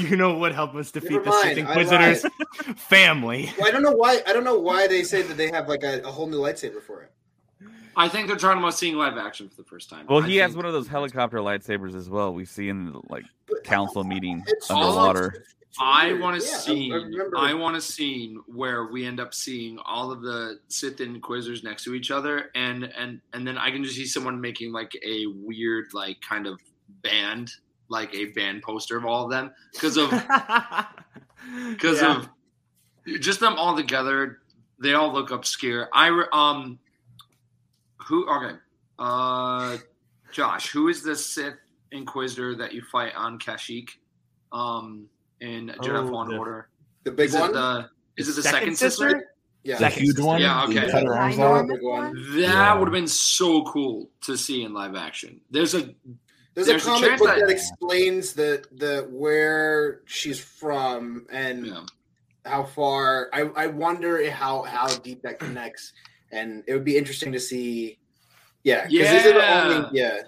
[0.00, 1.70] you know what helped us defeat Never the mind, Sith I
[2.10, 2.26] Inquisitors?
[2.76, 3.50] Family.
[3.58, 4.20] Well, I don't know why.
[4.26, 6.82] I don't know why they say that they have like a, a whole new lightsaber
[6.82, 7.10] for it.
[7.96, 10.06] I think they're talking about seeing live action for the first time.
[10.08, 12.32] Well, I he has one of those helicopter lightsabers as well.
[12.34, 13.24] We see in the like
[13.64, 15.26] council meeting It's underwater.
[15.28, 17.20] it's- it's I want a Yeah, I- scene.
[17.36, 17.50] I.
[17.50, 21.82] I want a scene where we end up seeing all of the Sith Inquisitors next
[21.84, 25.26] to each other, and and and then I can just see someone making like a
[25.26, 26.60] weird, like kind of
[27.02, 27.50] band,
[27.88, 30.10] like a band poster of all of them because of
[31.70, 32.18] because Yeah.
[32.18, 32.28] of
[33.20, 34.40] just them all together.
[34.78, 35.88] They all look obscure.
[35.92, 36.78] I um
[38.06, 38.28] Who?
[38.28, 38.56] Okay.
[38.98, 39.78] Uh,
[40.32, 41.54] Josh, who is the Sith
[41.92, 43.88] Inquisitor that you fight on Kashyyyk?
[44.52, 45.06] Um,
[45.40, 46.68] in Jedi Oh, Fallen the- Order.
[47.04, 47.50] The big is one?
[47.50, 49.04] It the, is it the Second second, sister?
[49.10, 49.26] sister?
[49.62, 49.78] Yeah.
[49.78, 50.40] The huge one.
[50.40, 50.90] Yeah, okay.
[50.90, 51.66] cut her arms off.
[51.66, 52.04] Big one.
[52.04, 52.32] one?
[52.32, 52.74] That Yeah.
[52.78, 55.40] would have been so cool to see in live action.
[55.50, 55.94] There's a
[56.54, 61.26] There's, There's a a comic chance book that- that explains the the where she's from
[61.30, 61.84] and yeah.
[62.44, 63.28] how far.
[63.32, 65.92] I I wonder how how deep that connects,
[66.34, 67.98] and it would be interesting to see.
[68.62, 69.62] Yeah, because these are the Yeah.
[69.86, 70.18] only yeah.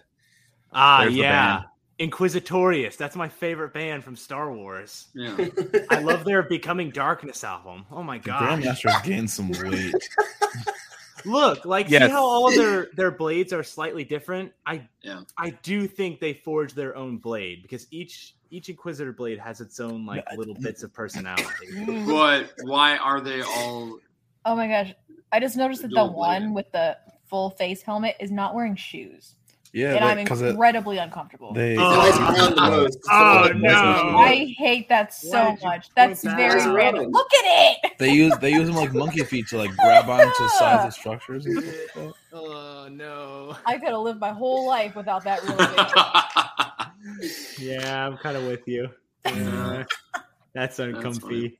[0.72, 1.56] Ah, There's yeah.
[1.56, 1.64] band.
[1.98, 2.96] Inquisitorius.
[2.98, 5.06] That's my favorite band from Star Wars.
[5.14, 5.34] Yeah.
[5.90, 7.86] I love their Becoming Darkness album.
[7.90, 8.42] Oh my The god.
[8.62, 9.94] Grandmaster's gained some weight.
[11.24, 12.02] Look, like Yes.
[12.04, 14.52] see how all their their blades are slightly different?
[14.66, 15.22] I Yeah.
[15.38, 19.80] I do think they forge their own blade because each each Inquisitor blade has its
[19.80, 21.84] own like little bits of personality.
[22.06, 23.98] But why are they all?
[24.44, 24.92] Oh my gosh.
[25.32, 29.34] I just noticed that the one with the full face helmet is not wearing shoes.
[29.72, 31.52] Yeah, and I'm because it incredibly uncomfortable.
[31.52, 31.76] they.
[31.76, 32.16] Oh, Nice
[32.54, 32.96] the nose.
[33.10, 34.16] Oh, Nice no.
[34.16, 35.90] I hate that so much.
[35.94, 36.74] That's that very out?
[36.74, 37.10] random.
[37.10, 37.44] Look at
[37.84, 37.92] it.
[37.98, 41.46] They use they use them like monkey feet to like grab onto sides of structures.
[41.46, 42.12] And stuff like that.
[42.34, 43.56] oh no.
[43.64, 47.32] I could have lived my whole life without that really.
[47.58, 48.90] Yeah, I'm kind of with you.
[49.24, 49.84] Yeah.
[50.54, 50.92] That's funny.
[50.92, 51.58] uncomfy.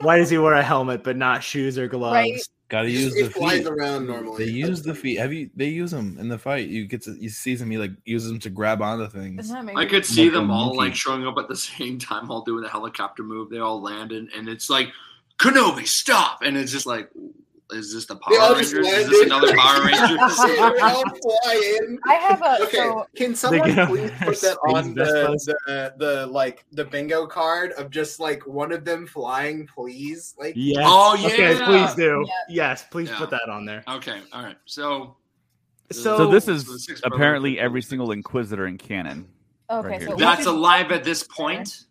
[0.00, 2.14] Why does he wear a helmet but not shoes or gloves?
[2.14, 2.40] Right.
[2.70, 3.66] Got to use It the flies feet.
[3.66, 4.44] around normally.
[4.46, 5.18] They use the feet.
[5.18, 5.50] Have you?
[5.56, 6.68] They use them in the fight.
[6.68, 7.70] You get to you see them.
[7.70, 9.36] He like uses them to grab onto things.
[9.38, 10.78] Doesn't that make I could see Like them all monkey.
[10.78, 13.50] like showing up at the same time, all doing the helicopter move.
[13.50, 14.88] They all landed, and it's like
[15.38, 16.42] Kenobi, stop!
[16.42, 17.10] And it's just like,
[17.72, 18.86] is this the Power just Rangers?
[18.92, 20.36] Is this another Power Rangers?
[20.46, 21.98] they all fly in.
[22.08, 26.26] I have a Okay, so can someone please their put that on the, the the
[26.26, 30.34] like the bingo card of just like one of them flying, please?
[30.38, 30.84] Like, Yes.
[30.88, 31.66] Oh, yeah, Okay, yeah.
[31.66, 32.24] please do.
[32.26, 32.32] Yeah.
[32.70, 33.18] Yes, please Yeah.
[33.18, 33.82] put that on there.
[33.88, 34.56] okay, all right.
[34.66, 35.16] So,
[35.92, 39.28] So, So this is six apparently every single Inquisitor in canon.
[39.70, 39.88] okay.
[39.88, 41.84] Right so that's alive at this point.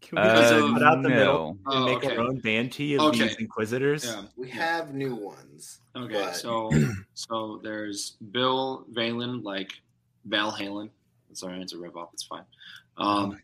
[0.00, 2.16] Can we Because just of- cut out the middle and Oh, make okay.
[2.16, 3.28] our own banty of Okay.
[3.28, 4.04] these Inquisitors?
[4.04, 4.22] Yeah.
[4.36, 5.80] we have new ones.
[5.96, 6.70] Okay, But- so
[7.14, 9.72] so there's Bill Valen, like
[10.24, 10.90] Val Halen.
[11.32, 12.10] Sorry, it's a rip off.
[12.14, 12.44] It's fine.
[12.96, 13.38] Um,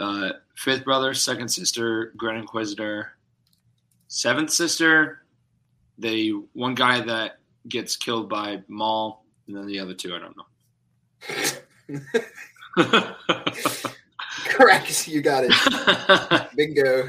[0.00, 3.12] uh, fifth brother, second sister, Grand Inquisitor,
[4.08, 5.22] seventh sister.
[5.98, 7.38] They one guy that
[7.68, 10.46] gets killed by Maul, and then the other two I don't know.
[14.56, 16.48] Correct, you got it.
[16.56, 17.08] Bingo.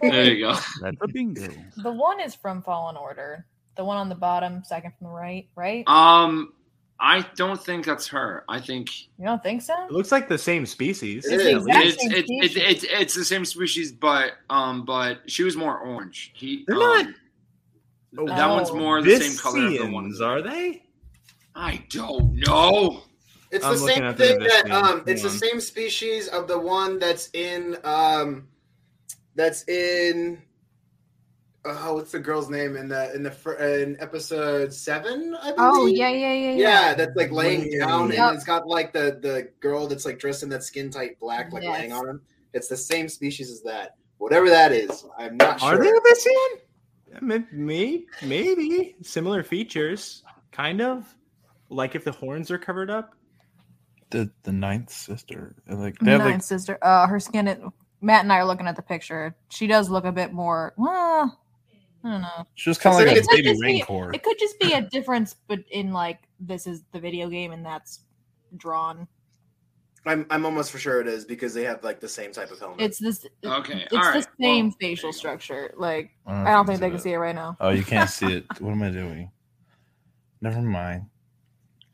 [0.00, 0.54] there you go.
[0.80, 1.48] That's a bingo.
[1.82, 3.44] the one is from Fallen Order.
[3.76, 5.86] The one on the bottom, second from the right, right?
[5.86, 6.52] Um,
[6.98, 8.44] I don't think that's her.
[8.48, 8.88] I think
[9.18, 9.74] You don't think so?
[9.84, 11.26] It looks like the same species.
[11.26, 12.82] It It's the exact it's same it's, it's species.
[12.84, 16.32] it's it's the same species, but um, but she was more orange.
[16.34, 18.74] He They're um, not- that one's Oh.
[18.76, 20.20] more the same color of the ones.
[20.20, 20.82] Are they?
[21.54, 23.02] I don't know.
[23.50, 24.72] It's I'm the same thing that Navistine.
[24.72, 28.48] um it's the Hold same species of the one that's in um
[29.34, 30.42] that's in
[31.64, 35.56] oh what's the girl's name in the in the fir- in episode 7 I believe.
[35.58, 37.88] Oh yeah, yeah, yeah, Yeah, that's like laying Yep.
[37.88, 41.18] down and it's got like the the girl that's like dressed in that skin tight
[41.18, 41.78] black like Yes.
[41.78, 42.20] laying on him.
[42.54, 43.96] It's the same species as that.
[44.18, 45.04] Whatever that is.
[45.18, 45.80] I'm not Are sure.
[45.80, 46.60] Are they Viscian?
[47.52, 50.22] Maybe, maybe similar features,
[50.52, 51.14] kind of.
[51.70, 53.14] Like if the horns are covered up.
[54.10, 55.54] The the ninth sister.
[55.66, 56.78] and, Like they have Ninth like sister.
[56.82, 57.46] Uh, her skin.
[57.48, 57.60] It,
[58.00, 59.34] Matt and I are looking at the picture.
[59.50, 60.72] She does look a bit more.
[60.76, 61.38] Well,
[62.04, 62.46] I don't know.
[62.54, 63.48] she was kind of like like a it's baby
[63.78, 67.28] just be- It could just be a difference, but in like this is the video
[67.28, 68.00] game and that's
[68.56, 69.08] drawn.
[70.06, 72.58] I'm I'm almost for sure it is because they have like the same type of
[72.60, 72.80] helmet.
[72.80, 73.26] It's this.
[73.44, 75.74] Okay, It's all the right, same well, facial structure.
[75.76, 77.56] Like don't I don't know think they you can see it right now.
[77.60, 78.46] Oh, you can't see it.
[78.60, 79.30] What am I doing?
[80.40, 81.06] Never mind.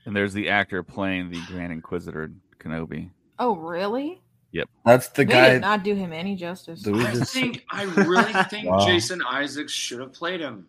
[0.07, 3.11] And there's the actor playing the Grand Inquisitor Kenobi.
[3.39, 4.21] Oh really?
[4.53, 4.69] Yep.
[4.85, 5.51] That's the they guy.
[5.55, 6.87] did not do him any justice.
[6.87, 8.87] I just- think I really think Wow.
[8.87, 10.67] Jason Isaacs should have played him.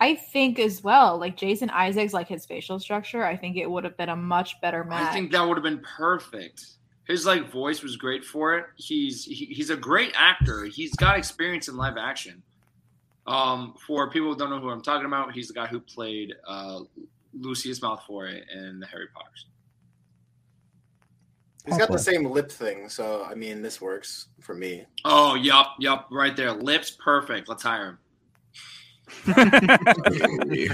[0.00, 1.18] I think as well.
[1.18, 4.60] Like Jason Isaacs, like his facial structure, I think it would have been a much
[4.60, 5.08] better match.
[5.08, 6.66] I think that would have been perfect.
[7.06, 8.66] His like voice was great for it.
[8.76, 10.64] He's he, he's a great actor.
[10.64, 12.42] He's got experience in live action.
[13.26, 16.34] Um, for people who don't know who I'm talking about, he's the guy who played
[16.46, 16.80] uh,
[17.38, 19.46] Lucius Malfoy in the Harry Potters.
[21.66, 24.84] He's got the same lip thing, so I mean this works for me.
[25.04, 26.52] Oh, yup, yup, right there.
[26.52, 27.48] Lips perfect.
[27.48, 27.98] Let's hire him.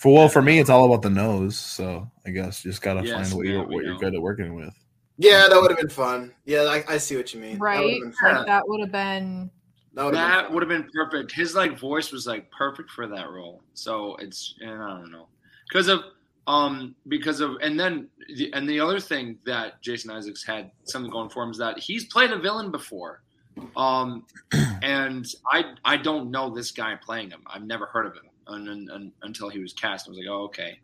[0.00, 1.58] For well, for me, it's all about the nose.
[1.58, 4.22] So I guess you just gotta Yes, find what there you're what you're good at
[4.22, 4.72] working with.
[5.18, 6.32] Yeah, that would have been fun.
[6.46, 7.58] Yeah, I, I see what you mean.
[7.58, 7.84] Right?
[7.84, 8.36] would've been fun.
[8.36, 9.50] Like, that would have been That would've been
[9.94, 10.54] That fun.
[10.54, 11.32] would have been perfect.
[11.32, 13.62] His like voice was like perfect for that role.
[13.74, 15.26] So it's and I don't know
[15.68, 16.02] because of
[16.46, 21.10] um because of and then the, and the other thing that Jason Isaacs had something
[21.10, 23.22] going for him is that he's played a villain before,
[23.76, 24.24] um
[24.82, 27.42] and I I don't know this guy playing him.
[27.46, 30.06] I've never heard of him un, un, un- until he was cast.
[30.06, 30.78] I was like, oh okay.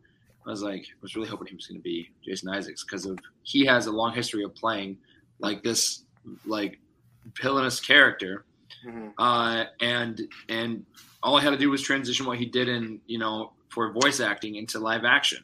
[0.47, 3.05] I was like, I was really hoping he was going to be Jason Isaacs because
[3.05, 4.97] of he has a long history of playing
[5.41, 6.05] like this
[6.45, 6.79] like
[7.43, 8.46] villainous character
[8.87, 9.13] Mhm.
[9.19, 10.87] uh, and and
[11.23, 14.21] all I had to do was transition what he did in you know for voice
[14.21, 15.43] acting into live action.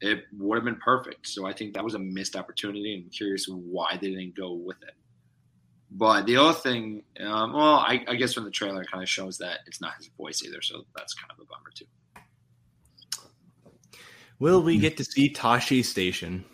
[0.00, 1.28] It would have been perfect.
[1.28, 4.52] So I think that was a missed opportunity, and I'm curious why they didn't go
[4.52, 4.94] with it.
[5.90, 9.38] But the other thing, um, well, I, I guess from the trailer, kind of shows
[9.38, 11.84] that it's not his voice either, so that's kind of a bummer too.
[14.40, 16.44] Will we get to see Tosche Station?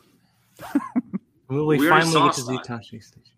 [1.49, 3.30] Will we, We finally get to see Tosche Station?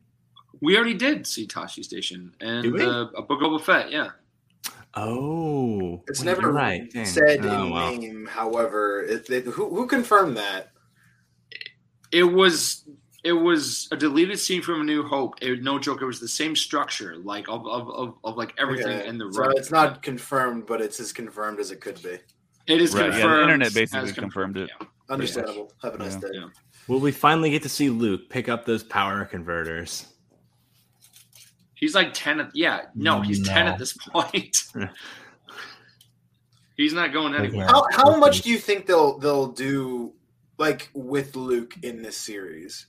[0.63, 4.11] We already did see Tosche Station and uh, a Book of Boba Fett, yeah.
[4.95, 6.91] Oh, It's wait, never right.
[6.93, 7.05] Dang.
[7.05, 7.91] said Oh, in well.
[7.97, 8.27] name.
[8.27, 10.69] However, it, it- who who confirmed that?
[12.13, 12.85] it was
[13.25, 15.35] it was a deleted scene from A New Hope.
[15.41, 18.99] It, no joke, it was the same structure, like of of, of, of like everything
[19.01, 19.09] Okay.
[19.09, 19.53] in the So room.
[19.57, 22.19] it's not confirmed, but it's as confirmed as it could be.
[22.67, 23.35] It is Right, yeah, confirmed.
[23.39, 24.71] the internet as basically confirmed it.
[24.81, 24.87] yeah.
[25.09, 25.73] Understandable.
[25.83, 26.21] Have a nice Yeah.
[26.21, 26.29] day.
[26.35, 26.49] Yeah.
[26.87, 30.07] Will we finally get to see Luke pick up those power converters?
[31.83, 32.83] He's like ten at yeah.
[32.95, 34.57] No, he's ten at this point.
[36.77, 37.67] he's not going anywhere.
[37.67, 40.15] How how much do you think they'll they'll do
[40.59, 42.87] like with Luke in this series?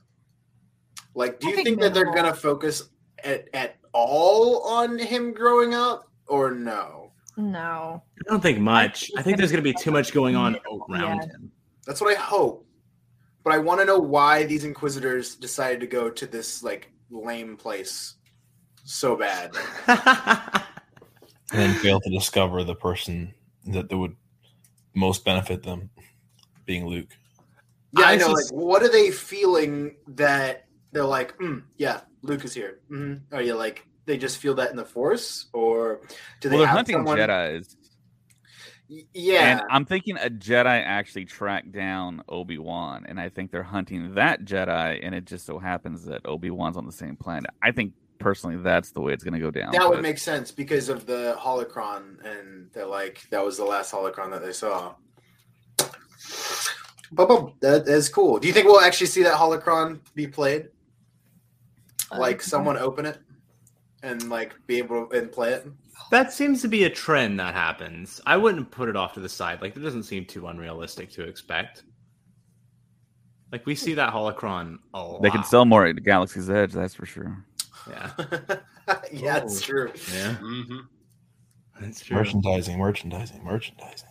[1.16, 2.84] Like, do I you think think, that they're gonna focus
[3.24, 7.14] at at all on him growing up, or no?
[7.36, 8.04] No.
[8.28, 9.10] I don't think much.
[9.18, 10.56] I think there's going to be too much going on
[10.88, 11.28] around Yeah.
[11.30, 11.52] him.
[11.88, 12.64] That's what I hope.
[13.44, 17.58] But I want to know why these Inquisitors decided to go to this like lame
[17.58, 18.18] place
[18.84, 19.52] so bad.
[19.88, 20.64] and
[21.52, 23.34] then fail to discover the person
[23.68, 24.16] that, that would
[24.94, 25.90] most benefit them,
[26.66, 27.10] being Luke.
[27.98, 28.30] Yeah, I, I know.
[28.30, 32.80] just- Like, what are they feeling that they're like, mm, yeah, Luke is here?
[32.90, 36.02] hmm Are you like they just feel that in the Force, or
[36.42, 37.18] do they Well, they're hunting someone?
[37.18, 37.78] Jedi's.
[39.14, 43.64] Yeah, And I'm thinking a Jedi actually tracked down Obi Wan, and I think they're
[43.64, 47.50] hunting that Jedi, and it just so happens that Obi Wan's on the same planet.
[47.64, 47.94] I think
[48.24, 49.72] personally that's the way it's going to go down.
[49.72, 53.66] that would but- make sense because of the holocron, and they're like that was the
[53.66, 54.96] last holocron that they saw.
[55.78, 58.40] But, but that is cool.
[58.40, 60.70] Do you think we'll actually see that holocron be played?
[62.12, 63.20] Like someone open it
[64.04, 65.68] and like be able to and play it?
[66.12, 68.22] That seems to be a trend that happens.
[68.26, 69.62] I wouldn't put it off to the side.
[69.62, 71.84] Like, it doesn't seem too unrealistic to expect.
[73.52, 75.22] Like, we see that holocron a lot.
[75.22, 77.46] They can sell more at Galaxy's Edge, that's for sure.
[77.90, 78.12] Yeah,
[79.12, 79.66] yeah, it's Oh.
[79.66, 79.92] true.
[80.14, 80.80] yeah, hmm
[81.80, 82.16] that's true.
[82.18, 84.10] Merchandising, merchandising, merchandising.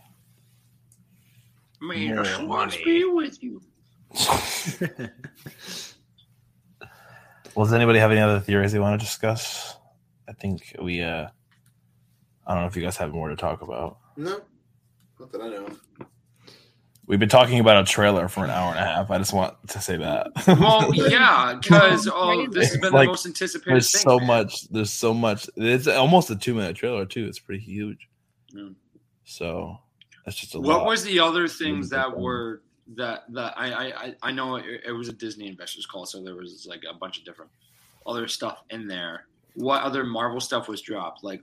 [1.81, 2.85] May More the force money.
[2.85, 3.61] be with you.
[7.55, 9.77] Well, does anybody have any other theories they want to discuss?
[10.27, 11.03] I think we.
[11.03, 11.29] uh
[12.47, 13.99] I don't know if you guys have more to talk about.
[14.17, 14.41] No,
[15.21, 15.69] not that I know.
[17.03, 17.09] Of.
[17.09, 19.11] We've been talking about a trailer for an hour and a half.
[19.11, 20.29] I just want to say that.
[20.47, 24.01] Well, yeah, because oh, this has been Like, the most anticipated there's thing.
[24.03, 24.27] so man.
[24.27, 24.69] much.
[24.69, 25.49] There's so much.
[25.57, 27.27] It's almost a two minute trailer too.
[27.27, 28.09] It's pretty huge.
[28.53, 28.69] Yeah.
[29.25, 29.79] So
[30.25, 30.87] that's just a What lot.
[30.87, 32.63] was the other things that good were
[32.97, 36.23] that that I I I- I know it, it was a Disney investors call, so
[36.23, 37.51] there was like a bunch of different
[38.07, 39.27] other stuff in there.
[39.55, 41.23] What other Marvel stuff was dropped?
[41.25, 41.41] Like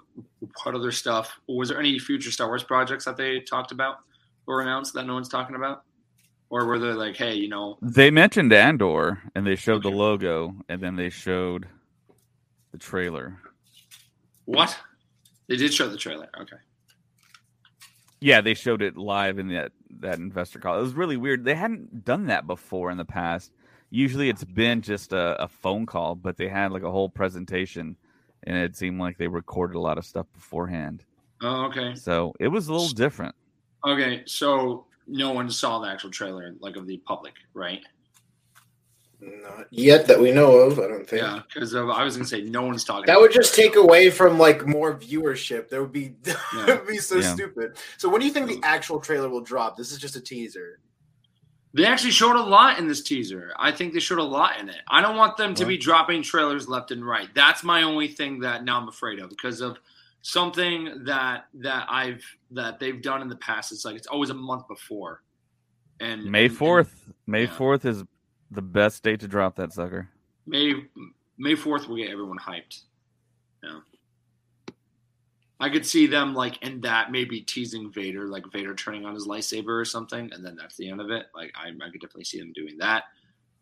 [0.64, 1.40] what other stuff?
[1.48, 4.00] Was there any future Star Wars projects that they talked about
[4.50, 5.84] or announced that no one's talking about?
[6.50, 10.56] Or were they like, hey, you know, They mentioned Andor, and they showed the logo,
[10.68, 11.68] and then they showed
[12.72, 13.38] the trailer.
[14.46, 14.76] what?
[15.48, 16.30] They did show the trailer.
[16.42, 16.58] Okay.
[18.22, 19.72] Yeah, they showed it live in that
[20.02, 20.78] that investor call.
[20.78, 21.46] It was really weird.
[21.46, 23.52] They hadn't done that before in the past.
[23.92, 27.96] Usually, it's been just a, a phone call, but they had like a whole presentation,
[28.44, 31.06] and it seemed like they recorded a lot of stuff beforehand.
[31.42, 31.96] Oh, okay.
[31.96, 33.36] So it was a little different.
[33.86, 34.24] Okay.
[34.26, 37.82] So no one saw the actual trailer, like of the public, right?
[39.22, 40.80] Not yet that we know of.
[40.80, 41.22] I don't think.
[41.22, 43.06] Yeah, because I was gonna say no one's talking.
[43.06, 45.68] That would just take away from like more viewership.
[45.70, 46.66] That would be that Yeah.
[46.76, 47.34] would be so Yeah.
[47.34, 47.78] stupid.
[47.98, 49.76] So when do you think the actual trailer will drop?
[49.76, 50.80] This is just a teaser.
[51.74, 53.54] They actually showed a lot in this teaser.
[53.60, 54.82] I think they showed a lot in it.
[54.88, 57.28] I don't want them to be dropping trailers left and right.
[57.36, 59.78] That's my only thing that now I'm afraid of because of
[60.22, 63.72] something that that I've that they've done in the past.
[63.72, 65.24] It's like it's always a month before.
[66.00, 67.12] And May fourth.
[67.28, 67.56] May yeah.
[67.56, 68.04] fourth is
[68.52, 70.10] the best date to drop that sucker.
[70.46, 70.74] May
[71.38, 72.82] May fourth will get everyone hyped.
[73.64, 73.80] Yeah.
[75.62, 79.28] I could see them like in that maybe teasing Vader, like Vader turning on his
[79.28, 81.26] lightsaber or something, and then that's the end of it.
[81.36, 83.04] Like I, I could definitely see them doing that.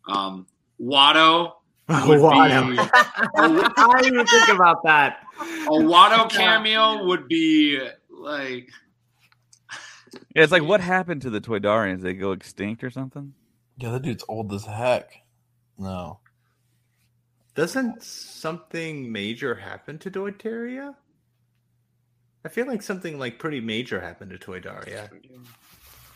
[0.08, 0.46] Um,
[0.80, 1.54] Watto.
[1.88, 2.70] Would Watto.
[2.70, 2.78] be-
[3.36, 5.20] I didn't even think about that.
[5.40, 8.68] a Watto cameo would be like
[10.34, 12.02] Yeah, it's like what happened to the Toydarians?
[12.02, 13.32] They go extinct or something?
[13.78, 15.22] Yeah, that dude's old as heck.
[15.78, 16.20] No.
[17.54, 20.94] Doesn't something major happen to Toydaria?
[22.44, 25.08] I feel like something like pretty major happened to Toydaria.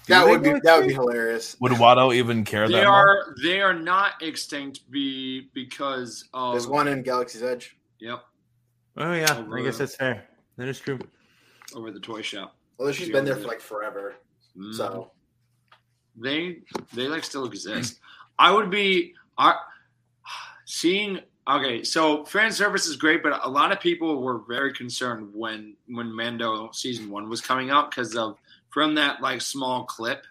[0.08, 1.56] That would be go that would be hilarious.
[1.60, 2.92] Would Watto even care they that much?
[2.92, 7.76] are they are not extinct be because of There's one in Galaxy's Edge.
[8.00, 8.22] Yep,
[8.96, 10.24] Oh yeah, Over- I guess that's fair.
[10.56, 10.98] That is true.
[11.74, 12.56] over the toy shop.
[12.78, 14.16] Although she's She been there for like forever.
[14.58, 14.74] Mhm.
[14.74, 15.12] So
[16.16, 16.62] they
[16.92, 17.98] they like still exist.
[18.38, 19.54] I would be I
[20.64, 25.30] seeing okay, so fan service is great, but a lot of people were very concerned
[25.32, 28.38] when when Mando season one was coming out because of
[28.72, 30.24] from that like small clip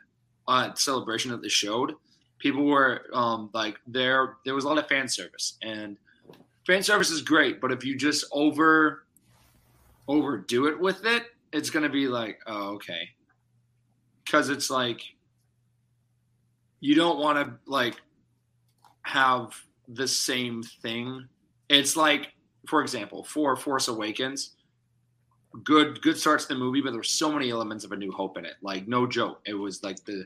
[0.47, 1.93] uh celebration that they showed,
[2.39, 5.97] people were um like there there was a lot of fan service and
[6.67, 9.05] fan service is great, but if you just over
[10.07, 11.23] overdo it with it,
[11.53, 13.09] it's gonna be like, oh okay.
[14.29, 15.01] Cause it's like
[16.79, 17.95] you don't want to like
[19.03, 19.53] have
[19.87, 21.27] the same thing.
[21.69, 22.33] It's like,
[22.67, 24.55] for example, for Force Awakens,
[25.63, 28.37] good good starts to the movie, but there's so many elements of A New Hope
[28.37, 28.55] in it.
[28.61, 30.25] Like no joke, it was like the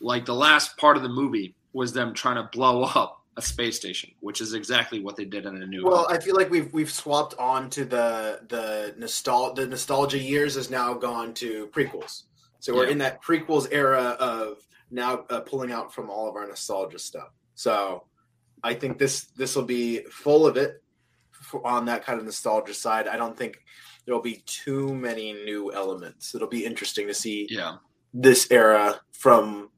[0.00, 3.76] like the last part of the movie was them trying to blow up a space
[3.76, 6.10] station, which is exactly what they did in A New well, Hope.
[6.10, 9.62] I feel like we've we've swapped on to the the nostalgia.
[9.62, 12.24] the nostalgia years has now gone to prequels.
[12.60, 12.92] So we're Yeah.
[12.92, 14.58] in that prequels era of
[14.90, 17.30] now uh, pulling out from all of our nostalgia stuff.
[17.54, 18.04] So
[18.64, 20.82] I think this this will be full of it
[21.64, 23.06] on that kind of nostalgia side.
[23.06, 23.58] I don't think
[24.08, 26.34] there'll be too many new elements.
[26.34, 27.76] It'll be interesting to see yeah,
[28.14, 29.68] this era from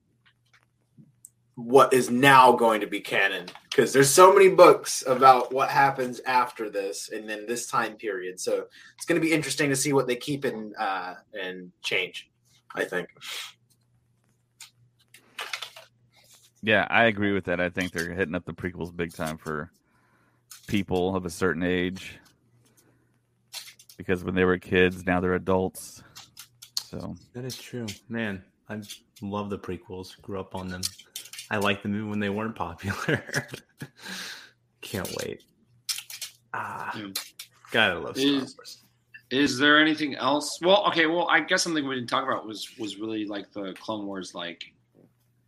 [1.56, 6.20] what is now going to be canon because there's so many books about what happens
[6.20, 8.64] after this and then this time period so
[8.96, 12.30] it's going to be interesting to see what they keep and uh and change
[12.74, 13.08] i think
[16.62, 17.60] Yeah, I agree with that.
[17.60, 19.70] I think they're hitting up the prequels big time for
[20.66, 22.18] people of a certain age.
[24.00, 26.02] Because when they were kids, now they're adults.
[26.84, 28.42] So That is true, man.
[28.66, 28.80] I
[29.20, 30.18] love the prequels.
[30.22, 30.80] Grew up on them.
[31.50, 33.22] I liked them even when they weren't popular.
[34.80, 35.42] Can't wait.
[36.54, 37.08] Ah, Yeah.
[37.72, 38.78] gotta love Star Is- Wars.
[39.30, 40.58] Is there anything else?
[40.62, 41.04] Well, okay.
[41.06, 44.34] Well, I guess something we didn't talk about was was really like the Clone Wars,
[44.34, 44.64] like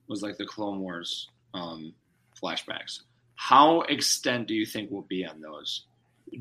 [0.08, 1.94] was like the Clone Wars um,
[2.40, 3.00] flashbacks.
[3.34, 5.86] How extent do you think we'll be on those?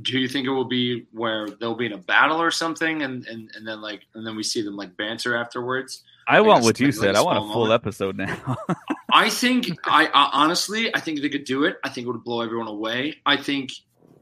[0.02, 3.26] Do you think it will be where they'll be in a battle or something, and
[3.28, 6.04] and, and then like and then we see them like banter afterwards?
[6.28, 7.16] I want what you like- said.
[7.16, 7.74] I want a full moment?
[7.74, 8.56] episode now.
[9.14, 11.78] I think I, I honestly I think they could do it.
[11.84, 13.16] I think it would blow everyone away.
[13.26, 13.72] I think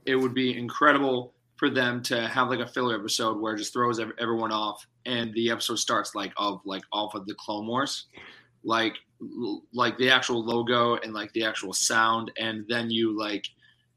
[0.06, 3.74] it would be incredible for them to have like a filler episode where it just
[3.74, 8.06] throws everyone off and the episode starts like of like off of the Clone Wars,
[8.64, 13.46] like l- like the actual logo and like the actual sound, and then you like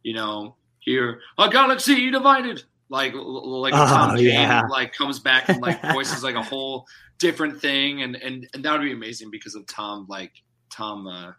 [0.02, 2.62] you know hear a galaxy divided.
[2.88, 4.62] Like, like Oh, Tom Kane, yeah.
[4.70, 6.86] like comes back and like voices like a whole
[7.18, 10.32] different thing, and and and that would be amazing because of Tom, like
[10.70, 11.32] Tom, uh,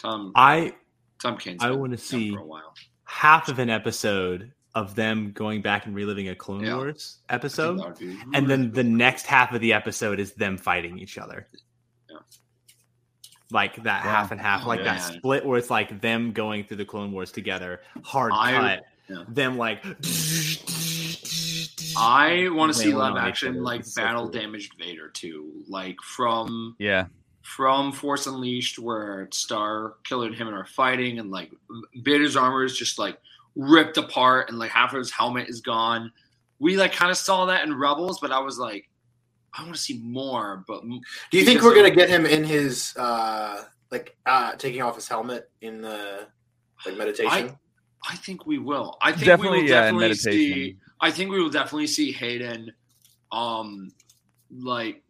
[0.00, 0.74] Tom, I
[1.20, 2.74] Tom Kane's I want to see for a while.
[3.04, 6.76] half of an episode of them going back and reliving a Clone Yeah.
[6.76, 10.56] Wars episode, that would be and then the next half of the episode is them
[10.58, 11.46] fighting each other.
[13.52, 13.54] Yeah.
[13.54, 14.10] Like that Wow.
[14.10, 17.12] half and half, Oh, like that split where it's like them going through the Clone
[17.12, 19.24] Wars together, hard I- cut, yeah.
[19.28, 19.84] them like.
[21.96, 24.30] I want to see wailing live on action like so battle cool.
[24.40, 27.06] damaged Vader too, like from yeah.
[27.42, 31.50] from Force Unleashed, where Star Killer and him and are fighting, and like
[31.96, 33.18] Vader's armor is just like
[33.56, 36.10] ripped apart, and like half of his helmet is gone.
[36.60, 38.88] We like kind of saw that in Rebels, but I was like,
[39.54, 40.64] I want to see more.
[40.66, 40.82] But
[41.30, 44.94] do you think we're going to get him in his uh like uh taking off
[44.94, 46.26] his helmet in the
[46.86, 47.56] like meditation
[48.08, 48.96] I think we will.
[49.00, 50.32] I think Definitely, we will definitely meditation.
[50.32, 50.76] see.
[51.00, 52.72] I think we will definitely see Hayden,
[53.30, 53.92] um,
[54.50, 55.02] like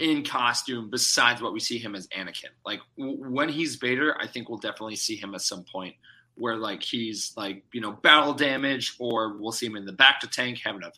[0.00, 0.88] in costume.
[0.90, 4.58] Besides what we see him as Anakin, like w- when he's Vader, I think we'll
[4.58, 5.94] definitely see him at some point
[6.36, 10.30] where like he's like you know battle damage, or we'll see him in the bacta
[10.30, 10.92] tank having a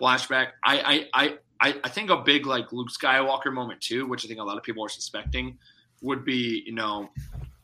[0.00, 0.48] flashback.
[0.64, 4.28] I I I I, I think a big like Luke Skywalker moment too, which I
[4.28, 5.58] think a lot of people are suspecting,
[6.02, 7.08] would be you know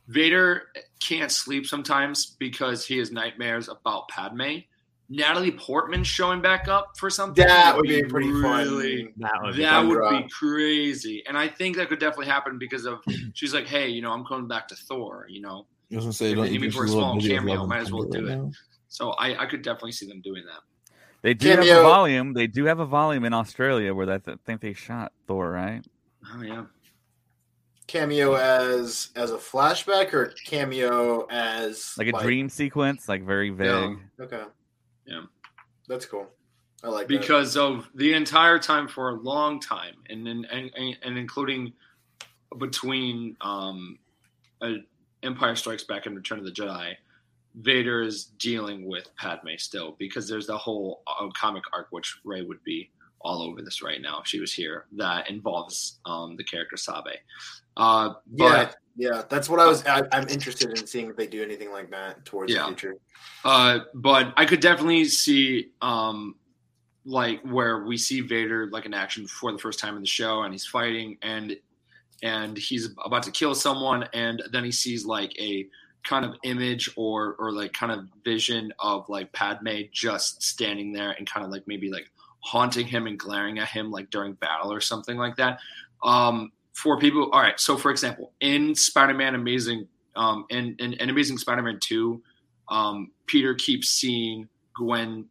[0.09, 0.69] Vader
[1.01, 4.59] can't sleep sometimes because he has nightmares about Padme,
[5.09, 7.47] Natalie Portman showing back up for something.
[7.47, 9.13] That would be pretty really, fun.
[9.19, 11.23] That would be that fun would be crazy.
[11.27, 13.01] And I think that could definitely happen because of
[13.35, 15.27] she's like, hey, you know, I'm coming back to Thor.
[15.29, 17.21] You know, I was gonna say, If don't you need me just for a small
[17.21, 18.37] cameo, might as well do it.
[18.37, 18.51] now?
[18.89, 20.61] so I, I could definitely see them doing that.
[21.23, 22.33] They do have a volume.
[22.33, 25.83] They do have a volume in Australia where that I think they shot Thor, right?
[26.35, 26.65] Oh yeah.
[27.87, 33.99] Cameo as as a flashback or cameo as Like a dream sequence, like very vague.
[34.21, 34.43] Okay.
[35.07, 35.23] Yeah.
[35.89, 36.27] That's cool.
[36.85, 37.21] I like that.
[37.21, 40.71] because of the entire time for a long time, and and and,
[41.03, 41.73] and including
[42.59, 43.99] between um,
[44.61, 44.73] uh,
[45.23, 46.95] Empire Strikes Back and Return of the Jedi,
[47.57, 52.43] Vader is dealing with Padme still because there's the whole uh, comic arc which Rey
[52.43, 56.45] would be all over this right now if she was here that involves um, the
[56.45, 57.19] character Sabe.
[57.77, 59.85] Uh, yeah, but yeah, that's what I was.
[59.87, 62.63] I, I'm interested in seeing if they do anything like that towards Yeah.
[62.63, 62.97] the future.
[63.45, 66.37] Uh, but I could definitely see um,
[67.05, 70.43] like where we see Vader like in action for the first time in the show,
[70.43, 71.57] and he's fighting, and
[72.23, 75.67] and he's about to kill someone, and then he sees like a
[76.05, 81.13] kind of image or or like kind of vision of like Padme just standing there
[81.13, 82.11] and kind of like maybe like
[82.41, 85.61] haunting him and glaring at him like during battle or something like that.
[86.03, 87.59] Um, for people, all right.
[87.61, 92.23] So for example, in Spider-Man Amazing, um, in in, in Amazing Spider-Man two,
[92.69, 95.27] um, Peter keeps seeing Gwen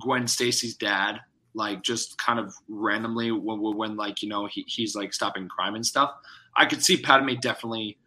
[0.00, 1.20] Gwen Stacy's dad
[1.54, 5.48] like just kind of randomly when, when when, like you know he, he's like stopping
[5.48, 6.10] crime and stuff.
[6.56, 7.98] I could see Padme definitely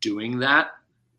[0.00, 0.70] doing that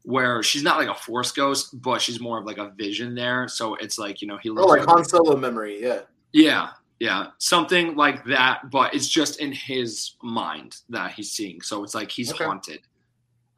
[0.03, 3.47] where she's not like a force ghost, but she's more of like a vision there.
[3.47, 5.81] So it's like you know he Oh, like Han Solo memory.
[5.81, 6.01] Yeah.
[6.33, 6.69] yeah,
[6.99, 8.69] yeah, something like that.
[8.71, 11.61] But it's just in his mind that he's seeing.
[11.61, 12.45] So it's like he's Okay.
[12.45, 12.81] haunted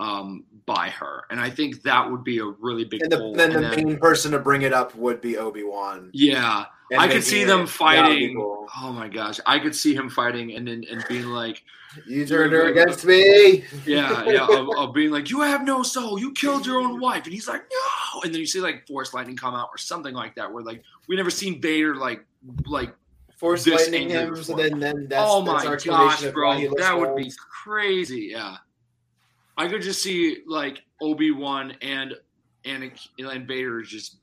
[0.04, 3.54] um, by her, and I think that would be a really big And the, then
[3.54, 6.10] the then- main person to bring it up would be Obi Wan.
[6.14, 8.36] yeah, And I could see them be fighting.
[8.36, 8.68] cool.
[8.82, 11.64] Oh my gosh, I could see him fighting and and, and being like,
[12.08, 13.64] You turned her against me.
[13.86, 17.24] yeah, yeah, of, of being like, you have no soul, you killed your own wife,
[17.26, 20.14] and he's like, no, and then you see like Force lightning come out or something
[20.16, 22.26] like that, where like we never seen Vader like
[22.66, 22.94] like
[23.38, 24.36] Force lightning him.
[24.42, 27.18] So then, then that's oh my our gosh, bro, why he looks that would old.
[27.18, 27.32] be
[27.64, 28.30] crazy.
[28.32, 28.56] Yeah,
[29.58, 32.16] I could just see like Obi Wan and
[32.66, 34.18] and and Vader just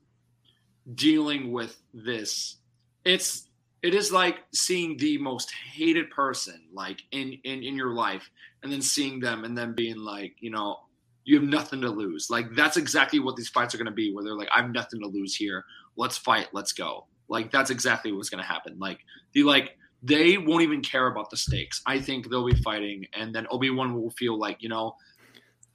[0.95, 2.57] dealing with this.
[3.05, 3.47] It's
[3.81, 8.29] it is like seeing the most hated person like in in in your life,
[8.63, 10.77] and then seeing them and then being like, you know.
[11.23, 12.31] You have nothing to lose.
[12.31, 14.11] Like that's exactly what these fights are going to be.
[14.11, 15.63] Where they're like, "I have nothing to lose here.
[15.95, 16.47] Let's fight.
[16.51, 18.77] Let's go." Like that's exactly what's going to happen.
[18.79, 18.99] Like
[19.33, 21.81] the like they won't even care about the stakes.
[21.85, 24.95] I think they'll be fighting, and then Obi Wan will feel like you know,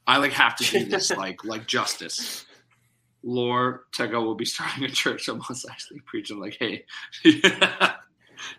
[0.06, 2.44] I like have to do this, like like justice.
[3.22, 6.84] Lore Teka will be starting a church I'm almost actually preaching like, hey,
[7.24, 7.32] do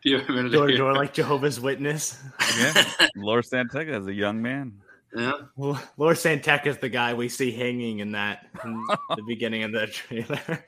[0.03, 0.49] you have a minute?
[0.49, 0.77] to Door to hear?
[0.79, 2.21] door like Jehovah's Witness.
[2.59, 2.83] Yeah,
[3.15, 4.73] Lor San Tekka as a young man.
[5.15, 5.31] Yeah.
[5.55, 9.63] Well, Lor San Tekka is the guy we see hanging in that in the beginning
[9.63, 10.65] of the trailer.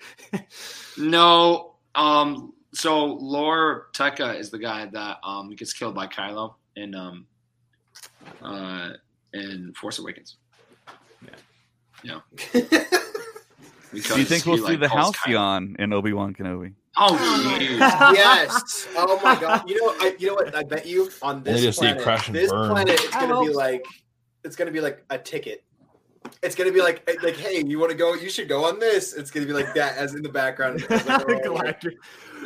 [0.97, 1.73] No.
[1.95, 2.53] Um.
[2.73, 7.25] So Lore Teka is the guy that um gets killed by Kylo in um
[8.41, 8.91] uh
[9.33, 10.37] in Force Awakens.
[12.03, 12.19] Yeah.
[12.53, 12.61] Yeah.
[13.91, 16.73] Do you think we'll see like, the calls Kylo- Halcyon in Obi Wan Kenobi?
[16.97, 17.15] Oh,
[18.13, 18.87] yes.
[18.95, 19.67] Oh my god.
[19.67, 20.53] You know, I, you know what?
[20.53, 22.69] I bet you on this just see planet, crash and this burn.
[22.69, 23.85] planet, it's gonna be like,
[24.43, 25.63] it's gonna be like a ticket.
[26.41, 28.13] It's gonna be like, like, hey, you want to go?
[28.13, 29.13] You should go on this.
[29.13, 30.85] It's gonna be like that, as in the background.
[30.89, 31.97] like, oh, Galactic.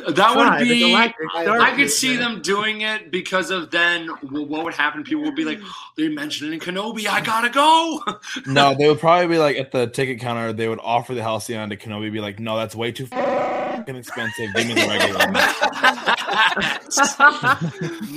[0.08, 0.94] That would Try the be.
[0.94, 1.88] I- I could Cruiser.
[1.88, 5.04] see them doing it because of then well, what would happen?
[5.04, 5.60] People would be like,
[5.96, 7.06] they mentioned it in Kenobi.
[7.06, 8.02] I gotta go.
[8.46, 10.52] No, they would probably be like at the ticket counter.
[10.52, 12.12] They would offer the Halcyon to Kenobi.
[12.12, 14.52] Be like, no, that's way too fucking expensive.
[14.54, 15.32] Give me the regular one.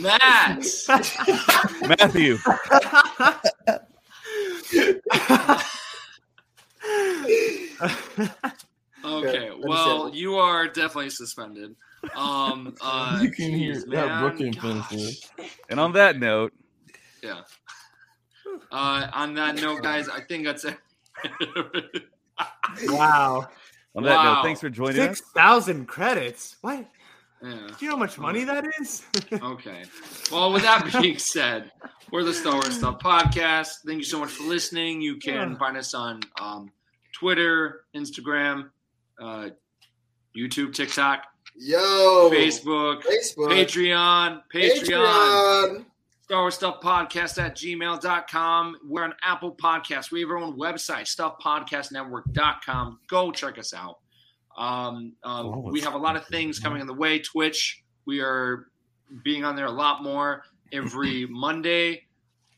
[0.02, 0.66] Matt.
[2.00, 2.38] Matthew,
[9.06, 11.76] Okay, well, you are definitely suspended.
[12.16, 14.22] Um, uh, you can hear jeez, that man.
[14.22, 14.88] Brooklyn Gosh.
[14.90, 15.20] finish.
[15.70, 16.54] and on that note,
[17.24, 17.42] Yeah.
[18.72, 20.78] Uh, on that note, guys, I think that's it.
[22.88, 23.48] wow.
[23.96, 24.34] on that Wow.
[24.36, 25.28] note, thanks for joining Six us.
[25.36, 26.58] thousand credits.
[26.62, 26.86] What?
[27.44, 27.68] Yeah.
[27.68, 29.04] Do you know how much money that is?
[29.42, 29.84] Okay.
[30.32, 31.72] Well, with that being said,
[32.12, 33.80] we're the Star Wars Stuff Podcast.
[33.86, 35.02] Thank you so much for listening.
[35.02, 35.58] You can Yeah.
[35.58, 36.72] find us on um,
[37.14, 38.70] Twitter, Instagram,
[39.22, 39.50] uh,
[40.36, 41.24] YouTube, TikTok,
[41.56, 44.84] Yo, Facebook, Facebook, Patreon, Patreon.
[44.84, 45.86] Patreon.
[46.22, 48.78] Star Wars Stuff Podcast at gmail.com.
[48.86, 50.12] We're on Apple Podcasts.
[50.12, 53.00] We have our own website, stuffpodcastnetwork.com.
[53.08, 54.00] Go check us out.
[54.58, 57.20] Um, um, Oh, we have a lot of things coming in the way.
[57.20, 58.68] Twitch, we are
[59.24, 60.44] being on there a lot more
[60.74, 62.04] every Monday,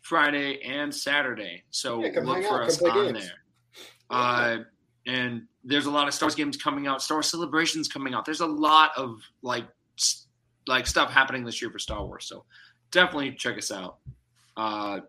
[0.01, 1.63] Friday, and Saturday.
[1.71, 3.25] So Yeah, look for out, us on games.
[3.25, 3.35] there.
[4.09, 4.57] Uh,
[5.05, 7.01] and there's a lot of Star Wars games coming out.
[7.01, 8.25] Star Wars celebrations coming out.
[8.25, 9.65] There's a lot of like
[10.67, 12.25] like stuff happening this year for Star Wars.
[12.27, 12.45] So
[12.91, 13.97] definitely check us out.
[14.55, 14.99] Uh,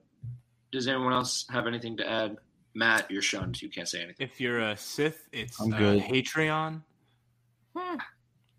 [0.72, 2.36] does anyone else have anything to add?
[2.74, 3.60] Matt, you're shunned.
[3.60, 4.26] You can't say anything.
[4.28, 6.02] If you're a Sith, it's I'm uh, good.
[6.02, 6.82] Patreon.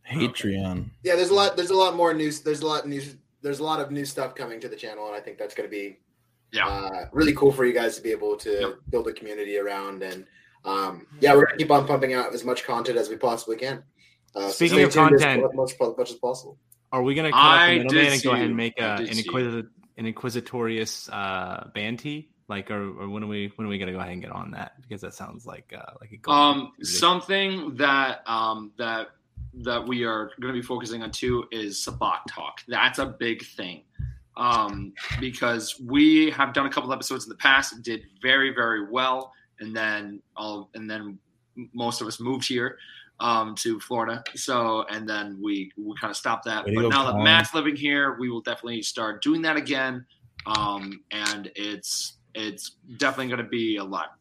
[0.10, 0.90] Patreon.
[1.04, 1.56] Yeah, there's a lot.
[1.56, 2.42] There's a lot more news.
[2.42, 3.16] There's a lot of news.
[3.42, 5.68] There's a lot of new stuff coming to the channel, and I think that's going
[5.70, 5.98] to be
[6.52, 6.68] Yeah.
[6.68, 8.74] uh, really cool for you guys to be able to Yep.
[8.90, 10.04] build a community around.
[10.04, 10.26] And
[10.66, 13.56] um, yeah, we're going to keep on pumping out as much content as we possibly
[13.58, 13.84] can.
[14.36, 16.58] Uh, Speaking stay of content, as much, much, much as possible.
[16.92, 18.94] Are we gonna cut I out the did middleman and go ahead and make I
[18.94, 19.32] a, did an, see you.
[19.32, 19.68] inquisi-
[19.98, 22.30] an Inquisitorius uh, band tee?
[22.52, 24.52] Like, or, or when are we when are we gonna go ahead and get on
[24.52, 24.74] that?
[24.82, 26.36] Because that sounds like uh, like a goal.
[26.36, 29.12] Um, something that um that
[29.54, 32.62] that we are going to be focusing on too is Sabacc talk.
[32.68, 33.84] That's a big thing.
[34.36, 34.92] Um,
[35.22, 39.74] because we have done a couple episodes in the past, did very very well, and
[39.74, 41.18] then all and then
[41.74, 42.78] most of us moved here
[43.22, 44.22] um, to Florida.
[44.36, 46.66] So and then we we kind of stopped that.
[46.66, 50.06] Way but go, now that Matt's living here, we will definitely start doing that again.
[50.46, 54.18] Um, and it's it's definitely going to be a lot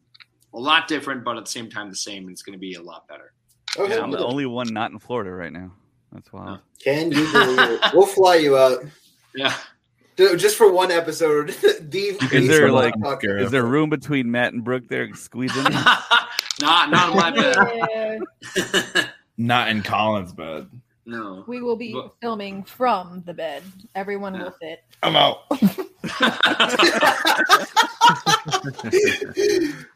[0.53, 2.23] a lot different, but at the same time the same.
[2.23, 3.33] And it's going to be a lot better.
[3.77, 5.71] Okay, Yeah, I'm the only one not in Florida right now.
[6.11, 6.59] That's wild.
[6.83, 7.81] Can you believe it?
[7.93, 8.83] We'll fly you out
[9.33, 9.55] Yeah.
[10.17, 11.49] Just for one episode.
[11.81, 12.93] the Is there like
[13.23, 15.63] is there room between Matt and Brooke there squeezing?
[16.61, 19.09] not not in my bed.
[19.37, 20.67] Not in Colin's bed.
[21.11, 21.43] No.
[21.45, 23.63] we will be But- filming from the bed.
[23.95, 24.79] Everyone will fit.
[25.03, 25.39] I'm out.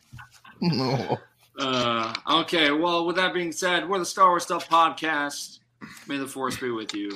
[0.62, 1.18] no.
[1.58, 2.72] Uh, okay.
[2.72, 5.60] Well, with that being said, we're the Star Wars Stuff podcast.
[6.08, 7.14] May the force be with you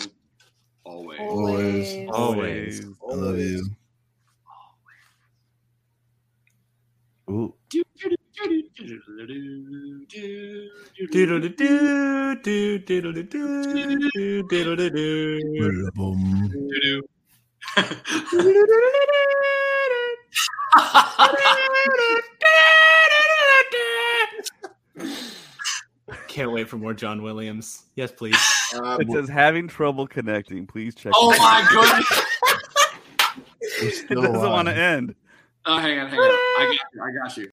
[0.86, 1.20] always.
[1.20, 2.10] Always.
[2.10, 2.86] Always.
[2.86, 3.66] I love you.
[7.30, 7.54] Ooh.
[26.28, 27.84] Can't wait for more John Williams.
[27.96, 28.38] Yes, please.
[28.76, 30.66] Um, It says having trouble connecting.
[30.66, 31.12] Please check.
[31.16, 31.40] Oh it.
[31.40, 32.26] my goodness!
[33.82, 35.16] It doesn't want to end.
[35.66, 36.26] Oh, hang on, hang on.
[36.26, 37.02] I got you.
[37.02, 37.50] I got you.